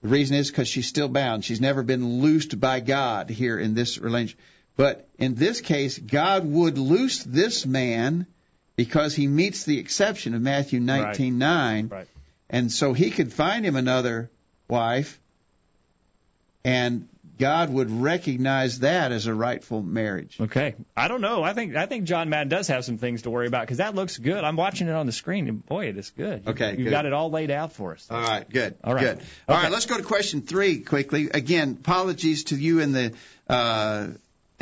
The 0.00 0.08
reason 0.08 0.34
is 0.36 0.50
because 0.50 0.66
she's 0.66 0.86
still 0.86 1.08
bound. 1.08 1.44
She's 1.44 1.60
never 1.60 1.82
been 1.82 2.20
loosed 2.22 2.58
by 2.58 2.80
God 2.80 3.28
here 3.28 3.58
in 3.58 3.74
this 3.74 3.98
relationship. 3.98 4.40
But 4.74 5.06
in 5.18 5.34
this 5.34 5.60
case, 5.60 5.98
God 5.98 6.46
would 6.46 6.78
loose 6.78 7.22
this 7.22 7.66
man 7.66 8.26
because 8.74 9.14
he 9.14 9.26
meets 9.26 9.64
the 9.64 9.78
exception 9.78 10.32
of 10.32 10.40
Matthew 10.40 10.80
19:9, 10.80 11.90
Right. 11.90 12.06
and 12.48 12.72
so 12.72 12.94
he 12.94 13.10
could 13.10 13.30
find 13.30 13.66
him 13.66 13.76
another 13.76 14.30
wife, 14.68 15.20
and 16.64 17.08
God 17.38 17.70
would 17.70 17.90
recognize 17.90 18.80
that 18.80 19.10
as 19.10 19.26
a 19.26 19.34
rightful 19.34 19.82
marriage. 19.82 20.36
Okay. 20.40 20.74
I 20.96 21.08
don't 21.08 21.20
know. 21.20 21.42
I 21.42 21.54
think 21.54 21.74
I 21.76 21.86
think 21.86 22.04
John 22.04 22.28
Madden 22.28 22.48
does 22.48 22.68
have 22.68 22.84
some 22.84 22.98
things 22.98 23.22
to 23.22 23.30
worry 23.30 23.46
about 23.46 23.62
because 23.62 23.78
that 23.78 23.94
looks 23.94 24.18
good. 24.18 24.44
I'm 24.44 24.56
watching 24.56 24.86
it 24.88 24.92
on 24.92 25.06
the 25.06 25.12
screen, 25.12 25.48
and 25.48 25.64
boy, 25.66 25.86
it 25.86 25.96
is 25.96 26.10
good. 26.10 26.46
Okay, 26.46 26.76
good. 26.76 26.90
got 26.90 27.06
it 27.06 27.12
all 27.12 27.30
laid 27.30 27.50
out 27.50 27.72
for 27.72 27.92
us. 27.94 28.06
All 28.10 28.20
right, 28.20 28.48
good. 28.48 28.76
All 28.84 28.94
right. 28.94 29.00
Good. 29.02 29.18
All 29.48 29.56
Okay. 29.56 29.62
right, 29.64 29.72
let's 29.72 29.86
go 29.86 29.96
to 29.96 30.02
question 30.04 30.42
three 30.42 30.80
quickly. 30.80 31.30
Again, 31.32 31.78
apologies 31.80 32.44
to 32.44 32.56
you 32.56 32.80
and 32.80 32.94
the 32.94 33.12
uh, 33.48 34.08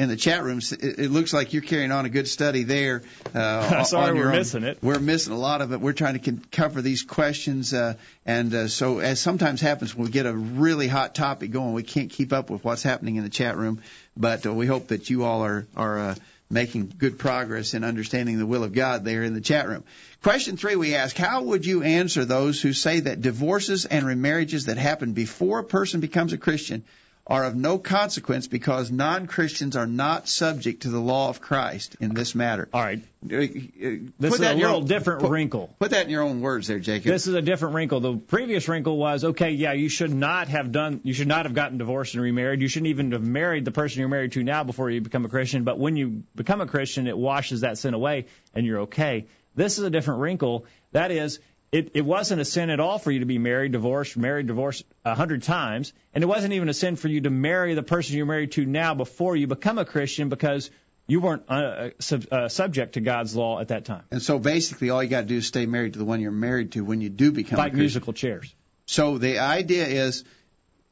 in 0.00 0.08
the 0.08 0.16
chat 0.16 0.42
rooms. 0.42 0.72
It, 0.72 1.10
looks 1.10 1.34
like 1.34 1.52
you're 1.52 1.60
carrying 1.60 1.92
on 1.92 2.06
a 2.06 2.08
good 2.08 2.26
study 2.26 2.62
there. 2.62 3.02
Uh, 3.34 3.84
Sorry 3.84 4.08
on 4.08 4.16
your 4.16 4.24
we're 4.24 4.30
own. 4.30 4.38
missing 4.38 4.64
it. 4.64 4.78
We're 4.80 4.98
missing 4.98 5.34
a 5.34 5.38
lot 5.38 5.60
of 5.60 5.72
it. 5.72 5.80
We're 5.80 5.92
trying 5.92 6.14
to 6.14 6.20
con- 6.20 6.42
cover 6.50 6.80
these 6.80 7.02
questions, 7.02 7.74
uh, 7.74 7.94
and 8.24 8.54
uh, 8.54 8.68
so 8.68 9.00
as 9.00 9.20
sometimes 9.20 9.60
happens 9.60 9.94
when 9.94 10.06
we 10.06 10.10
get 10.10 10.24
a 10.24 10.32
really 10.32 10.88
hot 10.88 11.14
topic 11.14 11.50
going, 11.50 11.74
we 11.74 11.82
can't 11.82 12.08
keep 12.10 12.32
up 12.32 12.48
with 12.48 12.64
what's 12.64 12.82
happening 12.82 13.16
in 13.16 13.24
the 13.24 13.28
chat 13.28 13.58
room. 13.58 13.82
But 14.16 14.46
uh, 14.46 14.54
we 14.54 14.66
hope 14.66 14.88
that 14.88 15.10
you 15.10 15.24
all 15.24 15.44
are 15.44 15.66
are 15.76 15.98
uh, 15.98 16.14
making 16.48 16.94
good 16.96 17.18
progress 17.18 17.74
in 17.74 17.84
understanding 17.84 18.38
the 18.38 18.46
will 18.46 18.64
of 18.64 18.72
God 18.72 19.04
there 19.04 19.22
in 19.22 19.34
the 19.34 19.42
chat 19.42 19.68
room. 19.68 19.84
Question 20.22 20.56
three, 20.56 20.76
we 20.76 20.94
ask, 20.94 21.14
how 21.14 21.42
would 21.42 21.66
you 21.66 21.82
answer 21.82 22.24
those 22.24 22.62
who 22.62 22.72
say 22.72 23.00
that 23.00 23.20
divorces 23.20 23.84
and 23.84 24.06
remarriages 24.06 24.64
that 24.66 24.78
happen 24.78 25.12
before 25.12 25.58
a 25.58 25.64
person 25.64 26.00
becomes 26.00 26.32
a 26.32 26.38
Christian 26.38 26.84
are 27.26 27.44
of 27.44 27.54
no 27.54 27.78
consequence 27.78 28.48
because 28.48 28.90
non-Christians 28.90 29.76
are 29.76 29.86
not 29.86 30.28
subject 30.28 30.82
to 30.82 30.88
the 30.90 30.98
law 30.98 31.28
of 31.28 31.40
Christ 31.40 31.96
in 32.00 32.12
this 32.12 32.34
matter. 32.34 32.68
All 32.72 32.82
right. 32.82 33.00
Uh, 33.30 33.36
uh, 33.36 33.38
This 33.38 34.10
put 34.18 34.32
is 34.32 34.38
that 34.40 34.50
a 34.50 34.52
in 34.54 34.58
your 34.58 34.68
little 34.68 34.82
own- 34.82 34.88
different 34.88 35.20
put- 35.20 35.30
wrinkle. 35.30 35.74
Put 35.78 35.90
that 35.92 36.06
in 36.06 36.10
your 36.10 36.22
own 36.22 36.40
words 36.40 36.66
there, 36.66 36.80
Jacob. 36.80 37.12
This 37.12 37.26
is 37.28 37.34
a 37.34 37.42
different 37.42 37.74
wrinkle. 37.76 38.00
The 38.00 38.16
previous 38.16 38.66
wrinkle 38.68 38.96
was 38.96 39.22
okay, 39.24 39.50
yeah, 39.50 39.74
you 39.74 39.88
should 39.88 40.12
not 40.12 40.48
have 40.48 40.72
done, 40.72 41.00
you 41.04 41.12
should 41.12 41.28
not 41.28 41.44
have 41.44 41.54
gotten 41.54 41.78
divorced 41.78 42.14
and 42.14 42.22
remarried. 42.24 42.62
You 42.62 42.68
shouldn't 42.68 42.88
even 42.88 43.12
have 43.12 43.22
married 43.22 43.64
the 43.64 43.70
person 43.72 44.00
you're 44.00 44.08
married 44.08 44.32
to 44.32 44.42
now 44.42 44.64
before 44.64 44.90
you 44.90 45.00
become 45.00 45.24
a 45.24 45.28
Christian. 45.28 45.62
But 45.62 45.78
when 45.78 45.96
you 45.96 46.22
become 46.34 46.60
a 46.60 46.66
Christian, 46.66 47.06
it 47.06 47.16
washes 47.16 47.60
that 47.60 47.78
sin 47.78 47.94
away 47.94 48.26
and 48.54 48.66
you're 48.66 48.80
okay. 48.80 49.26
This 49.54 49.78
is 49.78 49.84
a 49.84 49.90
different 49.90 50.20
wrinkle. 50.20 50.64
That 50.92 51.10
is, 51.10 51.38
it, 51.72 51.92
it 51.94 52.04
wasn't 52.04 52.40
a 52.40 52.44
sin 52.44 52.70
at 52.70 52.80
all 52.80 52.98
for 52.98 53.10
you 53.10 53.20
to 53.20 53.26
be 53.26 53.38
married, 53.38 53.72
divorced, 53.72 54.16
married, 54.16 54.48
divorced 54.48 54.84
a 55.04 55.14
hundred 55.14 55.44
times, 55.44 55.92
and 56.12 56.24
it 56.24 56.26
wasn't 56.26 56.52
even 56.52 56.68
a 56.68 56.74
sin 56.74 56.96
for 56.96 57.08
you 57.08 57.20
to 57.22 57.30
marry 57.30 57.74
the 57.74 57.82
person 57.82 58.16
you're 58.16 58.26
married 58.26 58.52
to 58.52 58.66
now 58.66 58.94
before 58.94 59.36
you 59.36 59.46
become 59.46 59.78
a 59.78 59.84
Christian 59.84 60.28
because 60.28 60.70
you 61.06 61.20
weren't 61.20 61.48
uh, 61.48 61.90
sub, 62.00 62.24
uh, 62.32 62.48
subject 62.48 62.94
to 62.94 63.00
God's 63.00 63.36
law 63.36 63.60
at 63.60 63.68
that 63.68 63.84
time. 63.84 64.02
and 64.10 64.22
so 64.22 64.38
basically, 64.38 64.90
all 64.90 65.02
you 65.02 65.08
got 65.08 65.22
to 65.22 65.26
do 65.26 65.36
is 65.36 65.46
stay 65.46 65.66
married 65.66 65.92
to 65.92 65.98
the 65.98 66.04
one 66.04 66.20
you're 66.20 66.32
married 66.32 66.72
to 66.72 66.84
when 66.84 67.00
you 67.00 67.08
do 67.08 67.30
become 67.30 67.38
a 67.38 67.42
Christian. 67.42 67.56
Like 67.58 67.72
Christian. 67.72 67.80
musical 67.80 68.12
chairs. 68.12 68.54
So 68.86 69.18
the 69.18 69.38
idea 69.38 69.86
is, 69.86 70.24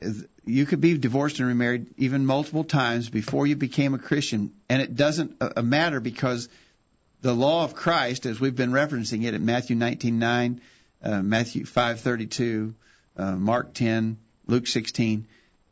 is 0.01 0.27
you 0.45 0.65
could 0.65 0.81
be 0.81 0.97
divorced 0.97 1.41
and 1.41 1.49
remarried 1.49 1.87
even 1.97 2.25
multiple 2.25 2.65
times 2.65 3.11
before 3.11 3.47
you 3.49 3.57
became 3.57 3.95
a 3.95 3.99
Christian, 3.99 4.53
and 4.69 4.81
it 4.81 4.95
doesn't 4.95 5.37
uh, 5.41 5.61
matter 5.63 5.99
because 5.99 6.49
the 7.21 7.35
law 7.35 7.65
of 7.65 7.75
Christ, 7.75 8.27
as 8.27 8.41
we've 8.41 8.55
been 8.55 8.71
referencing 8.71 9.25
it 9.25 9.35
at 9.35 9.41
Matthew 9.41 9.77
19:9, 9.77 10.61
uh, 11.03 11.23
Matthew 11.23 11.65
5:32, 11.65 12.75
uh, 13.17 13.37
Mark 13.37 13.75
10, 13.75 14.19
Luke 14.47 14.67
16, 14.67 15.27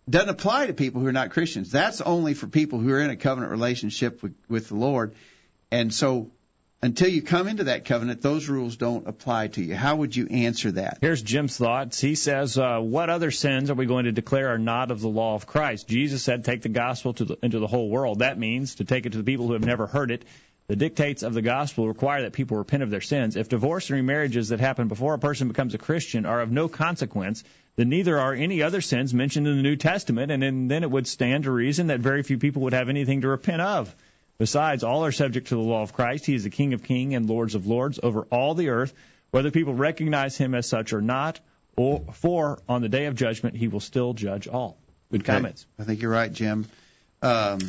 doesn't 0.08 0.28
apply 0.28 0.66
to 0.66 0.74
people 0.74 1.00
who 1.00 1.06
are 1.06 1.12
not 1.12 1.30
Christians. 1.30 1.70
That's 1.70 2.00
only 2.00 2.34
for 2.34 2.46
people 2.46 2.80
who 2.80 2.90
are 2.90 3.00
in 3.00 3.10
a 3.10 3.16
covenant 3.16 3.50
relationship 3.50 4.22
with, 4.22 4.34
with 4.48 4.68
the 4.68 4.76
Lord, 4.76 5.14
and 5.70 5.92
so. 5.92 6.30
Until 6.82 7.08
you 7.08 7.22
come 7.22 7.48
into 7.48 7.64
that 7.64 7.86
covenant, 7.86 8.20
those 8.20 8.50
rules 8.50 8.76
don't 8.76 9.08
apply 9.08 9.48
to 9.48 9.64
you. 9.64 9.74
How 9.74 9.96
would 9.96 10.14
you 10.14 10.26
answer 10.26 10.72
that? 10.72 10.98
Here's 11.00 11.22
Jim's 11.22 11.56
thoughts. 11.56 11.98
He 11.98 12.14
says, 12.14 12.58
uh, 12.58 12.78
"What 12.80 13.08
other 13.08 13.30
sins 13.30 13.70
are 13.70 13.74
we 13.74 13.86
going 13.86 14.04
to 14.04 14.12
declare 14.12 14.50
are 14.50 14.58
not 14.58 14.90
of 14.90 15.00
the 15.00 15.08
law 15.08 15.34
of 15.34 15.46
Christ?" 15.46 15.88
Jesus 15.88 16.22
said, 16.22 16.44
"Take 16.44 16.60
the 16.60 16.68
gospel 16.68 17.14
the, 17.14 17.38
into 17.42 17.60
the 17.60 17.66
whole 17.66 17.88
world." 17.88 18.18
That 18.18 18.38
means 18.38 18.74
to 18.76 18.84
take 18.84 19.06
it 19.06 19.12
to 19.12 19.18
the 19.18 19.24
people 19.24 19.46
who 19.46 19.54
have 19.54 19.64
never 19.64 19.86
heard 19.86 20.10
it. 20.10 20.26
The 20.68 20.76
dictates 20.76 21.22
of 21.22 21.32
the 21.32 21.42
gospel 21.42 21.86
require 21.86 22.22
that 22.22 22.32
people 22.32 22.56
repent 22.56 22.82
of 22.82 22.90
their 22.90 23.00
sins. 23.00 23.36
If 23.36 23.48
divorce 23.48 23.88
and 23.88 24.00
remarriages 24.02 24.48
that 24.48 24.58
happen 24.58 24.88
before 24.88 25.14
a 25.14 25.18
person 25.18 25.46
becomes 25.46 25.74
a 25.74 25.78
Christian 25.78 26.26
are 26.26 26.40
of 26.40 26.50
no 26.50 26.68
consequence, 26.68 27.44
then 27.76 27.88
neither 27.88 28.18
are 28.18 28.34
any 28.34 28.62
other 28.62 28.80
sins 28.80 29.14
mentioned 29.14 29.46
in 29.46 29.56
the 29.56 29.62
New 29.62 29.76
Testament, 29.76 30.32
and 30.32 30.68
then, 30.70 30.82
it 30.82 30.90
would 30.90 31.06
stand 31.06 31.44
to 31.44 31.52
reason 31.52 31.86
that 31.88 32.00
very 32.00 32.22
few 32.22 32.38
people 32.38 32.62
would 32.62 32.72
have 32.72 32.88
anything 32.88 33.20
to 33.20 33.28
repent 33.28 33.60
of. 33.62 33.94
Besides, 34.38 34.82
all 34.82 35.04
are 35.04 35.12
subject 35.12 35.48
to 35.48 35.54
the 35.54 35.60
law 35.60 35.82
of 35.82 35.92
Christ. 35.92 36.26
He 36.26 36.34
is 36.34 36.44
the 36.44 36.50
King 36.50 36.74
of 36.74 36.82
kings 36.82 37.14
and 37.14 37.28
Lords 37.28 37.54
of 37.54 37.66
lords 37.66 38.00
over 38.02 38.22
all 38.30 38.54
the 38.54 38.70
earth, 38.70 38.92
whether 39.30 39.50
people 39.50 39.74
recognize 39.74 40.36
him 40.36 40.54
as 40.54 40.68
such 40.68 40.92
or 40.92 41.00
not, 41.00 41.38
or 41.76 42.02
for 42.12 42.58
on 42.68 42.82
the 42.82 42.88
day 42.88 43.06
of 43.06 43.14
judgment 43.14 43.56
he 43.56 43.68
will 43.68 43.80
still 43.80 44.14
judge 44.14 44.48
all. 44.48 44.78
Good 45.12 45.20
Okay. 45.22 45.32
comments. 45.32 45.66
I 45.78 45.84
think 45.84 46.02
you're 46.02 46.10
right, 46.10 46.32
Jim. 46.32 46.66
Um, 47.22 47.60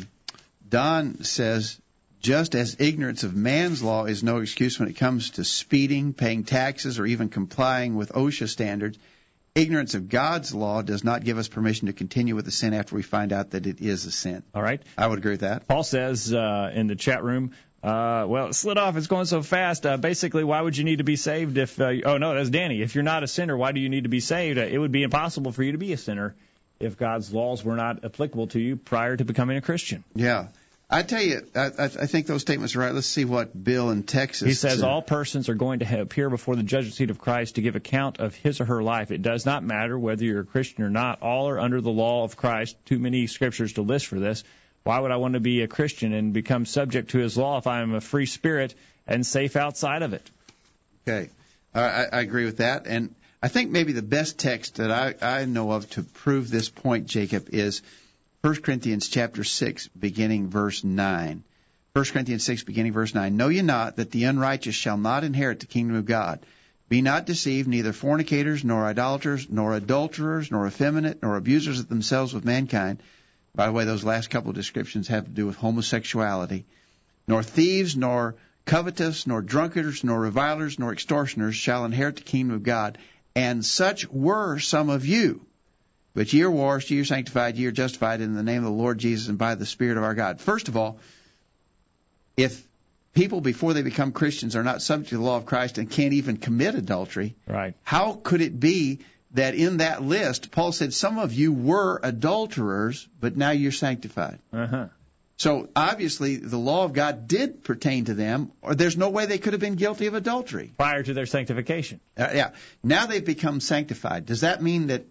Don 0.68 1.22
says, 1.22 1.78
just 2.20 2.54
as 2.54 2.76
ignorance 2.78 3.22
of 3.22 3.34
man's 3.34 3.82
law 3.82 4.04
is 4.04 4.22
no 4.22 4.38
excuse 4.38 4.78
when 4.78 4.88
it 4.88 4.96
comes 4.96 5.30
to 5.30 5.44
speeding, 5.44 6.12
paying 6.12 6.44
taxes, 6.44 6.98
or 6.98 7.06
even 7.06 7.28
complying 7.28 7.94
with 7.94 8.12
OSHA 8.12 8.48
standards, 8.48 8.98
ignorance 9.54 9.94
of 9.94 10.08
God's 10.08 10.54
law 10.54 10.82
does 10.82 11.04
not 11.04 11.24
give 11.24 11.38
us 11.38 11.48
permission 11.48 11.86
to 11.86 11.92
continue 11.92 12.34
with 12.34 12.44
the 12.44 12.50
sin 12.50 12.74
after 12.74 12.94
we 12.94 13.02
find 13.02 13.32
out 13.32 13.50
that 13.50 13.66
it 13.66 13.80
is 13.80 14.04
a 14.06 14.10
sin. 14.10 14.42
All 14.54 14.62
right. 14.62 14.82
I 14.96 15.06
would 15.06 15.18
agree 15.18 15.32
with 15.32 15.40
that. 15.40 15.66
Paul 15.68 15.84
says 15.84 16.32
uh, 16.32 16.70
in 16.74 16.86
the 16.86 16.96
chat 16.96 17.22
room, 17.22 17.52
uh, 17.82 18.26
well, 18.28 18.48
it 18.48 18.54
slid 18.54 18.76
off. 18.76 18.96
It's 18.96 19.06
going 19.06 19.26
so 19.26 19.42
fast. 19.42 19.86
Uh, 19.86 19.96
basically, 19.96 20.42
why 20.42 20.60
would 20.60 20.76
you 20.76 20.82
need 20.82 20.98
to 20.98 21.04
be 21.04 21.14
saved 21.14 21.58
if? 21.58 21.80
Uh, 21.80 21.92
oh 22.04 22.18
no, 22.18 22.34
that's 22.34 22.50
Danny. 22.50 22.82
If 22.82 22.96
you're 22.96 23.04
not 23.04 23.22
a 23.22 23.28
sinner, 23.28 23.56
why 23.56 23.70
do 23.70 23.78
you 23.78 23.88
need 23.88 24.02
to 24.02 24.08
be 24.08 24.18
saved? 24.18 24.58
Uh, 24.58 24.62
it 24.62 24.78
would 24.78 24.90
be 24.90 25.04
impossible 25.04 25.52
for 25.52 25.62
you 25.62 25.72
to 25.72 25.78
be 25.78 25.92
a 25.92 25.96
sinner 25.96 26.34
if 26.80 26.96
God's 26.96 27.32
laws 27.32 27.64
were 27.64 27.76
not 27.76 28.04
applicable 28.04 28.48
to 28.48 28.60
you 28.60 28.76
prior 28.76 29.16
to 29.16 29.24
becoming 29.24 29.56
a 29.56 29.60
Christian. 29.60 30.02
Yeah. 30.14 30.48
I 30.90 31.02
tell 31.02 31.20
you, 31.20 31.46
I, 31.54 31.70
I 31.78 31.88
think 31.88 32.26
those 32.26 32.40
statements 32.40 32.74
are 32.74 32.78
right. 32.78 32.94
Let's 32.94 33.06
see 33.06 33.26
what 33.26 33.62
Bill 33.62 33.90
in 33.90 34.04
Texas. 34.04 34.48
He 34.48 34.54
says 34.54 34.82
all 34.82 35.02
persons 35.02 35.50
are 35.50 35.54
going 35.54 35.80
to 35.80 36.00
appear 36.00 36.30
before 36.30 36.56
the 36.56 36.62
judgment 36.62 36.94
seat 36.94 37.10
of 37.10 37.18
Christ 37.18 37.56
to 37.56 37.62
give 37.62 37.76
account 37.76 38.20
of 38.20 38.34
his 38.34 38.62
or 38.62 38.64
her 38.64 38.82
life. 38.82 39.10
It 39.10 39.20
does 39.20 39.44
not 39.44 39.62
matter 39.62 39.98
whether 39.98 40.24
you're 40.24 40.40
a 40.40 40.46
Christian 40.46 40.84
or 40.84 40.88
not. 40.88 41.20
All 41.20 41.50
are 41.50 41.60
under 41.60 41.82
the 41.82 41.90
law 41.90 42.24
of 42.24 42.38
Christ. 42.38 42.74
Too 42.86 42.98
many 42.98 43.26
scriptures 43.26 43.74
to 43.74 43.82
list 43.82 44.06
for 44.06 44.18
this. 44.18 44.44
Why 44.84 44.98
would 44.98 45.10
I 45.10 45.16
want 45.16 45.34
to 45.34 45.40
be 45.40 45.60
a 45.60 45.68
Christian 45.68 46.14
and 46.14 46.32
become 46.32 46.64
subject 46.64 47.10
to 47.10 47.18
his 47.18 47.36
law 47.36 47.58
if 47.58 47.66
I 47.66 47.82
am 47.82 47.94
a 47.94 48.00
free 48.00 48.24
spirit 48.24 48.74
and 49.06 49.26
safe 49.26 49.56
outside 49.56 50.00
of 50.00 50.14
it? 50.14 50.30
Okay, 51.06 51.28
I, 51.74 51.82
I 51.82 52.02
I 52.04 52.20
agree 52.20 52.46
with 52.46 52.58
that, 52.58 52.86
and 52.86 53.14
I 53.42 53.48
think 53.48 53.70
maybe 53.70 53.92
the 53.92 54.00
best 54.02 54.38
text 54.38 54.76
that 54.76 54.90
I, 54.90 55.40
I 55.40 55.44
know 55.44 55.70
of 55.72 55.90
to 55.90 56.02
prove 56.02 56.50
this 56.50 56.70
point, 56.70 57.06
Jacob, 57.06 57.50
is 57.52 57.82
1 58.48 58.62
Corinthians 58.62 59.08
chapter 59.08 59.44
six, 59.44 59.88
beginning 59.88 60.48
verse 60.48 60.82
nine. 60.82 61.44
1 61.92 62.04
Corinthians 62.06 62.42
six, 62.42 62.62
beginning 62.62 62.94
verse 62.94 63.14
nine. 63.14 63.36
Know 63.36 63.48
ye 63.48 63.60
not 63.60 63.96
that 63.96 64.10
the 64.10 64.24
unrighteous 64.24 64.74
shall 64.74 64.96
not 64.96 65.22
inherit 65.22 65.60
the 65.60 65.66
kingdom 65.66 65.96
of 65.96 66.06
God? 66.06 66.46
Be 66.88 67.02
not 67.02 67.26
deceived, 67.26 67.68
neither 67.68 67.92
fornicators, 67.92 68.64
nor 68.64 68.86
idolaters, 68.86 69.48
nor 69.50 69.74
adulterers, 69.74 70.50
nor 70.50 70.66
effeminate, 70.66 71.22
nor 71.22 71.36
abusers 71.36 71.80
of 71.80 71.90
themselves 71.90 72.32
with 72.32 72.46
mankind. 72.46 73.02
By 73.54 73.66
the 73.66 73.72
way, 73.72 73.84
those 73.84 74.02
last 74.02 74.30
couple 74.30 74.48
of 74.48 74.56
descriptions 74.56 75.08
have 75.08 75.26
to 75.26 75.30
do 75.30 75.44
with 75.44 75.56
homosexuality 75.56 76.64
nor 77.26 77.42
thieves, 77.42 77.98
nor 77.98 78.34
covetous, 78.64 79.26
nor 79.26 79.42
drunkards, 79.42 80.02
nor 80.04 80.18
revilers, 80.18 80.78
nor 80.78 80.94
extortioners 80.94 81.54
shall 81.54 81.84
inherit 81.84 82.16
the 82.16 82.22
kingdom 82.22 82.56
of 82.56 82.62
God. 82.62 82.96
And 83.36 83.62
such 83.62 84.08
were 84.08 84.58
some 84.58 84.88
of 84.88 85.04
you. 85.04 85.44
But 86.18 86.32
ye 86.32 86.42
are 86.42 86.50
washed, 86.50 86.90
ye 86.90 86.98
are 86.98 87.04
sanctified, 87.04 87.56
ye 87.56 87.66
are 87.66 87.70
justified 87.70 88.20
in 88.20 88.34
the 88.34 88.42
name 88.42 88.58
of 88.58 88.64
the 88.64 88.70
Lord 88.76 88.98
Jesus 88.98 89.28
and 89.28 89.38
by 89.38 89.54
the 89.54 89.64
Spirit 89.64 89.98
of 89.98 90.02
our 90.02 90.16
God. 90.16 90.40
First 90.40 90.66
of 90.66 90.76
all, 90.76 90.98
if 92.36 92.60
people 93.14 93.40
before 93.40 93.72
they 93.72 93.82
become 93.82 94.10
Christians 94.10 94.56
are 94.56 94.64
not 94.64 94.82
subject 94.82 95.10
to 95.10 95.16
the 95.18 95.22
law 95.22 95.36
of 95.36 95.46
Christ 95.46 95.78
and 95.78 95.88
can't 95.88 96.14
even 96.14 96.36
commit 96.36 96.74
adultery, 96.74 97.36
Right. 97.46 97.74
how 97.84 98.14
could 98.14 98.40
it 98.40 98.58
be 98.58 98.98
that 99.34 99.54
in 99.54 99.76
that 99.76 100.02
list, 100.02 100.50
Paul 100.50 100.72
said, 100.72 100.92
some 100.92 101.20
of 101.20 101.32
you 101.32 101.52
were 101.52 102.00
adulterers, 102.02 103.08
but 103.20 103.36
now 103.36 103.52
you're 103.52 103.70
sanctified? 103.70 104.40
Uh 104.52 104.66
huh. 104.66 104.86
So 105.36 105.68
obviously, 105.76 106.34
the 106.34 106.58
law 106.58 106.82
of 106.82 106.94
God 106.94 107.28
did 107.28 107.62
pertain 107.62 108.06
to 108.06 108.14
them, 108.14 108.50
or 108.60 108.74
there's 108.74 108.96
no 108.96 109.10
way 109.10 109.26
they 109.26 109.38
could 109.38 109.52
have 109.52 109.60
been 109.60 109.76
guilty 109.76 110.08
of 110.08 110.14
adultery. 110.14 110.72
Prior 110.76 111.04
to 111.04 111.14
their 111.14 111.26
sanctification. 111.26 112.00
Uh, 112.16 112.30
yeah. 112.34 112.50
Now 112.82 113.06
they've 113.06 113.24
become 113.24 113.60
sanctified. 113.60 114.26
Does 114.26 114.40
that 114.40 114.60
mean 114.60 114.88
that 114.88 115.04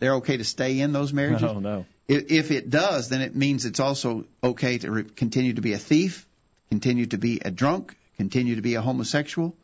they're 0.00 0.14
okay 0.16 0.36
to 0.36 0.44
stay 0.44 0.80
in 0.80 0.92
those 0.92 1.12
marriages? 1.12 1.42
No, 1.42 1.48
oh, 1.56 1.60
no. 1.60 1.86
If, 2.08 2.32
if 2.32 2.50
it 2.50 2.70
does, 2.70 3.08
then 3.08 3.20
it 3.20 3.36
means 3.36 3.64
it's 3.64 3.80
also 3.80 4.24
okay 4.42 4.78
to 4.78 4.90
re- 4.90 5.04
continue 5.04 5.52
to 5.52 5.60
be 5.60 5.74
a 5.74 5.78
thief, 5.78 6.26
continue 6.70 7.06
to 7.06 7.18
be 7.18 7.40
a 7.44 7.50
drunk, 7.50 7.96
continue 8.16 8.56
to 8.56 8.62
be 8.62 8.74
a 8.74 8.80
homosexual, 8.80 9.54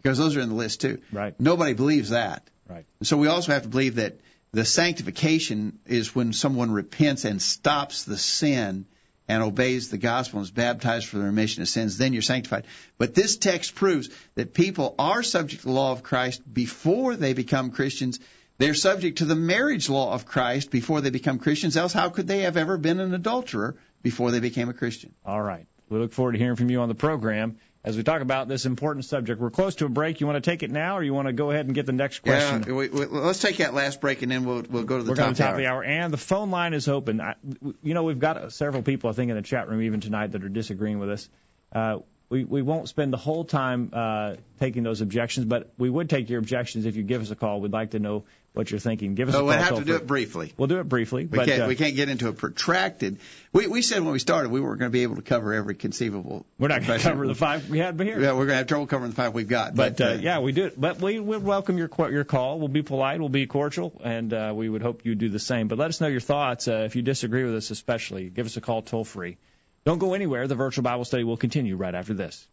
because 0.00 0.18
those 0.18 0.36
are 0.36 0.40
in 0.40 0.50
the 0.50 0.54
list 0.54 0.82
too. 0.82 1.00
Right. 1.10 1.34
Nobody 1.40 1.74
believes 1.74 2.10
that. 2.10 2.48
Right. 2.68 2.84
So 3.02 3.16
we 3.16 3.26
also 3.26 3.52
have 3.52 3.62
to 3.62 3.68
believe 3.68 3.96
that 3.96 4.20
the 4.52 4.64
sanctification 4.64 5.80
is 5.86 6.14
when 6.14 6.32
someone 6.32 6.70
repents 6.70 7.24
and 7.24 7.42
stops 7.42 8.04
the 8.04 8.16
sin 8.16 8.86
and 9.28 9.42
obeys 9.42 9.90
the 9.90 9.98
gospel 9.98 10.38
and 10.38 10.44
is 10.44 10.50
baptized 10.50 11.06
for 11.06 11.18
the 11.18 11.24
remission 11.24 11.62
of 11.62 11.68
sins, 11.68 11.98
then 11.98 12.12
you're 12.12 12.22
sanctified. 12.22 12.64
But 12.98 13.14
this 13.14 13.36
text 13.36 13.74
proves 13.74 14.08
that 14.34 14.54
people 14.54 14.94
are 14.98 15.22
subject 15.22 15.62
to 15.62 15.66
the 15.66 15.74
law 15.74 15.92
of 15.92 16.02
Christ 16.02 16.42
before 16.52 17.16
they 17.16 17.32
become 17.32 17.70
Christians. 17.70 18.20
They're 18.58 18.74
subject 18.74 19.18
to 19.18 19.24
the 19.26 19.34
marriage 19.34 19.90
law 19.90 20.12
of 20.12 20.24
Christ 20.26 20.70
before 20.70 21.00
they 21.00 21.10
become 21.10 21.38
Christians. 21.38 21.76
Else, 21.76 21.92
how 21.92 22.08
could 22.08 22.26
they 22.26 22.40
have 22.40 22.56
ever 22.56 22.78
been 22.78 23.00
an 23.00 23.12
adulterer 23.12 23.76
before 24.02 24.30
they 24.30 24.40
became 24.40 24.68
a 24.68 24.74
Christian? 24.74 25.14
All 25.24 25.40
right. 25.42 25.66
We 25.88 25.98
look 25.98 26.12
forward 26.12 26.32
to 26.32 26.38
hearing 26.38 26.56
from 26.56 26.70
you 26.70 26.80
on 26.80 26.88
the 26.88 26.94
program 26.94 27.58
as 27.84 27.96
we 27.96 28.02
talk 28.02 28.20
about 28.20 28.48
this 28.48 28.66
important 28.66 29.04
subject. 29.04 29.40
We're 29.40 29.50
close 29.50 29.76
to 29.76 29.86
a 29.86 29.88
break. 29.88 30.20
You 30.20 30.26
want 30.26 30.42
to 30.42 30.50
take 30.50 30.64
it 30.64 30.70
now, 30.70 30.98
or 30.98 31.02
you 31.02 31.14
want 31.14 31.28
to 31.28 31.32
go 31.32 31.52
ahead 31.52 31.66
and 31.66 31.74
get 31.74 31.86
the 31.86 31.92
next 31.92 32.20
question? 32.20 32.64
Yeah, 32.66 32.74
we, 32.74 32.88
we, 32.88 33.06
let's 33.06 33.40
take 33.40 33.58
that 33.58 33.74
last 33.74 34.00
break 34.00 34.22
and 34.22 34.32
then 34.32 34.44
we'll 34.44 34.64
we'll 34.68 34.82
go 34.82 34.98
to 34.98 35.04
the 35.04 35.10
We're 35.10 35.16
top, 35.16 35.34
to 35.34 35.42
top 35.42 35.50
of 35.50 35.54
of 35.54 35.58
the 35.58 35.66
hour, 35.66 35.84
and 35.84 36.12
the 36.12 36.18
phone 36.18 36.50
line 36.50 36.74
is 36.74 36.88
open. 36.88 37.20
I, 37.20 37.34
you 37.82 37.94
know, 37.94 38.02
we've 38.02 38.18
got 38.18 38.52
several 38.52 38.82
people, 38.82 39.10
I 39.10 39.12
think, 39.12 39.30
in 39.30 39.36
the 39.36 39.42
chat 39.42 39.68
room 39.68 39.82
even 39.82 40.00
tonight 40.00 40.32
that 40.32 40.42
are 40.42 40.48
disagreeing 40.48 40.98
with 40.98 41.10
us. 41.10 41.28
Uh, 41.72 41.98
we, 42.28 42.44
we 42.44 42.62
won't 42.62 42.88
spend 42.88 43.12
the 43.12 43.18
whole 43.18 43.44
time 43.44 43.90
uh, 43.92 44.34
taking 44.58 44.82
those 44.82 45.00
objections, 45.00 45.46
but 45.46 45.72
we 45.78 45.88
would 45.88 46.10
take 46.10 46.28
your 46.28 46.40
objections 46.40 46.86
if 46.86 46.96
you 46.96 47.04
give 47.04 47.22
us 47.22 47.30
a 47.30 47.36
call. 47.36 47.60
We'd 47.60 47.72
like 47.72 47.90
to 47.92 48.00
know 48.00 48.24
what 48.56 48.70
you're 48.70 48.80
thinking. 48.80 49.14
Give 49.14 49.28
us 49.28 49.34
So 49.34 49.40
a 49.40 49.40
call. 49.40 49.48
we'll 49.48 49.58
have 49.58 49.78
to 49.78 49.84
do 49.84 49.92
free. 49.92 49.96
it 49.96 50.06
briefly. 50.06 50.52
We'll 50.56 50.68
do 50.68 50.80
it 50.80 50.88
briefly. 50.88 51.26
We 51.26 51.36
but, 51.36 51.46
can't 51.46 51.62
uh, 51.62 51.66
we 51.66 51.76
can't 51.76 51.94
get 51.94 52.08
into 52.08 52.28
a 52.28 52.32
protracted. 52.32 53.18
We 53.52 53.66
we 53.66 53.82
said 53.82 54.02
when 54.02 54.12
we 54.12 54.18
started 54.18 54.50
we 54.50 54.60
weren't 54.60 54.78
going 54.78 54.90
to 54.90 54.92
be 54.92 55.02
able 55.02 55.16
to 55.16 55.22
cover 55.22 55.52
every 55.52 55.74
conceivable. 55.74 56.46
we're 56.58 56.68
not 56.68 56.86
going 56.86 56.98
to 56.98 57.04
cover 57.04 57.26
the 57.26 57.34
five 57.34 57.68
we 57.68 57.78
had 57.78 58.00
here. 58.00 58.18
Yeah, 58.18 58.32
we're 58.32 58.46
going 58.46 58.48
to 58.48 58.54
have 58.56 58.66
trouble 58.66 58.86
covering 58.86 59.10
the 59.10 59.16
five 59.16 59.34
we've 59.34 59.46
got. 59.46 59.74
But 59.74 60.00
uh, 60.00 60.16
yeah, 60.20 60.40
we 60.40 60.52
do 60.52 60.66
it. 60.66 60.80
But 60.80 61.00
we 61.00 61.20
will 61.20 61.40
welcome 61.40 61.76
your 61.76 61.88
qu- 61.88 62.10
your 62.10 62.24
call. 62.24 62.58
We'll 62.58 62.68
be 62.68 62.82
polite. 62.82 63.20
We'll 63.20 63.28
be 63.28 63.46
cordial, 63.46 63.92
and 64.02 64.32
uh, 64.32 64.52
we 64.56 64.68
would 64.68 64.82
hope 64.82 65.04
you 65.04 65.14
do 65.14 65.28
the 65.28 65.38
same. 65.38 65.68
But 65.68 65.78
let 65.78 65.88
us 65.88 66.00
know 66.00 66.08
your 66.08 66.20
thoughts. 66.20 66.66
Uh, 66.66 66.84
if 66.86 66.96
you 66.96 67.02
disagree 67.02 67.44
with 67.44 67.56
us, 67.56 67.70
especially, 67.70 68.30
give 68.30 68.46
us 68.46 68.56
a 68.56 68.60
call 68.60 68.82
toll 68.82 69.04
free. 69.04 69.36
Don't 69.84 69.98
go 69.98 70.14
anywhere. 70.14 70.48
The 70.48 70.54
virtual 70.54 70.82
Bible 70.82 71.04
study 71.04 71.24
will 71.24 71.36
continue 71.36 71.76
right 71.76 71.94
after 71.94 72.14
this. 72.14 72.46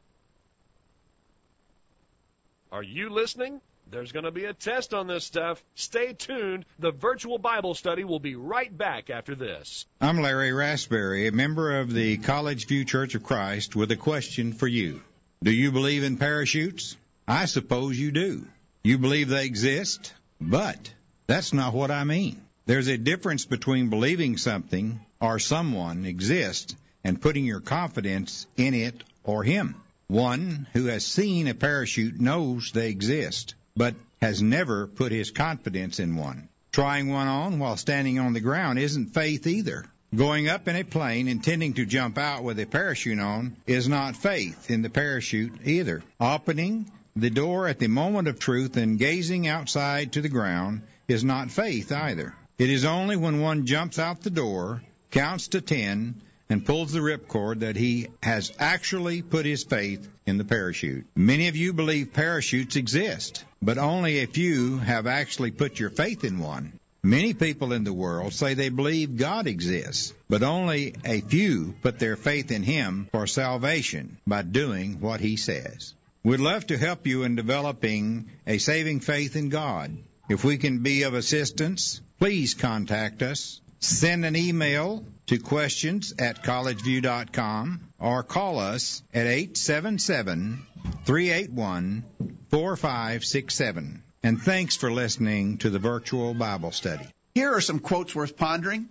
Are 2.72 2.84
you 2.84 3.10
listening? 3.10 3.62
There's 3.93 4.11
going 4.11 4.25
to 4.25 4.31
be 4.31 4.45
a 4.45 4.53
test 4.53 4.95
on 4.95 5.05
this 5.05 5.23
stuff. 5.23 5.63
Stay 5.75 6.13
tuned. 6.13 6.65
The 6.79 6.91
virtual 6.91 7.37
Bible 7.37 7.75
study 7.75 8.03
will 8.03 8.19
be 8.19 8.35
right 8.35 8.75
back 8.75 9.11
after 9.11 9.35
this. 9.35 9.85
I'm 10.01 10.19
Larry 10.19 10.51
Raspberry, 10.51 11.27
a 11.27 11.31
member 11.31 11.79
of 11.79 11.93
the 11.93 12.17
College 12.17 12.65
View 12.65 12.85
Church 12.85 13.13
of 13.13 13.21
Christ, 13.21 13.75
with 13.75 13.91
a 13.91 13.95
question 13.95 14.53
for 14.53 14.67
you. 14.67 15.03
Do 15.43 15.51
you 15.51 15.71
believe 15.71 16.03
in 16.03 16.17
parachutes? 16.17 16.97
I 17.27 17.45
suppose 17.45 17.99
you 17.99 18.11
do. 18.11 18.47
You 18.83 18.97
believe 18.97 19.29
they 19.29 19.45
exist? 19.45 20.15
But 20.41 20.91
that's 21.27 21.53
not 21.53 21.75
what 21.75 21.91
I 21.91 22.03
mean. 22.03 22.41
There's 22.65 22.87
a 22.87 22.97
difference 22.97 23.45
between 23.45 23.91
believing 23.91 24.37
something 24.37 25.01
or 25.21 25.37
someone 25.37 26.07
exists 26.07 26.75
and 27.03 27.21
putting 27.21 27.45
your 27.45 27.59
confidence 27.59 28.47
in 28.57 28.73
it 28.73 29.03
or 29.23 29.43
him. 29.43 29.75
One 30.07 30.65
who 30.73 30.85
has 30.85 31.05
seen 31.05 31.47
a 31.47 31.53
parachute 31.53 32.19
knows 32.19 32.71
they 32.71 32.89
exist, 32.89 33.53
but 33.76 33.95
has 34.21 34.41
never 34.41 34.88
put 34.88 35.11
his 35.11 35.32
confidence 35.32 35.99
in 35.99 36.15
one. 36.15 36.47
Trying 36.71 37.09
one 37.09 37.28
on 37.28 37.59
while 37.59 37.78
standing 37.78 38.19
on 38.19 38.34
the 38.34 38.39
ground 38.39 38.80
isn't 38.80 39.13
faith 39.13 39.47
either. 39.47 39.86
Going 40.15 40.47
up 40.47 40.67
in 40.67 40.76
a 40.76 40.84
plane 40.84 41.28
intending 41.28 41.74
to 41.74 41.86
jump 41.86 42.17
out 42.17 42.43
with 42.43 42.59
a 42.59 42.65
parachute 42.65 43.19
on 43.19 43.55
is 43.65 43.88
not 43.88 44.15
faith 44.15 44.69
in 44.69 44.84
the 44.84 44.89
parachute 44.89 45.53
either. 45.65 46.03
Opening 46.19 46.91
the 47.15 47.30
door 47.30 47.67
at 47.67 47.80
the 47.80 47.88
moment 47.88 48.28
of 48.28 48.39
truth 48.39 48.78
and 48.78 48.99
gazing 48.99 49.47
outside 49.47 50.13
to 50.13 50.21
the 50.21 50.30
ground 50.30 50.82
is 51.07 51.24
not 51.24 51.51
faith 51.51 51.91
either. 51.91 52.36
It 52.57 52.69
is 52.69 52.86
only 52.86 53.17
when 53.17 53.41
one 53.41 53.65
jumps 53.65 53.97
out 53.97 54.21
the 54.21 54.30
door, 54.30 54.84
counts 55.09 55.49
to 55.49 55.61
ten, 55.61 56.21
and 56.54 56.64
pulls 56.64 56.91
the 56.91 56.99
ripcord 56.99 57.62
that 57.62 57.76
he 57.76 58.10
has 58.22 58.54
actually 58.60 59.24
put 59.24 59.43
his 59.43 59.64
faith 59.64 60.08
in 60.28 60.38
the 60.38 60.45
parachute. 60.45 61.04
Many 61.16 61.47
of 61.47 61.56
you 61.56 61.74
believe 61.74 62.14
parachutes 62.14 62.76
exist, 62.76 63.43
but 63.60 63.80
only 63.80 64.20
a 64.20 64.28
few 64.28 64.78
have 64.78 65.08
actually 65.08 65.49
put 65.49 65.80
your 65.80 65.89
faith 65.89 66.24
in 66.24 66.38
one. 66.38 66.74
Many 67.01 67.34
people 67.34 67.74
in 67.74 67.84
the 67.84 67.91
world 67.91 68.34
say 68.34 68.54
they 68.54 68.70
believe 68.70 69.18
God 69.18 69.47
exists, 69.47 70.14
but 70.30 70.43
only 70.43 70.93
a 71.04 71.22
few 71.22 71.74
put 71.82 71.97
their 71.97 72.16
faith 72.16 72.51
in 72.51 72.62
Him 72.62 73.08
for 73.12 73.26
salvation 73.26 74.20
by 74.28 74.43
doing 74.43 74.99
what 74.99 75.22
He 75.22 75.38
says. 75.38 75.95
We'd 76.24 76.39
love 76.39 76.68
to 76.68 76.78
help 76.78 77.08
you 77.08 77.24
in 77.24 77.36
developing 77.36 78.30
a 78.45 78.60
saving 78.60 78.99
faith 78.99 79.36
in 79.36 79.49
God. 79.49 79.97
If 80.30 80.43
we 80.43 80.60
can 80.60 80.84
be 80.84 81.01
of 81.01 81.16
assistance, 81.16 81.99
please 82.20 82.54
contact 82.54 83.24
us. 83.24 83.60
Send 83.84 84.23
an 84.23 84.38
email 84.38 85.03
to 85.25 85.38
questions 85.39 86.13
at 86.17 86.41
collegeview.com 86.41 87.81
or 87.99 88.23
call 88.23 88.59
us 88.59 89.03
at 89.13 89.27
877 89.27 90.65
381 91.03 92.05
4567. 92.49 94.03
And 94.23 94.41
thanks 94.41 94.77
for 94.77 94.89
listening 94.89 95.57
to 95.57 95.69
the 95.69 95.79
virtual 95.79 96.34
Bible 96.34 96.71
study. 96.71 97.05
Here 97.36 97.53
are 97.53 97.59
some 97.59 97.79
quotes 97.79 98.15
worth 98.15 98.38
pondering. 98.38 98.88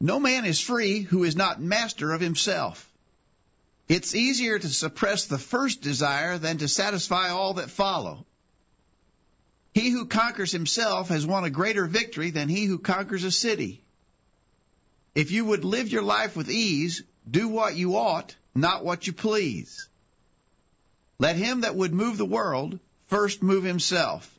No 0.00 0.18
man 0.18 0.46
is 0.46 0.58
free 0.58 1.00
who 1.00 1.24
is 1.24 1.36
not 1.36 1.60
master 1.60 2.10
of 2.10 2.22
himself. 2.22 2.90
It's 3.88 4.14
easier 4.14 4.58
to 4.58 4.68
suppress 4.70 5.26
the 5.26 5.36
first 5.36 5.82
desire 5.82 6.38
than 6.38 6.56
to 6.58 6.68
satisfy 6.68 7.28
all 7.28 7.54
that 7.54 7.68
follow. 7.68 8.24
He 9.74 9.90
who 9.90 10.06
conquers 10.06 10.50
himself 10.50 11.10
has 11.10 11.26
won 11.26 11.44
a 11.44 11.50
greater 11.50 11.84
victory 11.84 12.30
than 12.30 12.48
he 12.48 12.64
who 12.64 12.78
conquers 12.78 13.24
a 13.24 13.30
city. 13.30 13.82
If 15.14 15.30
you 15.30 15.44
would 15.46 15.64
live 15.64 15.88
your 15.88 16.02
life 16.02 16.36
with 16.36 16.50
ease, 16.50 17.02
do 17.28 17.48
what 17.48 17.76
you 17.76 17.96
ought, 17.96 18.34
not 18.54 18.84
what 18.84 19.06
you 19.06 19.12
please. 19.12 19.88
Let 21.18 21.36
him 21.36 21.62
that 21.62 21.74
would 21.74 21.92
move 21.92 22.16
the 22.16 22.24
world 22.24 22.78
first 23.10 23.42
move 23.42 23.64
himself. 23.64 24.38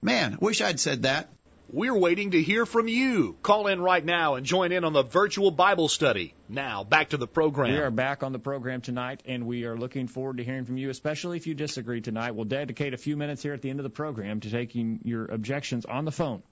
Man, 0.00 0.38
wish 0.40 0.60
I'd 0.62 0.80
said 0.80 1.02
that. 1.02 1.28
We're 1.72 1.96
waiting 1.96 2.32
to 2.32 2.42
hear 2.42 2.66
from 2.66 2.86
you. 2.86 3.34
Call 3.42 3.66
in 3.66 3.80
right 3.80 4.04
now 4.04 4.34
and 4.34 4.44
join 4.44 4.72
in 4.72 4.84
on 4.84 4.92
the 4.92 5.02
virtual 5.02 5.50
Bible 5.50 5.88
study. 5.88 6.34
Now, 6.48 6.84
back 6.84 7.10
to 7.10 7.16
the 7.16 7.26
program. 7.26 7.72
We 7.72 7.78
are 7.78 7.90
back 7.90 8.22
on 8.22 8.32
the 8.32 8.38
program 8.38 8.82
tonight, 8.82 9.22
and 9.24 9.46
we 9.46 9.64
are 9.64 9.76
looking 9.76 10.06
forward 10.06 10.36
to 10.36 10.44
hearing 10.44 10.64
from 10.64 10.76
you, 10.76 10.90
especially 10.90 11.38
if 11.38 11.46
you 11.46 11.54
disagree 11.54 12.02
tonight. 12.02 12.32
We'll 12.32 12.44
dedicate 12.44 12.92
a 12.94 12.98
few 12.98 13.16
minutes 13.16 13.42
here 13.42 13.54
at 13.54 13.62
the 13.62 13.70
end 13.70 13.80
of 13.80 13.84
the 13.84 13.90
program 13.90 14.40
to 14.40 14.50
taking 14.50 15.00
your 15.04 15.24
objections 15.24 15.86
on 15.86 16.04
the 16.04 16.12
phone. 16.12 16.42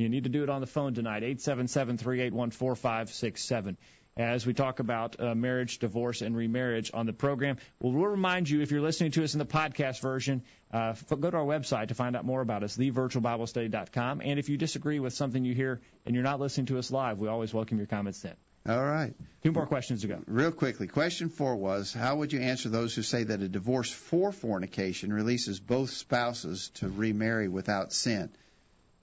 You 0.00 0.08
need 0.08 0.24
to 0.24 0.30
do 0.30 0.42
it 0.42 0.48
on 0.48 0.62
the 0.62 0.66
phone 0.66 0.94
tonight, 0.94 1.22
877 1.22 1.98
381 1.98 2.50
4567. 2.52 3.76
As 4.16 4.46
we 4.46 4.54
talk 4.54 4.80
about 4.80 5.20
uh, 5.20 5.34
marriage, 5.34 5.78
divorce, 5.78 6.22
and 6.22 6.34
remarriage 6.34 6.90
on 6.92 7.04
the 7.04 7.12
program, 7.12 7.58
well, 7.80 7.92
we'll 7.92 8.06
remind 8.06 8.48
you 8.48 8.62
if 8.62 8.70
you're 8.70 8.80
listening 8.80 9.12
to 9.12 9.24
us 9.24 9.34
in 9.34 9.38
the 9.38 9.44
podcast 9.44 10.00
version, 10.00 10.42
uh, 10.72 10.94
go 11.08 11.30
to 11.30 11.36
our 11.36 11.44
website 11.44 11.88
to 11.88 11.94
find 11.94 12.16
out 12.16 12.24
more 12.24 12.40
about 12.40 12.62
us, 12.62 12.76
thevirtualbiblestudy.com. 12.78 14.22
And 14.24 14.38
if 14.38 14.48
you 14.48 14.56
disagree 14.56 15.00
with 15.00 15.12
something 15.12 15.44
you 15.44 15.54
hear 15.54 15.80
and 16.06 16.14
you're 16.14 16.24
not 16.24 16.40
listening 16.40 16.66
to 16.66 16.78
us 16.78 16.90
live, 16.90 17.18
we 17.18 17.28
always 17.28 17.52
welcome 17.52 17.76
your 17.76 17.86
comments 17.86 18.20
then. 18.22 18.34
All 18.68 18.82
right. 18.82 19.14
Two 19.42 19.52
more 19.52 19.66
questions 19.66 20.00
to 20.00 20.06
go. 20.06 20.18
Real 20.26 20.52
quickly, 20.52 20.86
question 20.86 21.28
four 21.28 21.56
was 21.56 21.92
How 21.92 22.16
would 22.16 22.32
you 22.32 22.40
answer 22.40 22.68
those 22.68 22.94
who 22.94 23.02
say 23.02 23.24
that 23.24 23.40
a 23.42 23.48
divorce 23.48 23.90
for 23.90 24.32
fornication 24.32 25.12
releases 25.12 25.60
both 25.60 25.90
spouses 25.90 26.70
to 26.74 26.88
remarry 26.88 27.48
without 27.48 27.92
sin? 27.92 28.30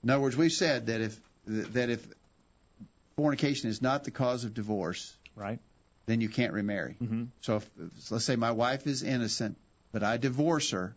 In 0.02 0.10
other 0.10 0.20
words, 0.20 0.36
we've 0.36 0.52
said 0.52 0.86
that 0.86 1.00
if 1.00 1.20
that 1.46 1.90
if 1.90 2.06
fornication 3.16 3.68
is 3.68 3.82
not 3.82 4.04
the 4.04 4.10
cause 4.10 4.44
of 4.44 4.54
divorce, 4.54 5.16
Right? 5.34 5.58
then 6.06 6.20
you 6.20 6.28
can't 6.28 6.52
remarry. 6.52 6.96
Mm-hmm. 7.02 7.24
So 7.40 7.56
if, 7.56 7.70
let's 8.10 8.24
say 8.24 8.36
my 8.36 8.52
wife 8.52 8.86
is 8.86 9.02
innocent, 9.02 9.56
but 9.92 10.02
I 10.02 10.16
divorce 10.16 10.70
her 10.70 10.94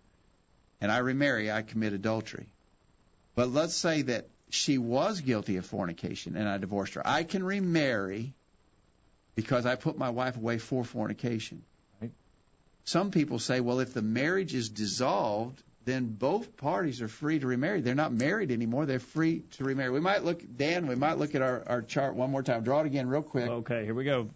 and 0.80 0.92
I 0.92 1.00
remarry, 1.00 1.52
I 1.52 1.62
commit 1.62 1.94
adultery. 1.94 2.48
But 3.36 3.50
let's 3.50 3.76
say 3.76 4.04
that 4.04 4.28
she 4.50 4.78
was 4.78 5.22
guilty 5.22 5.58
of 5.58 5.66
fornication 5.66 6.36
and 6.36 6.48
I 6.48 6.58
divorced 6.58 6.96
her. 6.96 7.02
I 7.06 7.24
can 7.24 7.44
remarry 7.44 8.34
because 9.36 9.66
I 9.66 9.76
put 9.76 9.98
my 9.98 10.10
wife 10.10 10.38
away 10.38 10.58
for 10.58 10.84
fornication. 10.84 11.64
Right. 12.02 12.12
Some 12.84 13.12
people 13.12 13.40
say, 13.40 13.62
well, 13.62 13.80
if 13.80 13.94
the 13.94 14.02
marriage 14.02 14.54
is 14.54 14.70
dissolved, 14.70 15.62
then 15.86 16.08
both 16.08 16.56
parties 16.58 17.02
are 17.02 17.08
free 17.08 17.40
to 17.40 17.48
remarry. 17.48 17.82
They're 17.82 17.96
not 17.96 18.14
married 18.14 18.52
anymore. 18.52 18.86
They're 18.86 19.00
free 19.00 19.40
to 19.58 19.64
remarry. 19.64 19.90
We 19.92 20.00
might 20.00 20.24
look, 20.24 20.42
Dan, 20.58 20.88
we 20.88 20.96
might 20.96 21.18
look 21.18 21.34
at 21.36 21.42
our, 21.42 21.64
our 21.68 21.82
chart 21.82 22.16
one 22.16 22.30
more 22.32 22.44
time. 22.44 22.64
Draw 22.64 22.82
it 22.82 22.86
again 22.86 23.08
real 23.08 23.24
quick. 23.24 23.50
Okay, 23.50 23.84
here 23.86 23.94
we 23.96 24.04
go. 24.04 24.30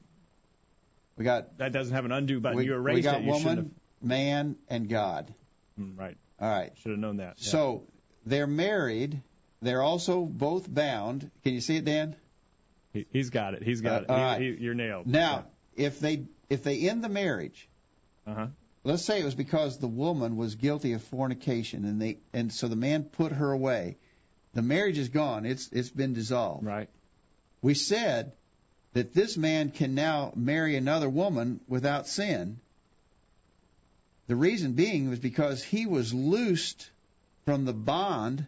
We 1.18 1.24
got 1.24 1.58
That 1.60 1.72
doesn't 1.72 1.94
have 1.94 2.06
an 2.06 2.12
undo 2.12 2.40
button. 2.40 2.58
we, 2.58 2.66
you 2.66 2.74
erased 2.74 2.96
we 2.96 3.02
got 3.02 3.22
it. 3.22 3.24
You 3.26 3.32
woman, 3.32 3.76
man, 4.02 4.56
and 4.70 4.90
God. 4.90 5.34
Mm, 5.80 5.98
Right. 5.98 6.18
All 6.40 6.50
right. 6.50 6.72
Should 6.82 6.92
have 6.92 7.00
known 7.00 7.18
that. 7.18 7.36
Yeah. 7.38 7.50
So 7.52 7.84
they're 8.26 8.48
married. 8.48 9.22
They're 9.62 9.82
also 9.82 10.26
both 10.26 10.72
bound. 10.74 11.30
Can 11.44 11.54
you 11.54 11.62
see 11.62 11.78
it, 11.78 11.86
Dan? 11.86 12.16
He, 12.92 13.06
he's 13.12 13.30
got 13.30 13.54
it. 13.54 13.64
He's 13.64 13.82
got 13.82 14.10
Uh, 14.10 14.14
all 14.14 14.18
it. 14.18 14.22
right. 14.24 14.42
He, 14.42 14.52
he, 14.56 14.64
you're 14.64 14.74
nailed. 14.74 15.08
Now, 15.08 15.46
if 15.76 16.00
they 16.00 16.26
if 16.50 16.64
they 16.64 16.90
end 16.90 17.04
the 17.04 17.10
marriage, 17.10 17.70
Uh 18.28 18.34
huh. 18.34 18.48
Let's 18.86 19.04
say 19.04 19.20
it 19.20 19.26
was 19.26 19.36
because 19.36 19.78
the 19.78 19.88
woman 19.88 20.38
was 20.38 20.56
guilty 20.56 20.94
of 20.94 21.04
fornication, 21.04 21.84
and 21.84 22.02
they 22.02 22.20
and 22.32 22.54
so 22.54 22.70
the 22.70 22.76
man 22.76 23.04
put 23.04 23.34
her 23.34 23.52
away. 23.52 23.98
The 24.54 24.62
marriage 24.62 24.98
is 24.98 25.10
gone. 25.10 25.46
It's 25.46 25.70
it's 25.74 25.90
been 25.90 26.14
dissolved. 26.14 26.66
Right. 26.66 26.90
We 27.62 27.74
said 27.74 28.32
that 28.94 29.14
this 29.14 29.36
man 29.36 29.72
can 29.72 29.96
now 29.96 30.32
marry 30.36 30.76
another 30.78 31.10
woman 31.10 31.60
without 31.68 32.08
sin. 32.08 32.60
The 34.28 34.36
reason 34.36 34.74
being 34.74 35.10
was 35.10 35.20
because 35.20 35.64
he 35.64 35.86
was 35.86 36.14
loosed 36.14 36.90
from 37.44 37.66
the 37.66 37.74
bond 37.74 38.48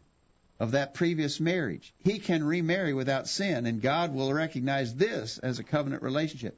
of 0.60 0.72
that 0.72 0.94
previous 0.94 1.40
marriage. 1.40 1.94
He 2.00 2.20
can 2.20 2.44
remarry 2.44 2.94
without 2.94 3.28
sin, 3.28 3.66
and 3.66 3.82
God 3.82 4.14
will 4.14 4.34
recognize 4.34 4.96
this 4.96 5.38
as 5.38 5.60
a 5.60 5.64
covenant 5.64 6.02
relationship. 6.02 6.58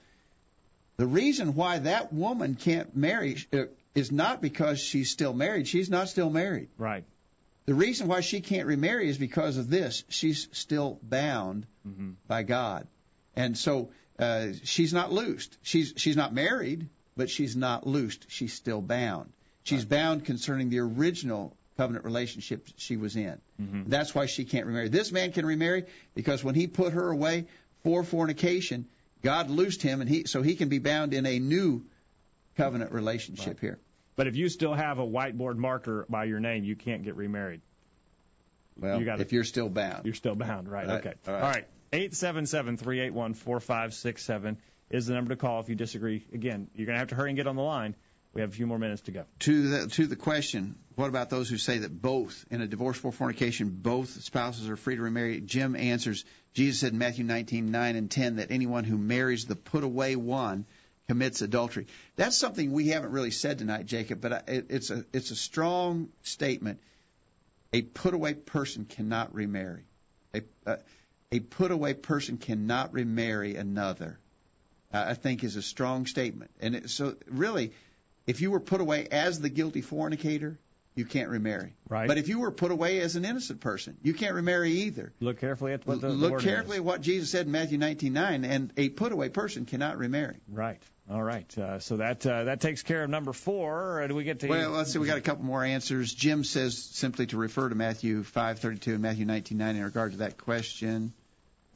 The 0.99 1.07
reason 1.07 1.55
why 1.55 1.79
that 1.79 2.11
woman 2.11 2.55
can't 2.55 2.93
marry 2.93 3.37
uh, 3.53 3.63
is 3.95 4.11
not 4.11 4.41
because 4.41 4.81
she's 4.81 5.09
still 5.09 5.31
married. 5.33 5.65
She's 5.65 5.89
not 5.89 6.09
still 6.09 6.29
married. 6.29 6.67
Right. 6.77 7.05
The 7.65 7.73
reason 7.73 8.07
why 8.09 8.19
she 8.19 8.41
can't 8.41 8.67
remarry 8.67 9.07
is 9.09 9.17
because 9.17 9.55
of 9.55 9.69
this. 9.69 10.03
She's 10.09 10.49
still 10.51 10.99
bound 11.01 11.65
Mm-hmm. 11.87 12.09
by 12.27 12.43
God, 12.43 12.85
and 13.35 13.57
so 13.57 13.89
uh, 14.19 14.47
she's 14.63 14.93
not 14.93 15.11
loosed. 15.13 15.57
She's 15.63 15.93
she's 15.95 16.17
not 16.17 16.33
married, 16.33 16.89
but 17.15 17.29
she's 17.29 17.55
not 17.55 17.87
loosed. 17.87 18.25
She's 18.29 18.53
still 18.53 18.81
bound. 18.81 19.31
She's 19.63 19.83
right. 19.83 19.89
bound 19.89 20.25
concerning 20.25 20.69
the 20.69 20.79
original 20.79 21.55
covenant 21.77 22.03
relationship 22.03 22.67
she 22.75 22.97
was 22.97 23.15
in. 23.15 23.39
Mm-hmm. 23.59 23.83
That's 23.87 24.13
why 24.13 24.25
she 24.25 24.43
can't 24.43 24.65
remarry. 24.67 24.89
This 24.89 25.11
man 25.13 25.31
can 25.31 25.45
remarry 25.45 25.85
because 26.13 26.43
when 26.43 26.53
he 26.53 26.67
put 26.67 26.91
her 26.93 27.09
away 27.09 27.47
for 27.83 28.03
fornication, 28.03 28.85
God 29.21 29.49
loosed 29.49 29.81
him, 29.81 30.01
and 30.01 30.09
he 30.09 30.25
so 30.25 30.41
he 30.41 30.55
can 30.55 30.69
be 30.69 30.79
bound 30.79 31.13
in 31.13 31.25
a 31.25 31.39
new 31.39 31.85
covenant 32.55 32.91
relationship 32.91 33.47
right. 33.47 33.59
here. 33.59 33.79
But 34.15 34.27
if 34.27 34.35
you 34.35 34.49
still 34.49 34.73
have 34.73 34.99
a 34.99 35.05
whiteboard 35.05 35.57
marker 35.57 36.05
by 36.09 36.25
your 36.25 36.39
name, 36.39 36.63
you 36.63 36.75
can't 36.75 37.03
get 37.03 37.15
remarried. 37.15 37.61
Well, 38.77 38.99
you 38.99 39.05
gotta, 39.05 39.21
if 39.21 39.33
you're 39.33 39.43
still 39.43 39.69
bound, 39.69 40.05
you're 40.05 40.13
still 40.13 40.35
bound, 40.35 40.69
right? 40.69 40.87
right. 40.87 40.99
Okay. 40.99 41.13
All 41.27 41.33
right. 41.33 41.43
All 41.43 41.49
right. 41.49 41.67
Eight 41.91 42.13
seven 42.15 42.45
seven 42.45 42.77
three 42.77 42.99
eight 42.99 43.13
one 43.13 43.33
four 43.33 43.59
five 43.59 43.93
six 43.93 44.23
seven 44.23 44.57
is 44.89 45.07
the 45.07 45.13
number 45.13 45.29
to 45.29 45.35
call 45.35 45.59
if 45.59 45.69
you 45.69 45.75
disagree. 45.75 46.25
Again, 46.33 46.67
you're 46.75 46.85
going 46.85 46.95
to 46.95 46.99
have 46.99 47.09
to 47.09 47.15
hurry 47.15 47.29
and 47.29 47.37
get 47.37 47.47
on 47.47 47.55
the 47.55 47.61
line. 47.61 47.95
We 48.33 48.41
have 48.41 48.51
a 48.51 48.53
few 48.53 48.67
more 48.67 48.77
minutes 48.77 49.01
to 49.03 49.11
go. 49.11 49.25
To 49.39 49.67
the 49.69 49.87
to 49.87 50.07
the 50.07 50.15
question, 50.15 50.75
what 50.95 51.09
about 51.09 51.29
those 51.29 51.49
who 51.49 51.57
say 51.57 51.79
that 51.79 52.01
both 52.01 52.45
in 52.51 52.61
a 52.61 52.67
divorce 52.67 52.97
for 52.97 53.11
fornication, 53.11 53.69
both 53.69 54.09
spouses 54.23 54.69
are 54.69 54.77
free 54.77 54.95
to 54.95 55.01
remarry? 55.01 55.41
Jim 55.41 55.75
answers. 55.75 56.25
Jesus 56.53 56.79
said 56.79 56.93
in 56.93 56.99
Matthew 56.99 57.25
19:9 57.25 57.95
and 57.95 58.11
10 58.11 58.35
that 58.35 58.51
anyone 58.51 58.83
who 58.83 58.97
marries 58.97 59.45
the 59.45 59.55
put 59.55 59.83
away 59.83 60.15
one 60.15 60.65
commits 61.07 61.41
adultery. 61.41 61.87
That's 62.17 62.37
something 62.37 62.71
we 62.71 62.89
haven't 62.89 63.11
really 63.11 63.31
said 63.31 63.57
tonight, 63.57 63.87
Jacob, 63.87 64.21
but 64.21 64.43
it's 64.47 64.91
a 64.91 65.05
it's 65.11 65.31
a 65.31 65.35
strong 65.35 66.09
statement. 66.21 66.79
A 67.73 67.81
put 67.81 68.13
away 68.13 68.35
person 68.35 68.85
cannot 68.85 69.33
remarry. 69.33 69.85
A, 70.33 70.41
a, 70.65 70.79
a 71.31 71.39
put 71.39 71.71
away 71.71 71.93
person 71.93 72.37
cannot 72.37 72.93
remarry 72.93 73.55
another. 73.55 74.19
Uh, 74.93 75.05
I 75.09 75.13
think 75.13 75.43
is 75.43 75.55
a 75.55 75.61
strong 75.61 76.05
statement. 76.05 76.51
And 76.59 76.75
it, 76.75 76.89
so 76.89 77.15
really, 77.27 77.73
if 78.29 78.41
you 78.41 78.51
were 78.51 78.59
put 78.59 78.79
away 78.79 79.07
as 79.07 79.39
the 79.39 79.49
guilty 79.49 79.81
fornicator, 79.81 80.59
you 80.93 81.03
can't 81.03 81.29
remarry. 81.29 81.73
Right. 81.87 82.07
But 82.07 82.19
if 82.19 82.27
you 82.27 82.39
were 82.39 82.51
put 82.51 82.69
away 82.69 82.99
as 82.99 83.15
an 83.15 83.25
innocent 83.25 83.59
person, 83.59 83.97
you 84.03 84.13
can't 84.13 84.35
remarry 84.35 84.71
either. 84.71 85.11
Look 85.19 85.39
carefully 85.39 85.73
at 85.73 85.87
what 85.87 86.01
the, 86.01 86.09
look 86.09 86.41
carefully 86.41 86.75
is. 86.75 86.81
at 86.81 86.85
what 86.85 87.01
Jesus 87.01 87.31
said 87.31 87.47
in 87.47 87.51
Matthew 87.51 87.79
19:9, 87.79 88.47
and 88.47 88.71
a 88.77 88.89
put 88.89 89.11
away 89.11 89.29
person 89.29 89.65
cannot 89.65 89.97
remarry. 89.97 90.37
Right. 90.47 90.81
All 91.09 91.23
right. 91.23 91.57
Uh, 91.57 91.79
so 91.79 91.97
that 91.97 92.23
uh, 92.23 92.43
that 92.43 92.61
takes 92.61 92.83
care 92.83 93.03
of 93.03 93.09
number 93.09 93.33
four. 93.33 94.05
do 94.07 94.13
we 94.13 94.23
get 94.23 94.41
to? 94.41 94.47
Well, 94.47 94.69
let's 94.69 94.93
see. 94.93 94.99
We 94.99 95.07
got 95.07 95.17
a 95.17 95.21
couple 95.21 95.43
more 95.43 95.63
answers. 95.63 96.13
Jim 96.13 96.43
says 96.43 96.77
simply 96.77 97.25
to 97.27 97.37
refer 97.37 97.67
to 97.67 97.75
Matthew 97.75 98.21
5:32 98.21 98.93
and 98.93 99.01
Matthew 99.01 99.25
19:9 99.25 99.75
in 99.75 99.83
regard 99.83 100.11
to 100.11 100.17
that 100.19 100.37
question. 100.37 101.13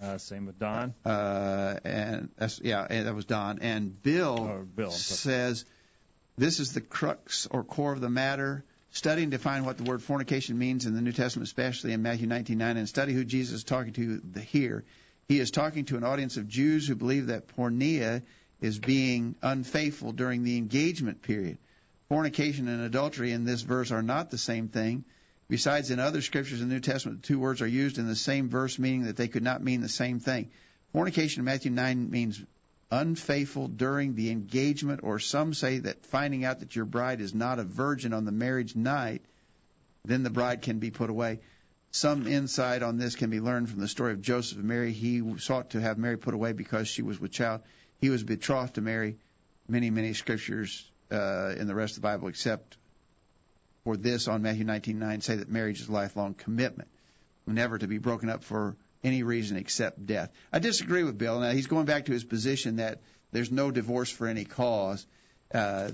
Uh, 0.01 0.17
same 0.17 0.45
with 0.45 0.59
Don. 0.59 0.93
Uh, 1.05 1.79
and 1.85 2.29
that's, 2.37 2.59
yeah, 2.61 2.85
and 2.89 3.07
that 3.07 3.15
was 3.15 3.23
Don. 3.23 3.59
And 3.59 4.01
Bill, 4.03 4.37
oh, 4.37 4.65
Bill 4.65 4.91
says 4.91 5.63
this 6.37 6.59
is 6.59 6.73
the 6.73 6.81
crux 6.81 7.47
or 7.51 7.63
core 7.63 7.93
of 7.93 8.01
the 8.01 8.09
matter. 8.09 8.63
Study 8.91 9.23
and 9.23 9.31
define 9.31 9.65
what 9.65 9.77
the 9.77 9.83
word 9.83 10.03
fornication 10.03 10.57
means 10.57 10.85
in 10.85 10.93
the 10.93 11.01
New 11.01 11.11
Testament, 11.11 11.47
especially 11.47 11.93
in 11.93 12.01
Matthew 12.01 12.27
19:9, 12.27 12.77
and 12.77 12.87
study 12.87 13.13
who 13.13 13.25
Jesus 13.25 13.57
is 13.57 13.63
talking 13.63 13.93
to 13.93 14.21
here. 14.41 14.83
He 15.27 15.39
is 15.39 15.51
talking 15.51 15.85
to 15.85 15.97
an 15.97 16.03
audience 16.03 16.37
of 16.37 16.47
Jews 16.47 16.87
who 16.87 16.95
believe 16.95 17.27
that 17.27 17.47
porneia 17.55 18.21
is 18.61 18.79
being 18.79 19.35
unfaithful 19.41 20.11
during 20.11 20.43
the 20.43 20.57
engagement 20.57 21.21
period. 21.21 21.57
Fornication 22.09 22.67
and 22.67 22.81
adultery 22.81 23.31
in 23.31 23.45
this 23.45 23.61
verse 23.61 23.91
are 23.91 24.03
not 24.03 24.29
the 24.29 24.37
same 24.37 24.67
thing. 24.67 25.05
Besides, 25.49 25.91
in 25.91 25.99
other 25.99 26.21
scriptures 26.21 26.61
in 26.61 26.69
the 26.69 26.75
New 26.75 26.81
Testament, 26.81 27.21
the 27.21 27.27
two 27.27 27.39
words 27.39 27.61
are 27.61 27.67
used 27.67 27.97
in 27.97 28.07
the 28.07 28.15
same 28.15 28.49
verse, 28.49 28.79
meaning 28.79 29.03
that 29.03 29.17
they 29.17 29.27
could 29.27 29.43
not 29.43 29.63
mean 29.63 29.81
the 29.81 29.89
same 29.89 30.19
thing. 30.19 30.49
Fornication 30.93 31.41
in 31.41 31.45
Matthew 31.45 31.71
9 31.71 32.09
means 32.09 32.41
unfaithful 32.91 33.67
during 33.67 34.15
the 34.15 34.29
engagement, 34.31 35.01
or 35.03 35.19
some 35.19 35.53
say 35.53 35.79
that 35.79 36.05
finding 36.05 36.45
out 36.45 36.59
that 36.59 36.75
your 36.75 36.85
bride 36.85 37.21
is 37.21 37.33
not 37.33 37.59
a 37.59 37.63
virgin 37.63 38.13
on 38.13 38.25
the 38.25 38.31
marriage 38.31 38.75
night, 38.75 39.23
then 40.05 40.23
the 40.23 40.29
bride 40.29 40.61
can 40.61 40.79
be 40.79 40.91
put 40.91 41.09
away. 41.09 41.39
Some 41.91 42.27
insight 42.27 42.81
on 42.81 42.97
this 42.97 43.15
can 43.15 43.29
be 43.29 43.39
learned 43.39 43.69
from 43.69 43.79
the 43.79 43.87
story 43.87 44.13
of 44.13 44.21
Joseph 44.21 44.57
and 44.57 44.67
Mary. 44.67 44.91
He 44.91 45.37
sought 45.37 45.71
to 45.71 45.81
have 45.81 45.97
Mary 45.97 46.17
put 46.17 46.33
away 46.33 46.53
because 46.53 46.87
she 46.87 47.03
was 47.03 47.19
with 47.19 47.31
child. 47.31 47.61
He 48.01 48.09
was 48.09 48.23
betrothed 48.23 48.75
to 48.75 48.81
Mary. 48.81 49.17
Many, 49.67 49.91
many 49.91 50.13
scriptures 50.13 50.89
uh, 51.11 51.53
in 51.57 51.67
the 51.67 51.75
rest 51.75 51.95
of 51.95 52.01
the 52.01 52.07
Bible, 52.07 52.27
except 52.27 52.77
for 53.83 53.95
this 53.95 54.27
on 54.27 54.41
Matthew 54.41 54.65
19:9, 54.65 55.21
say 55.23 55.35
that 55.35 55.49
marriage 55.49 55.81
is 55.81 55.87
a 55.87 55.91
lifelong 55.91 56.33
commitment, 56.33 56.89
never 57.45 57.77
to 57.77 57.87
be 57.87 57.97
broken 57.97 58.29
up 58.29 58.43
for 58.43 58.75
any 59.03 59.23
reason 59.23 59.57
except 59.57 60.05
death. 60.05 60.31
I 60.51 60.59
disagree 60.59 61.03
with 61.03 61.17
Bill. 61.17 61.39
Now 61.39 61.51
he's 61.51 61.67
going 61.67 61.85
back 61.85 62.05
to 62.05 62.11
his 62.11 62.23
position 62.23 62.77
that 62.77 63.01
there's 63.31 63.51
no 63.51 63.71
divorce 63.71 64.09
for 64.09 64.27
any 64.27 64.45
cause. 64.45 65.05
Uh, 65.53 65.91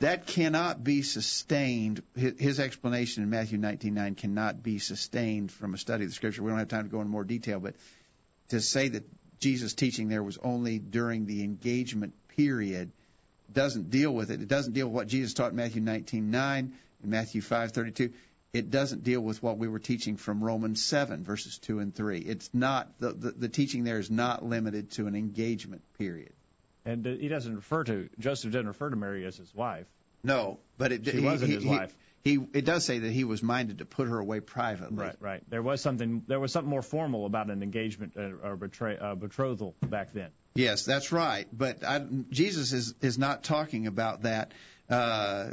that 0.00 0.26
cannot 0.26 0.82
be 0.82 1.02
sustained. 1.02 2.02
His 2.16 2.58
explanation 2.58 3.22
in 3.22 3.30
Matthew 3.30 3.58
19:9 3.58 4.16
cannot 4.16 4.62
be 4.62 4.78
sustained 4.78 5.52
from 5.52 5.74
a 5.74 5.78
study 5.78 6.04
of 6.04 6.10
the 6.10 6.14
Scripture. 6.14 6.42
We 6.42 6.50
don't 6.50 6.58
have 6.58 6.68
time 6.68 6.84
to 6.84 6.90
go 6.90 7.00
into 7.00 7.10
more 7.10 7.24
detail, 7.24 7.60
but 7.60 7.76
to 8.48 8.60
say 8.60 8.88
that 8.88 9.04
Jesus' 9.38 9.74
teaching 9.74 10.08
there 10.08 10.22
was 10.22 10.38
only 10.38 10.78
during 10.78 11.26
the 11.26 11.44
engagement 11.44 12.14
period 12.28 12.90
doesn't 13.52 13.90
deal 13.90 14.12
with 14.12 14.30
it. 14.30 14.40
It 14.40 14.48
doesn't 14.48 14.72
deal 14.72 14.88
with 14.88 14.94
what 14.94 15.06
Jesus 15.08 15.34
taught 15.34 15.50
in 15.50 15.56
Matthew 15.56 15.82
19:9 15.82 16.72
and 17.02 17.10
Matthew 17.10 17.40
5:32. 17.40 18.12
It 18.52 18.70
doesn't 18.70 19.02
deal 19.02 19.20
with 19.20 19.42
what 19.42 19.56
we 19.56 19.66
were 19.66 19.78
teaching 19.78 20.16
from 20.16 20.44
Romans 20.44 20.82
7 20.84 21.24
verses 21.24 21.58
2 21.58 21.78
and 21.78 21.94
3. 21.94 22.18
It's 22.18 22.50
not 22.52 22.98
the 22.98 23.12
the, 23.12 23.30
the 23.32 23.48
teaching 23.48 23.84
there 23.84 23.98
is 23.98 24.10
not 24.10 24.44
limited 24.44 24.90
to 24.92 25.06
an 25.06 25.14
engagement 25.14 25.82
period. 25.98 26.32
And 26.84 27.06
he 27.06 27.28
doesn't 27.28 27.54
refer 27.54 27.84
to 27.84 28.08
Joseph 28.18 28.52
doesn't 28.52 28.66
refer 28.66 28.90
to 28.90 28.96
Mary 28.96 29.24
as 29.24 29.36
his 29.36 29.54
wife. 29.54 29.86
No, 30.24 30.60
but 30.78 30.92
it, 30.92 31.04
she 31.04 31.12
he, 31.12 31.20
wasn't 31.20 31.50
he, 31.50 31.56
his 31.56 31.64
wife 31.64 31.94
he 32.22 32.38
it 32.52 32.64
does 32.64 32.84
say 32.84 33.00
that 33.00 33.10
he 33.10 33.24
was 33.24 33.42
minded 33.42 33.78
to 33.78 33.84
put 33.84 34.08
her 34.08 34.18
away 34.18 34.40
privately. 34.40 34.96
Right, 34.96 35.16
right. 35.20 35.42
There 35.50 35.62
was 35.62 35.80
something 35.80 36.22
there 36.28 36.38
was 36.38 36.52
something 36.52 36.70
more 36.70 36.82
formal 36.82 37.26
about 37.26 37.50
an 37.50 37.62
engagement 37.62 38.14
uh, 38.16 38.46
or 38.46 38.56
betray, 38.56 38.96
uh, 38.96 39.14
betrothal 39.16 39.74
back 39.82 40.12
then. 40.12 40.30
Yes, 40.54 40.84
that's 40.84 41.10
right. 41.10 41.46
But 41.52 41.82
I, 41.84 42.04
Jesus 42.30 42.72
is 42.72 42.94
is 43.00 43.18
not 43.18 43.42
talking 43.42 43.86
about 43.86 44.22
that. 44.22 44.52
Uh, 44.88 45.52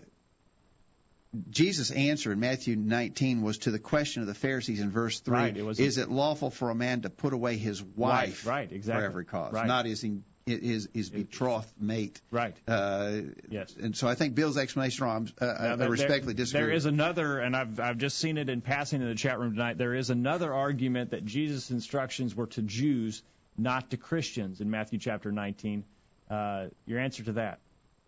Jesus' 1.49 1.91
answer 1.91 2.31
in 2.31 2.39
Matthew 2.39 2.75
19 2.75 3.43
was 3.43 3.59
to 3.59 3.71
the 3.71 3.79
question 3.79 4.21
of 4.21 4.27
the 4.27 4.33
Pharisees 4.33 4.79
in 4.79 4.89
verse 4.89 5.19
3 5.19 5.33
right, 5.33 5.57
it 5.57 5.63
was 5.63 5.79
Is 5.79 5.97
it 5.97 6.09
lawful 6.09 6.49
for 6.49 6.71
a 6.71 6.75
man 6.75 7.01
to 7.01 7.09
put 7.09 7.33
away 7.33 7.57
his 7.57 7.83
wife, 7.83 7.95
wife 7.95 8.47
right, 8.47 8.71
exactly. 8.71 9.01
for 9.01 9.05
every 9.05 9.25
cause? 9.25 9.53
Right. 9.53 9.67
Not 9.67 9.85
his 9.85 10.03
his 10.47 10.89
his 10.91 11.09
betrothed 11.11 11.71
mate. 11.79 12.19
Right. 12.31 12.55
Uh, 12.67 13.21
yes. 13.49 13.75
And 13.79 13.95
so 13.95 14.07
I 14.07 14.15
think 14.15 14.33
Bill's 14.33 14.57
explanation 14.57 15.05
wrong. 15.05 15.29
Uh, 15.39 15.45
I 15.45 15.85
respectfully 15.85 16.33
there, 16.33 16.45
disagree. 16.45 16.65
There 16.65 16.71
is 16.73 16.85
another, 16.85 17.39
and 17.39 17.55
I've 17.55 17.79
I've 17.79 17.97
just 17.97 18.17
seen 18.17 18.39
it 18.39 18.49
in 18.49 18.61
passing 18.61 19.01
in 19.01 19.07
the 19.07 19.15
chat 19.15 19.39
room 19.39 19.53
tonight. 19.53 19.77
There 19.77 19.93
is 19.93 20.09
another 20.09 20.51
argument 20.51 21.11
that 21.11 21.25
Jesus' 21.25 21.69
instructions 21.69 22.35
were 22.35 22.47
to 22.47 22.63
Jews, 22.63 23.21
not 23.55 23.91
to 23.91 23.97
Christians, 23.97 24.61
in 24.61 24.71
Matthew 24.71 24.97
chapter 24.97 25.31
19. 25.31 25.83
Uh, 26.29 26.67
your 26.85 26.99
answer 26.99 27.23
to 27.23 27.33
that? 27.33 27.59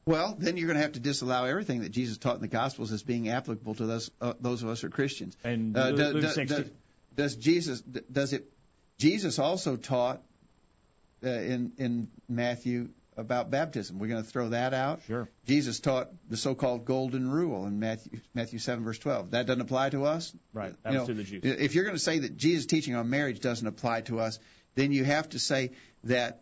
Well, 0.05 0.35
then 0.37 0.57
you're 0.57 0.67
going 0.67 0.77
to 0.77 0.81
have 0.81 0.93
to 0.93 0.99
disallow 0.99 1.45
everything 1.45 1.81
that 1.81 1.89
Jesus 1.89 2.17
taught 2.17 2.35
in 2.35 2.41
the 2.41 2.47
Gospels 2.47 2.91
as 2.91 3.03
being 3.03 3.29
applicable 3.29 3.75
to 3.75 3.85
those 3.85 4.11
uh, 4.19 4.33
those 4.39 4.63
of 4.63 4.69
us 4.69 4.81
who 4.81 4.87
are 4.87 4.91
Christians. 4.91 5.37
And 5.43 5.77
uh, 5.77 5.89
Luke, 5.89 6.13
Luke 6.15 6.47
does, 6.47 6.69
does 7.15 7.35
Jesus 7.35 7.81
does 7.81 8.33
it? 8.33 8.51
Jesus 8.97 9.39
also 9.39 9.75
taught 9.75 10.21
uh, 11.23 11.29
in 11.29 11.73
in 11.77 12.07
Matthew 12.27 12.89
about 13.17 13.51
baptism. 13.51 13.99
We're 13.99 14.07
going 14.07 14.23
to 14.23 14.29
throw 14.29 14.49
that 14.49 14.73
out. 14.73 15.01
Sure. 15.07 15.29
Jesus 15.45 15.79
taught 15.79 16.09
the 16.29 16.37
so-called 16.37 16.85
golden 16.85 17.29
rule 17.29 17.65
in 17.65 17.79
Matthew 17.79 18.21
Matthew 18.33 18.59
7 18.59 18.83
verse 18.83 18.99
12. 18.99 19.31
That 19.31 19.45
doesn't 19.45 19.61
apply 19.61 19.91
to 19.91 20.05
us. 20.05 20.33
Right. 20.53 20.73
That 20.83 20.93
you 20.93 20.99
was 20.99 21.07
know, 21.07 21.13
to 21.13 21.17
the 21.17 21.23
Jews. 21.23 21.41
If 21.43 21.75
you're 21.75 21.83
going 21.83 21.95
to 21.95 22.01
say 22.01 22.19
that 22.19 22.37
Jesus' 22.37 22.65
teaching 22.65 22.95
on 22.95 23.09
marriage 23.09 23.39
doesn't 23.39 23.67
apply 23.67 24.01
to 24.01 24.19
us, 24.19 24.39
then 24.75 24.91
you 24.91 25.03
have 25.03 25.29
to 25.29 25.39
say 25.39 25.71
that 26.05 26.41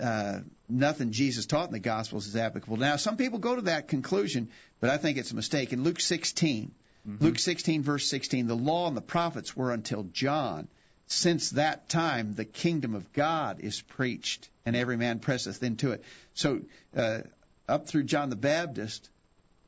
uh, 0.00 0.40
nothing 0.68 1.12
Jesus 1.12 1.46
taught 1.46 1.66
in 1.66 1.72
the 1.72 1.78
Gospels 1.78 2.26
is 2.26 2.36
applicable. 2.36 2.76
Now, 2.76 2.96
some 2.96 3.16
people 3.16 3.38
go 3.38 3.56
to 3.56 3.62
that 3.62 3.88
conclusion, 3.88 4.50
but 4.80 4.90
I 4.90 4.96
think 4.96 5.18
it's 5.18 5.32
a 5.32 5.36
mistake. 5.36 5.72
In 5.72 5.82
Luke 5.82 6.00
16, 6.00 6.72
mm-hmm. 7.08 7.24
Luke 7.24 7.38
16 7.38 7.82
verse 7.82 8.08
16, 8.08 8.46
the 8.46 8.56
law 8.56 8.88
and 8.88 8.96
the 8.96 9.02
prophets 9.02 9.56
were 9.56 9.72
until 9.72 10.04
John. 10.04 10.68
Since 11.06 11.50
that 11.50 11.88
time, 11.88 12.34
the 12.34 12.44
kingdom 12.44 12.94
of 12.94 13.12
God 13.14 13.60
is 13.60 13.80
preached, 13.80 14.50
and 14.66 14.76
every 14.76 14.98
man 14.98 15.20
presseth 15.20 15.62
into 15.62 15.92
it. 15.92 16.04
So, 16.34 16.60
uh, 16.94 17.20
up 17.66 17.88
through 17.88 18.04
John 18.04 18.30
the 18.30 18.36
Baptist 18.36 19.08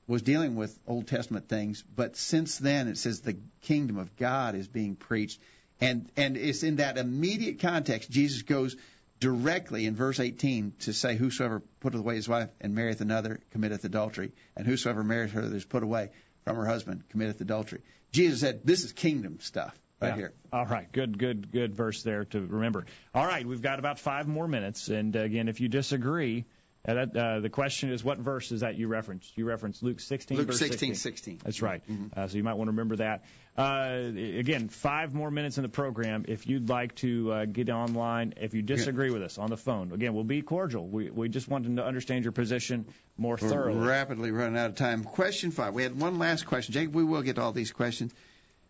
was 0.06 0.22
dealing 0.22 0.56
with 0.56 0.78
Old 0.86 1.06
Testament 1.06 1.48
things, 1.48 1.84
but 1.94 2.16
since 2.16 2.58
then 2.58 2.88
it 2.88 2.98
says 2.98 3.20
the 3.20 3.38
kingdom 3.62 3.96
of 3.96 4.16
God 4.16 4.54
is 4.54 4.66
being 4.66 4.96
preached, 4.96 5.40
and 5.80 6.10
and 6.16 6.36
it's 6.36 6.62
in 6.62 6.76
that 6.76 6.98
immediate 6.98 7.60
context 7.60 8.10
Jesus 8.10 8.42
goes 8.42 8.76
directly 9.20 9.86
in 9.86 9.94
verse 9.94 10.18
18 10.18 10.72
to 10.80 10.92
say, 10.92 11.14
Whosoever 11.14 11.62
putteth 11.80 12.00
away 12.00 12.16
his 12.16 12.28
wife 12.28 12.48
and 12.60 12.74
marrieth 12.74 13.00
another 13.00 13.40
committeth 13.52 13.84
adultery, 13.84 14.32
and 14.56 14.66
whosoever 14.66 15.04
marrieth 15.04 15.32
her 15.32 15.42
that 15.42 15.54
is 15.54 15.64
put 15.64 15.82
away 15.82 16.10
from 16.44 16.56
her 16.56 16.66
husband 16.66 17.04
committeth 17.10 17.40
adultery. 17.40 17.82
Jesus 18.12 18.40
said, 18.40 18.62
This 18.64 18.82
is 18.82 18.92
kingdom 18.92 19.38
stuff 19.40 19.78
right 20.00 20.08
yeah. 20.08 20.16
here. 20.16 20.32
All 20.52 20.66
right, 20.66 20.90
good, 20.90 21.18
good, 21.18 21.52
good 21.52 21.74
verse 21.74 22.02
there 22.02 22.24
to 22.26 22.40
remember. 22.40 22.86
All 23.14 23.26
right, 23.26 23.46
we've 23.46 23.62
got 23.62 23.78
about 23.78 23.98
five 23.98 24.26
more 24.26 24.48
minutes, 24.48 24.88
and 24.88 25.14
again, 25.14 25.48
if 25.48 25.60
you 25.60 25.68
disagree, 25.68 26.46
Uh, 26.86 26.94
that, 26.94 27.16
uh, 27.16 27.40
the 27.40 27.50
question 27.50 27.90
is, 27.90 28.02
what 28.02 28.18
verse 28.18 28.52
is 28.52 28.60
that 28.60 28.76
you 28.76 28.88
referenced? 28.88 29.36
You 29.36 29.44
referenced 29.44 29.82
Luke 29.82 30.00
16, 30.00 30.38
Luke 30.38 30.46
verse 30.46 30.58
16, 30.58 30.94
16. 30.94 30.94
16. 30.94 31.40
That's 31.44 31.60
right. 31.60 31.82
Mm-hmm. 31.86 32.18
Uh, 32.18 32.26
so 32.26 32.38
you 32.38 32.42
might 32.42 32.54
want 32.54 32.68
to 32.68 32.72
remember 32.72 32.96
that. 32.96 33.24
Uh, 33.56 34.38
again, 34.38 34.68
five 34.68 35.12
more 35.12 35.30
minutes 35.30 35.58
in 35.58 35.62
the 35.62 35.68
program. 35.68 36.24
If 36.26 36.46
you'd 36.46 36.70
like 36.70 36.94
to 36.96 37.32
uh, 37.32 37.44
get 37.44 37.68
online, 37.68 38.32
if 38.38 38.54
you 38.54 38.62
disagree 38.62 39.10
with 39.10 39.22
us 39.22 39.36
on 39.36 39.50
the 39.50 39.58
phone, 39.58 39.92
again, 39.92 40.14
we'll 40.14 40.24
be 40.24 40.40
cordial. 40.40 40.86
We 40.86 41.10
we 41.10 41.28
just 41.28 41.48
want 41.48 41.76
to 41.76 41.84
understand 41.84 42.24
your 42.24 42.32
position 42.32 42.86
more 43.18 43.36
thoroughly. 43.36 43.78
We're 43.78 43.88
rapidly 43.88 44.30
running 44.30 44.56
out 44.56 44.70
of 44.70 44.76
time. 44.76 45.04
Question 45.04 45.50
five. 45.50 45.74
We 45.74 45.82
had 45.82 46.00
one 46.00 46.18
last 46.18 46.46
question. 46.46 46.72
Jacob, 46.72 46.94
we 46.94 47.04
will 47.04 47.22
get 47.22 47.36
to 47.36 47.42
all 47.42 47.52
these 47.52 47.72
questions. 47.72 48.14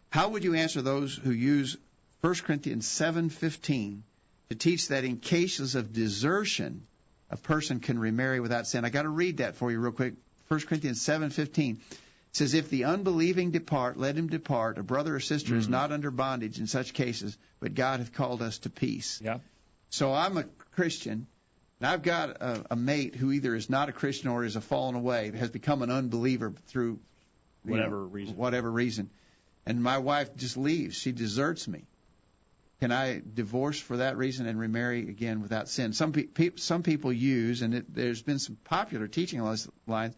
How 0.08 0.30
would 0.30 0.42
you 0.42 0.54
answer 0.54 0.82
those 0.82 1.14
who 1.14 1.30
use 1.30 1.76
1 2.22 2.34
Corinthians 2.42 2.88
7:15 2.88 4.02
to 4.48 4.56
teach 4.56 4.88
that 4.88 5.04
in 5.04 5.18
cases 5.18 5.76
of 5.76 5.92
desertion, 5.92 6.86
a 7.30 7.36
person 7.36 7.80
can 7.80 7.98
remarry 7.98 8.40
without 8.40 8.66
sin? 8.66 8.84
I 8.84 8.90
got 8.90 9.02
to 9.02 9.08
read 9.08 9.38
that 9.38 9.56
for 9.56 9.70
you 9.70 9.78
real 9.78 9.92
quick. 9.92 10.14
1 10.48 10.60
Corinthians 10.60 11.00
7:15 11.00 11.78
says, 12.32 12.54
"If 12.54 12.70
the 12.70 12.84
unbelieving 12.84 13.50
depart, 13.50 13.96
let 13.96 14.16
him 14.16 14.28
depart. 14.28 14.78
A 14.78 14.82
brother 14.82 15.14
or 15.14 15.20
sister 15.20 15.56
is 15.56 15.64
mm-hmm. 15.64 15.72
not 15.72 15.92
under 15.92 16.10
bondage 16.10 16.58
in 16.58 16.66
such 16.66 16.92
cases, 16.92 17.36
but 17.60 17.74
God 17.74 18.00
hath 18.00 18.12
called 18.12 18.42
us 18.42 18.58
to 18.58 18.70
peace." 18.70 19.20
Yeah. 19.22 19.38
So 19.90 20.12
I'm 20.12 20.36
a 20.36 20.44
Christian, 20.72 21.26
and 21.80 21.86
I've 21.86 22.02
got 22.02 22.30
a, 22.42 22.64
a 22.70 22.76
mate 22.76 23.14
who 23.16 23.32
either 23.32 23.54
is 23.54 23.70
not 23.70 23.88
a 23.88 23.92
Christian 23.92 24.28
or 24.30 24.44
is 24.44 24.56
a 24.56 24.60
fallen 24.60 24.94
away, 24.94 25.30
has 25.36 25.50
become 25.50 25.82
an 25.82 25.90
unbeliever 25.90 26.52
through 26.66 27.00
Whatever 27.62 27.96
know, 27.96 28.02
reason. 28.04 28.36
Whatever 28.36 28.70
reason, 28.70 29.10
and 29.66 29.82
my 29.82 29.98
wife 29.98 30.34
just 30.36 30.56
leaves. 30.56 30.96
She 30.96 31.12
deserts 31.12 31.68
me. 31.68 31.84
Can 32.80 32.92
I 32.92 33.20
divorce 33.34 33.78
for 33.78 33.98
that 33.98 34.16
reason 34.16 34.46
and 34.46 34.58
remarry 34.58 35.00
again 35.00 35.42
without 35.42 35.68
sin? 35.68 35.92
Some 35.92 36.12
pe- 36.12 36.24
pe- 36.24 36.56
some 36.56 36.82
people 36.82 37.12
use, 37.12 37.60
and 37.60 37.74
it, 37.74 37.94
there's 37.94 38.22
been 38.22 38.38
some 38.38 38.56
popular 38.64 39.06
teaching 39.06 39.42
lines. 39.86 40.16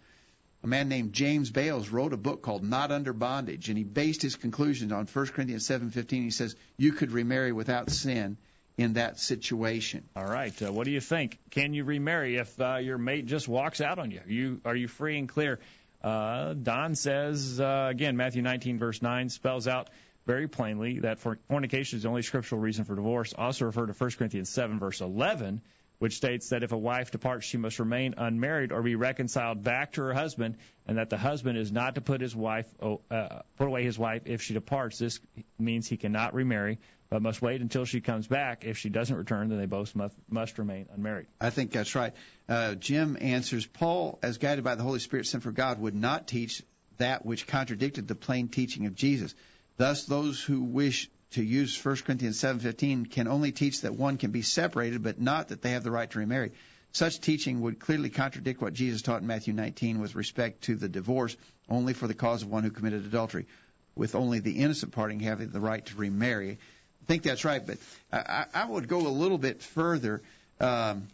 A 0.65 0.67
man 0.69 0.89
named 0.89 1.13
James 1.13 1.51
Bales 1.51 1.89
wrote 1.89 2.13
a 2.13 2.17
book 2.17 2.41
called 2.41 2.63
Not 2.63 2.93
Under 2.93 3.13
Bondage, 3.13 3.69
and 3.69 3.77
he 3.77 3.83
based 3.83 4.23
his 4.23 4.37
conclusions 4.37 4.93
on 4.93 5.07
1 5.07 5.27
Corinthians 5.29 5.67
7:15. 5.67 6.23
He 6.23 6.31
says 6.31 6.55
you 6.77 6.93
could 6.93 7.11
remarry 7.11 7.51
without 7.51 7.91
sin 7.91 8.37
in 8.77 8.93
that 8.93 9.19
situation. 9.19 10.05
All 10.15 10.25
right. 10.25 10.55
Uh, 10.63 10.73
what 10.73 10.85
do 10.85 10.93
you 10.93 11.01
think? 11.01 11.41
Can 11.51 11.75
you 11.75 11.83
remarry 11.83 12.37
if 12.37 12.61
uh, 12.61 12.77
your 12.77 12.97
mate 12.97 13.27
just 13.27 13.49
walks 13.49 13.81
out 13.81 13.99
on 13.99 14.13
you? 14.13 14.21
Are 14.21 14.31
you 14.31 14.61
are 14.65 14.77
you 14.77 14.87
free 14.87 15.19
and 15.19 15.29
clear? 15.29 15.59
Uh, 16.01 16.55
Don 16.55 16.95
says 16.95 17.61
uh, 17.61 17.89
again, 17.91 18.17
Matthew 18.17 18.43
19 18.43 18.79
verse 18.79 19.03
9 19.03 19.31
spells 19.31 19.67
out 19.67 19.91
very 20.27 20.49
plainly 20.49 21.01
that 21.01 21.19
fornication 21.21 21.97
is 21.97 22.05
the 22.05 22.09
only 22.09 22.23
scriptural 22.23 22.61
reason 22.61 22.85
for 22.85 22.95
divorce. 22.95 23.35
Also 23.37 23.65
refer 23.65 23.87
to 23.87 23.93
1 23.93 24.11
Corinthians 24.13 24.51
7 24.51 24.79
verse 24.79 25.01
11, 25.01 25.61
which 25.99 26.17
states 26.17 26.51
that 26.51 26.63
if 26.63 26.73
a 26.73 26.79
wife 26.79 27.11
departs, 27.11 27.47
she 27.47 27.57
must 27.57 27.79
remain 27.79 28.15
unmarried 28.17 28.73
or 28.73 28.83
be 28.83 28.95
reconciled 28.97 29.63
back 29.63 29.93
to 29.93 30.03
her 30.03 30.13
husband, 30.13 30.57
and 30.87 30.99
that 30.99 31.11
the 31.11 31.17
husband 31.17 31.59
is 31.59 31.71
not 31.71 31.95
to 31.97 32.01
put 32.01 32.21
his 32.21 32.35
wife 32.35 32.67
uh, 32.81 33.43
put 33.57 33.67
away 33.67 33.85
his 33.85 33.99
wife 33.99 34.23
if 34.27 34.43
she 34.43 34.55
departs. 34.55 34.99
This 34.99 35.21
means 35.59 35.89
he 35.89 35.97
cannot 35.97 36.35
remarry, 36.35 36.79
but 37.09 37.23
must 37.23 37.43
wait 37.43 37.61
until 37.61 37.85
she 37.85 38.01
comes 38.01 38.27
back. 38.27 38.65
If 38.65 38.79
she 38.79 38.89
doesn't 38.89 39.15
return, 39.15 39.49
then 39.49 39.59
they 39.59 39.67
both 39.67 39.95
must, 39.95 40.17
must 40.29 40.59
remain 40.59 40.89
unmarried. 40.93 41.27
I 41.41 41.51
think 41.51 41.73
that's 41.73 41.95
right. 41.95 42.15
Uh, 42.49 42.75
Jim 42.75 43.17
answers 43.21 43.67
Paul, 43.67 44.19
as 44.23 44.39
guided 44.39 44.65
by 44.65 44.77
the 44.77 44.83
Holy 44.83 44.99
Spirit 44.99 45.27
sent 45.27 45.43
for 45.43 45.53
God, 45.53 45.81
would 45.81 45.95
not 45.95 46.27
teach 46.27 46.63
that 46.99 47.25
which 47.25 47.47
contradicted 47.47 48.09
the 48.09 48.15
plain 48.15 48.49
teaching 48.49 48.87
of 48.87 48.95
Jesus. 48.95 49.35
Thus, 49.77 50.05
those 50.05 50.41
who 50.41 50.63
wish 50.63 51.11
to 51.33 51.43
use 51.43 51.77
1 51.77 52.05
Corinthians 52.05 52.39
7:15 52.39 53.07
can 53.11 53.27
only 53.27 53.53
teach 53.53 53.83
that 53.83 53.95
one 53.95 54.19
can 54.19 54.31
be 54.31 54.43
separated, 54.43 55.03
but 55.03 55.21
not 55.21 55.49
that 55.49 55.63
they 55.63 55.71
have 55.71 55.83
the 55.83 55.91
right 55.91 56.11
to 56.11 56.19
remarry. 56.19 56.53
Such 56.93 57.21
teaching 57.21 57.63
would 57.63 57.81
clearly 57.81 58.11
contradict 58.11 58.61
what 58.61 58.75
Jesus 58.75 59.01
taught 59.01 59.23
in 59.23 59.27
Matthew 59.27 59.55
19 59.55 59.99
with 59.99 60.15
respect 60.15 60.65
to 60.65 60.75
the 60.75 60.89
divorce 60.89 61.37
only 61.69 61.95
for 61.95 62.07
the 62.07 62.15
cause 62.15 62.43
of 62.43 62.51
one 62.51 62.65
who 62.65 62.71
committed 62.71 63.07
adultery, 63.07 63.47
with 63.95 64.15
only 64.15 64.41
the 64.41 64.59
innocent 64.59 64.93
party 64.93 65.17
having 65.25 65.49
the 65.49 65.61
right 65.61 65.85
to 65.87 65.97
remarry. 65.97 66.53
I 66.53 67.05
think 67.07 67.23
that's 67.23 67.47
right, 67.47 67.67
but 67.67 67.79
I, 68.13 68.45
I 68.53 68.65
would 68.67 68.89
go 68.89 69.07
a 69.07 69.09
little 69.09 69.39
bit 69.39 69.63
further. 69.63 70.21
Um, 70.61 71.09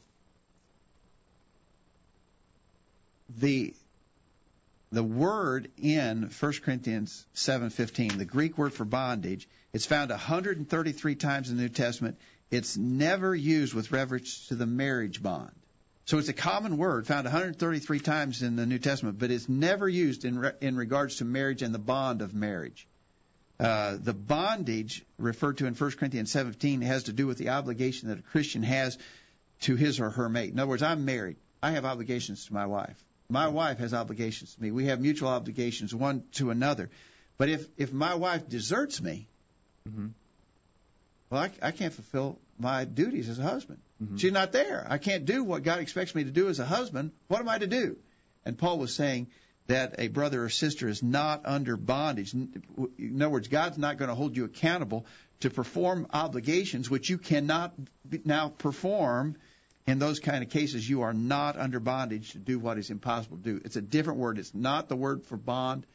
the 3.39 3.73
the 4.91 5.03
word 5.03 5.71
in 5.77 6.31
1 6.31 6.53
Corinthians 6.63 7.27
7:15, 7.35 8.19
the 8.19 8.25
Greek 8.25 8.57
word 8.57 8.73
for 8.73 8.85
bondage, 8.85 9.49
it's 9.73 9.87
found 9.87 10.11
133 10.11 11.15
times 11.15 11.51
in 11.51 11.57
the 11.57 11.63
New 11.63 11.69
Testament. 11.69 12.19
It's 12.51 12.77
never 12.77 13.35
used 13.35 13.75
with 13.75 13.93
reference 13.93 14.49
to 14.49 14.55
the 14.55 14.67
marriage 14.67 15.23
bond. 15.23 15.53
So 16.07 16.17
it's 16.17 16.31
a 16.31 16.35
common 16.35 16.79
word 16.79 17.07
found 17.07 17.27
133 17.27 18.01
times 18.01 18.43
in 18.43 18.57
the 18.57 18.65
New 18.65 18.79
Testament, 18.79 19.19
but 19.19 19.31
it's 19.31 19.47
never 19.47 19.87
used 19.87 20.25
in 20.25 20.39
re- 20.39 20.53
in 20.63 20.75
regards 20.75 21.17
to 21.17 21.27
marriage 21.27 21.61
and 21.61 21.75
the 21.75 21.79
bond 21.79 22.23
of 22.23 22.35
marriage. 22.35 22.89
Uh, 23.61 23.99
the 24.01 24.15
bondage 24.15 25.05
referred 25.19 25.59
to 25.59 25.67
in 25.67 25.75
1 25.75 25.91
Corinthians 25.93 26.31
17 26.31 26.81
has 26.81 27.05
to 27.05 27.13
do 27.13 27.27
with 27.27 27.37
the 27.37 27.51
obligation 27.51 28.09
that 28.09 28.21
a 28.21 28.23
Christian 28.23 28.63
has 28.63 28.97
to 29.63 29.77
his 29.77 30.01
or 30.01 30.11
her 30.11 30.29
mate. 30.29 30.53
In 30.53 30.59
other 30.59 30.69
words, 30.69 30.83
I'm 30.83 31.05
married. 31.05 31.37
I 31.63 31.73
have 31.73 31.85
obligations 31.85 32.47
to 32.47 32.55
my 32.55 32.67
wife. 32.67 33.05
My 33.31 33.49
wife 33.49 33.79
has 33.79 33.93
obligations 33.93 34.55
to 34.55 34.63
me. 34.63 34.71
We 34.71 34.87
have 34.87 35.01
mutual 35.01 35.29
obligations 35.29 35.95
one 35.95 36.25
to 36.33 36.51
another. 36.51 36.89
But 37.37 37.49
if 37.51 37.67
if 37.77 37.93
my 37.93 38.15
wife 38.15 38.49
deserts 38.49 39.01
me, 39.03 39.29
Mhm. 39.89 40.11
well, 41.31 41.43
I, 41.43 41.51
I 41.69 41.71
can't 41.73 41.93
fulfill 41.93 42.39
my 42.59 42.85
duties 42.85 43.29
as 43.29 43.39
a 43.39 43.43
husband. 43.43 43.81
Mm-hmm. 44.03 44.17
She's 44.17 44.33
not 44.33 44.53
there. 44.53 44.87
I 44.89 44.99
can't 44.99 45.25
do 45.25 45.45
what 45.45 45.63
God 45.63 45.81
expects 45.81 46.15
me 46.15 46.25
to 46.25 46.31
do 46.31 46.49
as 46.49 46.59
a 46.59 46.65
husband. 46.65 47.13
What 47.29 47.41
am 47.41 47.49
I 47.49 47.59
to 47.59 47.67
do? 47.67 47.97
And 48.45 48.57
Paul 48.57 48.79
was 48.79 48.95
saying 48.95 49.29
that 49.67 49.97
a 49.99 50.09
brother 50.09 50.43
or 50.45 50.49
sister 50.49 50.89
is 50.89 51.03
not 51.03 51.43
under 51.45 51.77
bondage. 51.77 52.33
In 52.33 53.17
other 53.21 53.29
words, 53.29 53.49
God's 53.49 53.77
not 53.77 53.99
going 53.99 54.09
to 54.09 54.15
hold 54.15 54.37
you 54.37 54.45
accountable 54.45 55.05
to 55.41 55.51
perform 55.51 56.07
obligations 56.13 56.89
which 56.89 57.11
you 57.11 57.19
cannot 57.19 57.75
now 58.25 58.49
perform. 58.49 59.37
In 59.89 59.99
those 59.99 60.21
kind 60.21 60.45
of 60.45 60.51
cases, 60.51 60.89
you 60.89 61.01
are 61.01 61.15
not 61.15 61.57
under 61.57 61.81
bondage 61.81 62.33
to 62.33 62.39
do 62.39 62.59
what 62.59 62.77
is 62.77 62.91
impossible 62.91 63.39
to 63.39 63.43
do. 63.43 63.61
It's 63.65 63.77
a 63.77 63.81
different 63.81 64.19
word. 64.19 64.39
It's 64.39 64.55
not 64.55 64.91
the 64.91 64.97
word 64.97 65.25
for 65.25 65.39
bond 65.39 65.87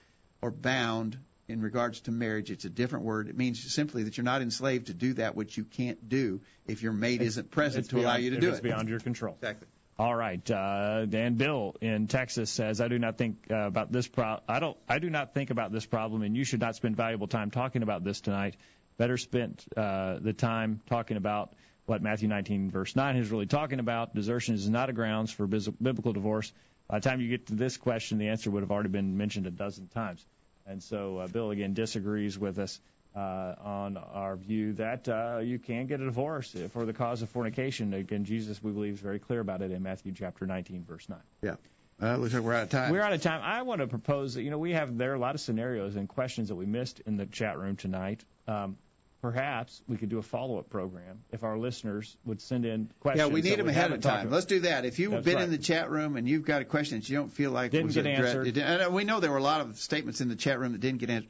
or 0.41 0.49
bound 0.49 1.19
in 1.47 1.61
regards 1.61 2.01
to 2.01 2.11
marriage. 2.11 2.49
It's 2.49 2.65
a 2.65 2.71
different 2.71 3.05
word. 3.05 3.29
It 3.29 3.37
means 3.37 3.71
simply 3.71 4.03
that 4.03 4.17
you're 4.17 4.23
not 4.23 4.41
enslaved 4.41 4.87
to 4.87 4.95
do 4.95 5.13
that 5.13 5.35
which 5.35 5.57
you 5.57 5.63
can't 5.63 6.09
do 6.09 6.41
if 6.65 6.81
your 6.81 6.91
mate 6.91 7.21
isn't 7.21 7.51
present 7.51 7.85
It's 7.85 7.89
to 7.89 7.99
allow 7.99 8.15
you 8.15 8.31
to 8.31 8.39
do 8.39 8.47
it's 8.47 8.57
it. 8.57 8.65
It's 8.65 8.73
beyond 8.73 8.89
your 8.89 8.99
control. 8.99 9.35
Exactly. 9.35 9.67
All 9.99 10.15
right, 10.15 10.49
uh, 10.49 11.05
Dan 11.05 11.35
Bill 11.35 11.75
in 11.79 12.07
Texas 12.07 12.49
says, 12.49 12.81
"I 12.81 12.87
do 12.87 12.97
not 12.97 13.19
think 13.19 13.45
uh, 13.51 13.67
about 13.67 13.91
this 13.91 14.07
pro- 14.07 14.39
I 14.49 14.59
don't. 14.59 14.75
I 14.89 14.97
do 14.97 15.11
not 15.11 15.35
think 15.35 15.51
about 15.51 15.71
this 15.71 15.85
problem, 15.85 16.23
and 16.23 16.35
you 16.35 16.45
should 16.45 16.61
not 16.61 16.75
spend 16.75 16.97
valuable 16.97 17.27
time 17.27 17.51
talking 17.51 17.83
about 17.83 18.03
this 18.03 18.19
tonight. 18.19 18.55
Better 18.97 19.17
spend 19.17 19.63
uh, 19.77 20.17
the 20.19 20.33
time 20.33 20.81
talking 20.87 21.15
about 21.15 21.53
what 21.85 22.01
Matthew 22.01 22.27
19 22.27 22.71
verse 22.71 22.95
9 22.95 23.17
is 23.17 23.31
really 23.31 23.45
talking 23.45 23.79
about. 23.79 24.15
Desertion 24.15 24.55
is 24.55 24.69
not 24.69 24.89
a 24.89 24.93
grounds 24.93 25.31
for 25.31 25.47
biblical 25.47 26.13
divorce. 26.13 26.51
By 26.87 26.99
the 26.99 27.09
time 27.09 27.21
you 27.21 27.29
get 27.29 27.47
to 27.47 27.55
this 27.55 27.77
question, 27.77 28.17
the 28.17 28.29
answer 28.29 28.51
would 28.51 28.61
have 28.61 28.71
already 28.71 28.89
been 28.89 29.17
mentioned 29.17 29.47
a 29.47 29.51
dozen 29.51 29.87
times. 29.87 30.25
And 30.65 30.81
so 30.81 31.17
uh, 31.17 31.27
Bill 31.27 31.51
again 31.51 31.73
disagrees 31.73 32.37
with 32.37 32.59
us 32.59 32.79
uh, 33.15 33.55
on 33.63 33.97
our 33.97 34.35
view 34.35 34.73
that 34.73 35.07
uh, 35.07 35.39
you 35.43 35.59
can 35.59 35.87
get 35.87 36.01
a 36.01 36.05
divorce 36.05 36.55
for 36.71 36.85
the 36.85 36.93
cause 36.93 37.21
of 37.21 37.29
fornication. 37.29 37.93
Again, 37.93 38.25
Jesus, 38.25 38.63
we 38.63 38.71
believe, 38.71 38.93
is 38.93 38.99
very 38.99 39.19
clear 39.19 39.39
about 39.39 39.61
it 39.61 39.71
in 39.71 39.83
Matthew 39.83 40.13
chapter 40.13 40.45
19, 40.45 40.85
verse 40.85 41.07
9. 41.09 41.19
Yeah. 41.41 41.55
Uh, 42.01 42.17
looks 42.17 42.33
like 42.33 42.43
we're 42.43 42.53
out 42.53 42.63
of 42.63 42.69
time. 42.69 42.91
We're 42.91 43.01
out 43.01 43.13
of 43.13 43.21
time. 43.21 43.41
I 43.43 43.61
want 43.61 43.81
to 43.81 43.87
propose 43.87 44.33
that, 44.33 44.41
you 44.41 44.49
know, 44.49 44.57
we 44.57 44.71
have, 44.71 44.97
there 44.97 45.11
are 45.11 45.15
a 45.15 45.19
lot 45.19 45.35
of 45.35 45.41
scenarios 45.41 45.95
and 45.95 46.09
questions 46.09 46.49
that 46.49 46.55
we 46.55 46.65
missed 46.65 47.01
in 47.05 47.17
the 47.17 47.25
chat 47.25 47.57
room 47.57 47.75
tonight. 47.75 48.23
Um, 48.47 48.77
perhaps 49.23 49.81
we 49.87 49.95
could 49.95 50.09
do 50.09 50.17
a 50.17 50.21
follow-up 50.21 50.69
program 50.69 51.23
if 51.31 51.45
our 51.45 51.57
listeners 51.57 52.17
would 52.25 52.41
send 52.41 52.65
in 52.65 52.91
questions. 52.99 53.25
Yeah, 53.25 53.33
we 53.33 53.41
need 53.41 53.57
them 53.57 53.69
ahead 53.69 53.93
of 53.93 54.01
time. 54.01 54.29
Let's 54.29 54.45
do 54.45 54.59
that. 54.59 54.83
If 54.83 54.99
you've 54.99 55.11
That's 55.11 55.23
been 55.23 55.35
right. 55.35 55.45
in 55.45 55.49
the 55.49 55.57
chat 55.57 55.89
room 55.89 56.17
and 56.17 56.27
you've 56.27 56.43
got 56.43 56.61
a 56.61 56.65
question 56.65 56.99
that 56.99 57.07
you 57.07 57.15
don't 57.15 57.31
feel 57.31 57.51
like 57.51 57.71
Didn't 57.71 57.85
was 57.85 57.95
get 57.95 58.05
addressed, 58.05 58.57
and 58.57 58.93
we 58.93 59.05
know 59.05 59.21
there 59.21 59.31
were 59.31 59.37
a 59.37 59.43
lot 59.43 59.61
of 59.61 59.77
statements 59.77 60.19
in 60.19 60.27
the 60.27 60.35
chat 60.35 60.59
room 60.59 60.73
that 60.73 60.81
didn't 60.81 60.99
get 60.99 61.09
answered. 61.09 61.29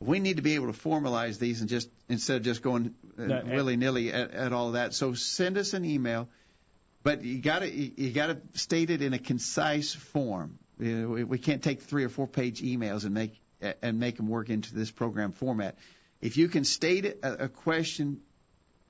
We 0.00 0.18
need 0.18 0.38
to 0.38 0.42
be 0.42 0.56
able 0.56 0.66
to 0.66 0.78
formalize 0.78 1.38
these 1.38 1.60
and 1.60 1.70
just 1.70 1.88
instead 2.08 2.38
of 2.38 2.42
just 2.42 2.60
going 2.60 2.96
uh, 3.16 3.22
No, 3.22 3.42
willy 3.46 3.76
nilly 3.76 4.12
at, 4.12 4.32
at 4.32 4.52
all 4.52 4.66
of 4.66 4.72
that. 4.72 4.92
So 4.92 5.14
send 5.14 5.58
us 5.58 5.74
an 5.74 5.84
email, 5.84 6.28
but 7.04 7.22
you 7.22 7.40
got 7.40 7.60
to 7.60 7.70
you 7.70 8.10
got 8.10 8.26
to 8.26 8.58
state 8.58 8.90
it 8.90 9.00
in 9.00 9.12
a 9.12 9.18
concise 9.20 9.94
form. 9.94 10.58
We, 10.76 11.22
we 11.22 11.38
can't 11.38 11.62
take 11.62 11.82
three 11.82 12.02
or 12.02 12.08
four 12.08 12.26
page 12.26 12.62
emails 12.62 13.04
and 13.04 13.14
make 13.14 13.40
and 13.80 14.00
make 14.00 14.16
them 14.16 14.28
work 14.28 14.50
into 14.50 14.74
this 14.74 14.90
program 14.90 15.30
format. 15.30 15.76
If 16.20 16.36
you 16.36 16.48
can 16.48 16.64
state 16.64 17.04
a, 17.06 17.44
a 17.44 17.48
question 17.48 18.20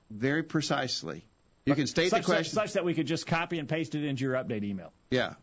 very 0.09 0.43
precisely, 0.43 1.25
you 1.65 1.75
can 1.75 1.87
state 1.87 2.09
such, 2.09 2.21
the 2.21 2.25
question. 2.25 2.53
such, 2.53 2.63
such 2.69 2.73
that 2.73 2.85
we 2.85 2.93
could 2.93 3.07
just 3.07 3.27
copy 3.27 3.59
and 3.59 3.69
paste 3.69 3.95
it 3.95 4.03
into 4.03 4.23
your 4.23 4.33
update 4.33 4.63
email. 4.63 4.91
Yeah. 5.11 5.33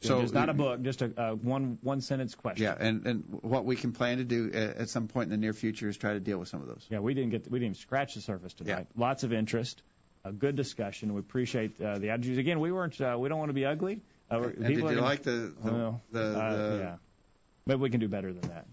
So 0.00 0.20
it's 0.20 0.32
not 0.32 0.48
a 0.48 0.54
book, 0.54 0.82
just 0.82 1.02
a, 1.02 1.12
a 1.16 1.34
one 1.34 1.78
one 1.82 2.00
sentence 2.00 2.34
question. 2.36 2.62
Yeah, 2.62 2.76
and 2.78 3.04
and 3.04 3.24
what 3.42 3.64
we 3.64 3.74
can 3.74 3.92
plan 3.92 4.18
to 4.18 4.24
do 4.24 4.52
at, 4.52 4.88
some 4.88 5.08
point 5.08 5.24
in 5.24 5.30
the 5.30 5.36
near 5.36 5.52
future 5.52 5.88
is 5.88 5.96
try 5.96 6.12
to 6.12 6.20
deal 6.20 6.38
with 6.38 6.48
some 6.48 6.62
of 6.62 6.68
those. 6.68 6.86
Yeah, 6.88 7.00
we 7.00 7.14
didn't 7.14 7.30
get 7.30 7.50
we 7.50 7.58
didn't 7.58 7.72
even 7.72 7.74
scratch 7.74 8.14
the 8.14 8.20
surface 8.20 8.54
tonight. 8.54 8.86
Yeah. 8.94 9.02
Lots 9.02 9.24
of 9.24 9.32
interest. 9.32 9.82
a 10.24 10.30
good 10.30 10.54
discussion. 10.54 11.14
We 11.14 11.20
appreciate 11.20 11.80
uh, 11.80 11.98
the 11.98 12.10
attitudes. 12.10 12.38
Again, 12.38 12.60
we 12.60 12.70
weren't. 12.70 13.00
Uh, 13.00 13.16
we 13.18 13.28
don't 13.28 13.38
want 13.38 13.48
to 13.48 13.54
be 13.54 13.64
ugly. 13.64 14.00
Uh, 14.30 14.42
And 14.42 14.66
did 14.66 14.76
you 14.76 14.82
gonna, 14.82 15.00
like 15.00 15.24
the 15.24 15.52
the, 15.62 15.72
well, 15.72 16.02
the, 16.12 16.20
uh, 16.20 16.56
the 16.56 16.78
yeah. 16.78 16.96
Maybe 17.66 17.80
we 17.80 17.90
can 17.90 18.00
do 18.00 18.08
better 18.08 18.32
than 18.32 18.48
that. 18.50 18.66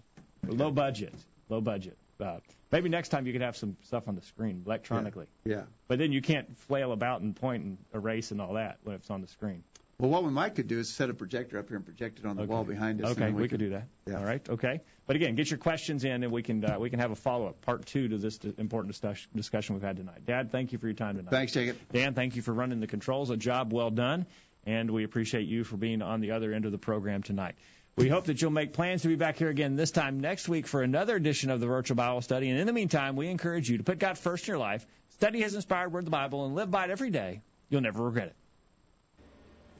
Low 0.46 0.70
budget. 0.70 1.14
Low 1.48 1.60
budget. 1.60 1.98
Uh, 2.20 2.38
maybe 2.72 2.88
next 2.88 3.08
time 3.10 3.26
you 3.26 3.32
could 3.32 3.42
have 3.42 3.56
some 3.56 3.76
stuff 3.82 4.08
on 4.08 4.14
the 4.14 4.22
screen 4.22 4.62
electronically. 4.66 5.26
yeah? 5.44 5.62
But 5.88 5.98
then 5.98 6.12
you 6.12 6.22
can't 6.22 6.56
flail 6.60 6.92
about 6.92 7.20
and 7.20 7.34
point 7.36 7.64
and 7.64 7.78
erase 7.94 8.30
and 8.30 8.40
all 8.40 8.54
that 8.54 8.78
when 8.84 8.96
it's 8.96 9.10
on 9.10 9.20
the 9.20 9.28
screen. 9.28 9.62
Well, 9.98 10.10
what 10.10 10.24
we 10.24 10.30
might 10.30 10.54
could 10.54 10.68
do 10.68 10.78
is 10.78 10.90
set 10.92 11.08
a 11.08 11.14
projector 11.14 11.58
up 11.58 11.68
here 11.68 11.76
and 11.76 11.84
project 11.86 12.18
it 12.18 12.26
on 12.26 12.36
the 12.36 12.42
Okay. 12.42 12.52
wall 12.52 12.64
behind 12.64 13.02
us. 13.02 13.12
Okay, 13.12 13.20
then 13.20 13.34
we, 13.34 13.48
could 13.48 13.60
do 13.60 13.70
that. 13.70 13.86
Yeah. 14.06 14.18
All 14.18 14.24
right. 14.26 14.46
Okay. 14.46 14.82
But 15.06 15.16
again, 15.16 15.36
get 15.36 15.50
your 15.50 15.56
questions 15.56 16.04
in, 16.04 16.22
and 16.22 16.30
we 16.30 16.42
can 16.42 16.62
uh, 16.62 16.78
we 16.78 16.90
can 16.90 16.98
have 16.98 17.12
a 17.12 17.16
follow 17.16 17.46
up 17.46 17.62
part 17.62 17.86
two 17.86 18.06
to 18.08 18.18
this 18.18 18.38
important 18.58 18.94
discussion 19.34 19.74
we've 19.74 19.82
had 19.82 19.96
tonight. 19.96 20.26
Dad, 20.26 20.52
thank 20.52 20.72
you 20.72 20.78
for 20.78 20.86
your 20.86 20.94
time 20.94 21.16
tonight. 21.16 21.30
Thanks, 21.30 21.52
Jacob. 21.52 21.78
Dan, 21.92 22.12
thank 22.12 22.36
you 22.36 22.42
for 22.42 22.52
running 22.52 22.80
the 22.80 22.86
controls. 22.86 23.30
A 23.30 23.38
job 23.38 23.72
well 23.72 23.90
done, 23.90 24.26
and 24.66 24.90
we 24.90 25.04
appreciate 25.04 25.46
you 25.48 25.64
for 25.64 25.78
being 25.78 26.02
on 26.02 26.20
the 26.20 26.32
other 26.32 26.52
end 26.52 26.66
of 26.66 26.72
the 26.72 26.78
program 26.78 27.22
tonight. 27.22 27.54
We 27.96 28.10
hope 28.10 28.26
that 28.26 28.42
you'll 28.42 28.50
make 28.50 28.74
plans 28.74 29.00
to 29.02 29.08
be 29.08 29.16
back 29.16 29.38
here 29.38 29.48
again 29.48 29.74
this 29.74 29.90
time 29.90 30.20
next 30.20 30.50
week 30.50 30.66
for 30.66 30.82
another 30.82 31.16
edition 31.16 31.48
of 31.48 31.60
the 31.60 31.66
Virtual 31.66 31.94
Bible 31.96 32.20
Study. 32.20 32.50
And 32.50 32.60
in 32.60 32.66
the 32.66 32.72
meantime, 32.74 33.16
we 33.16 33.28
encourage 33.28 33.70
you 33.70 33.78
to 33.78 33.84
put 33.84 33.98
God 33.98 34.18
first 34.18 34.46
in 34.46 34.52
your 34.52 34.58
life, 34.58 34.86
study 35.12 35.40
His 35.40 35.54
inspired 35.54 35.94
Word, 35.94 36.04
the 36.04 36.10
Bible, 36.10 36.44
and 36.44 36.54
live 36.54 36.70
by 36.70 36.84
it 36.84 36.90
every 36.90 37.08
day. 37.08 37.40
You'll 37.70 37.80
never 37.80 38.02
regret 38.02 38.26
it. 38.26 38.36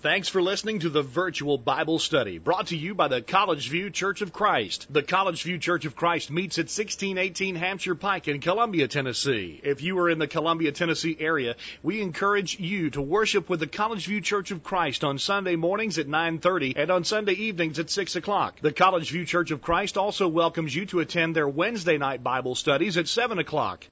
Thanks 0.07 0.29
for 0.29 0.41
listening 0.41 0.79
to 0.79 0.89
the 0.89 1.03
virtual 1.03 1.59
Bible 1.59 1.99
study 1.99 2.39
brought 2.39 2.69
to 2.69 2.77
you 2.77 2.95
by 2.95 3.09
the 3.09 3.21
College 3.21 3.69
View 3.71 3.91
Church 3.91 4.23
of 4.23 4.33
Christ. 4.33 4.87
The 4.89 5.03
College 5.03 5.43
View 5.43 5.59
Church 5.59 5.85
of 5.85 5.97
Christ 5.97 6.31
meets 6.31 6.59
at 6.59 6.71
1618 6.71 7.57
Hampshire 7.57 7.97
Pike 7.97 8.29
in 8.29 8.41
Columbia, 8.41 8.87
Tennessee. 8.87 9.61
If 9.65 9.83
you 9.83 9.99
are 9.99 10.09
in 10.09 10.21
the 10.21 10.29
Columbia, 10.29 10.71
Tennessee 10.71 11.17
area, 11.19 11.57
we 11.83 12.03
encourage 12.03 12.61
you 12.61 12.91
to 12.91 13.03
worship 13.03 13.51
with 13.51 13.59
the 13.59 13.67
College 13.67 14.07
View 14.07 14.21
Church 14.21 14.53
of 14.53 14.63
Christ 14.63 15.03
on 15.03 15.19
Sunday 15.19 15.57
mornings 15.57 15.99
at 15.99 16.07
9:30 16.07 16.75
and 16.77 16.93
on 16.93 17.03
Sunday 17.03 17.33
evenings 17.33 17.81
at 17.81 17.91
6 17.91 18.15
o'clock. 18.15 18.61
The 18.61 18.71
College 18.71 19.11
View 19.11 19.27
Church 19.27 19.51
of 19.51 19.61
Christ 19.61 19.99
also 19.99 20.29
welcomes 20.29 20.73
you 20.73 20.87
to 20.87 21.01
attend 21.01 21.35
their 21.35 21.49
Wednesday 21.49 21.99
night 21.99 22.23
Bible 22.23 22.55
studies 22.55 22.97
at 22.97 23.09
7 23.09 23.41
o'clock. 23.41 23.85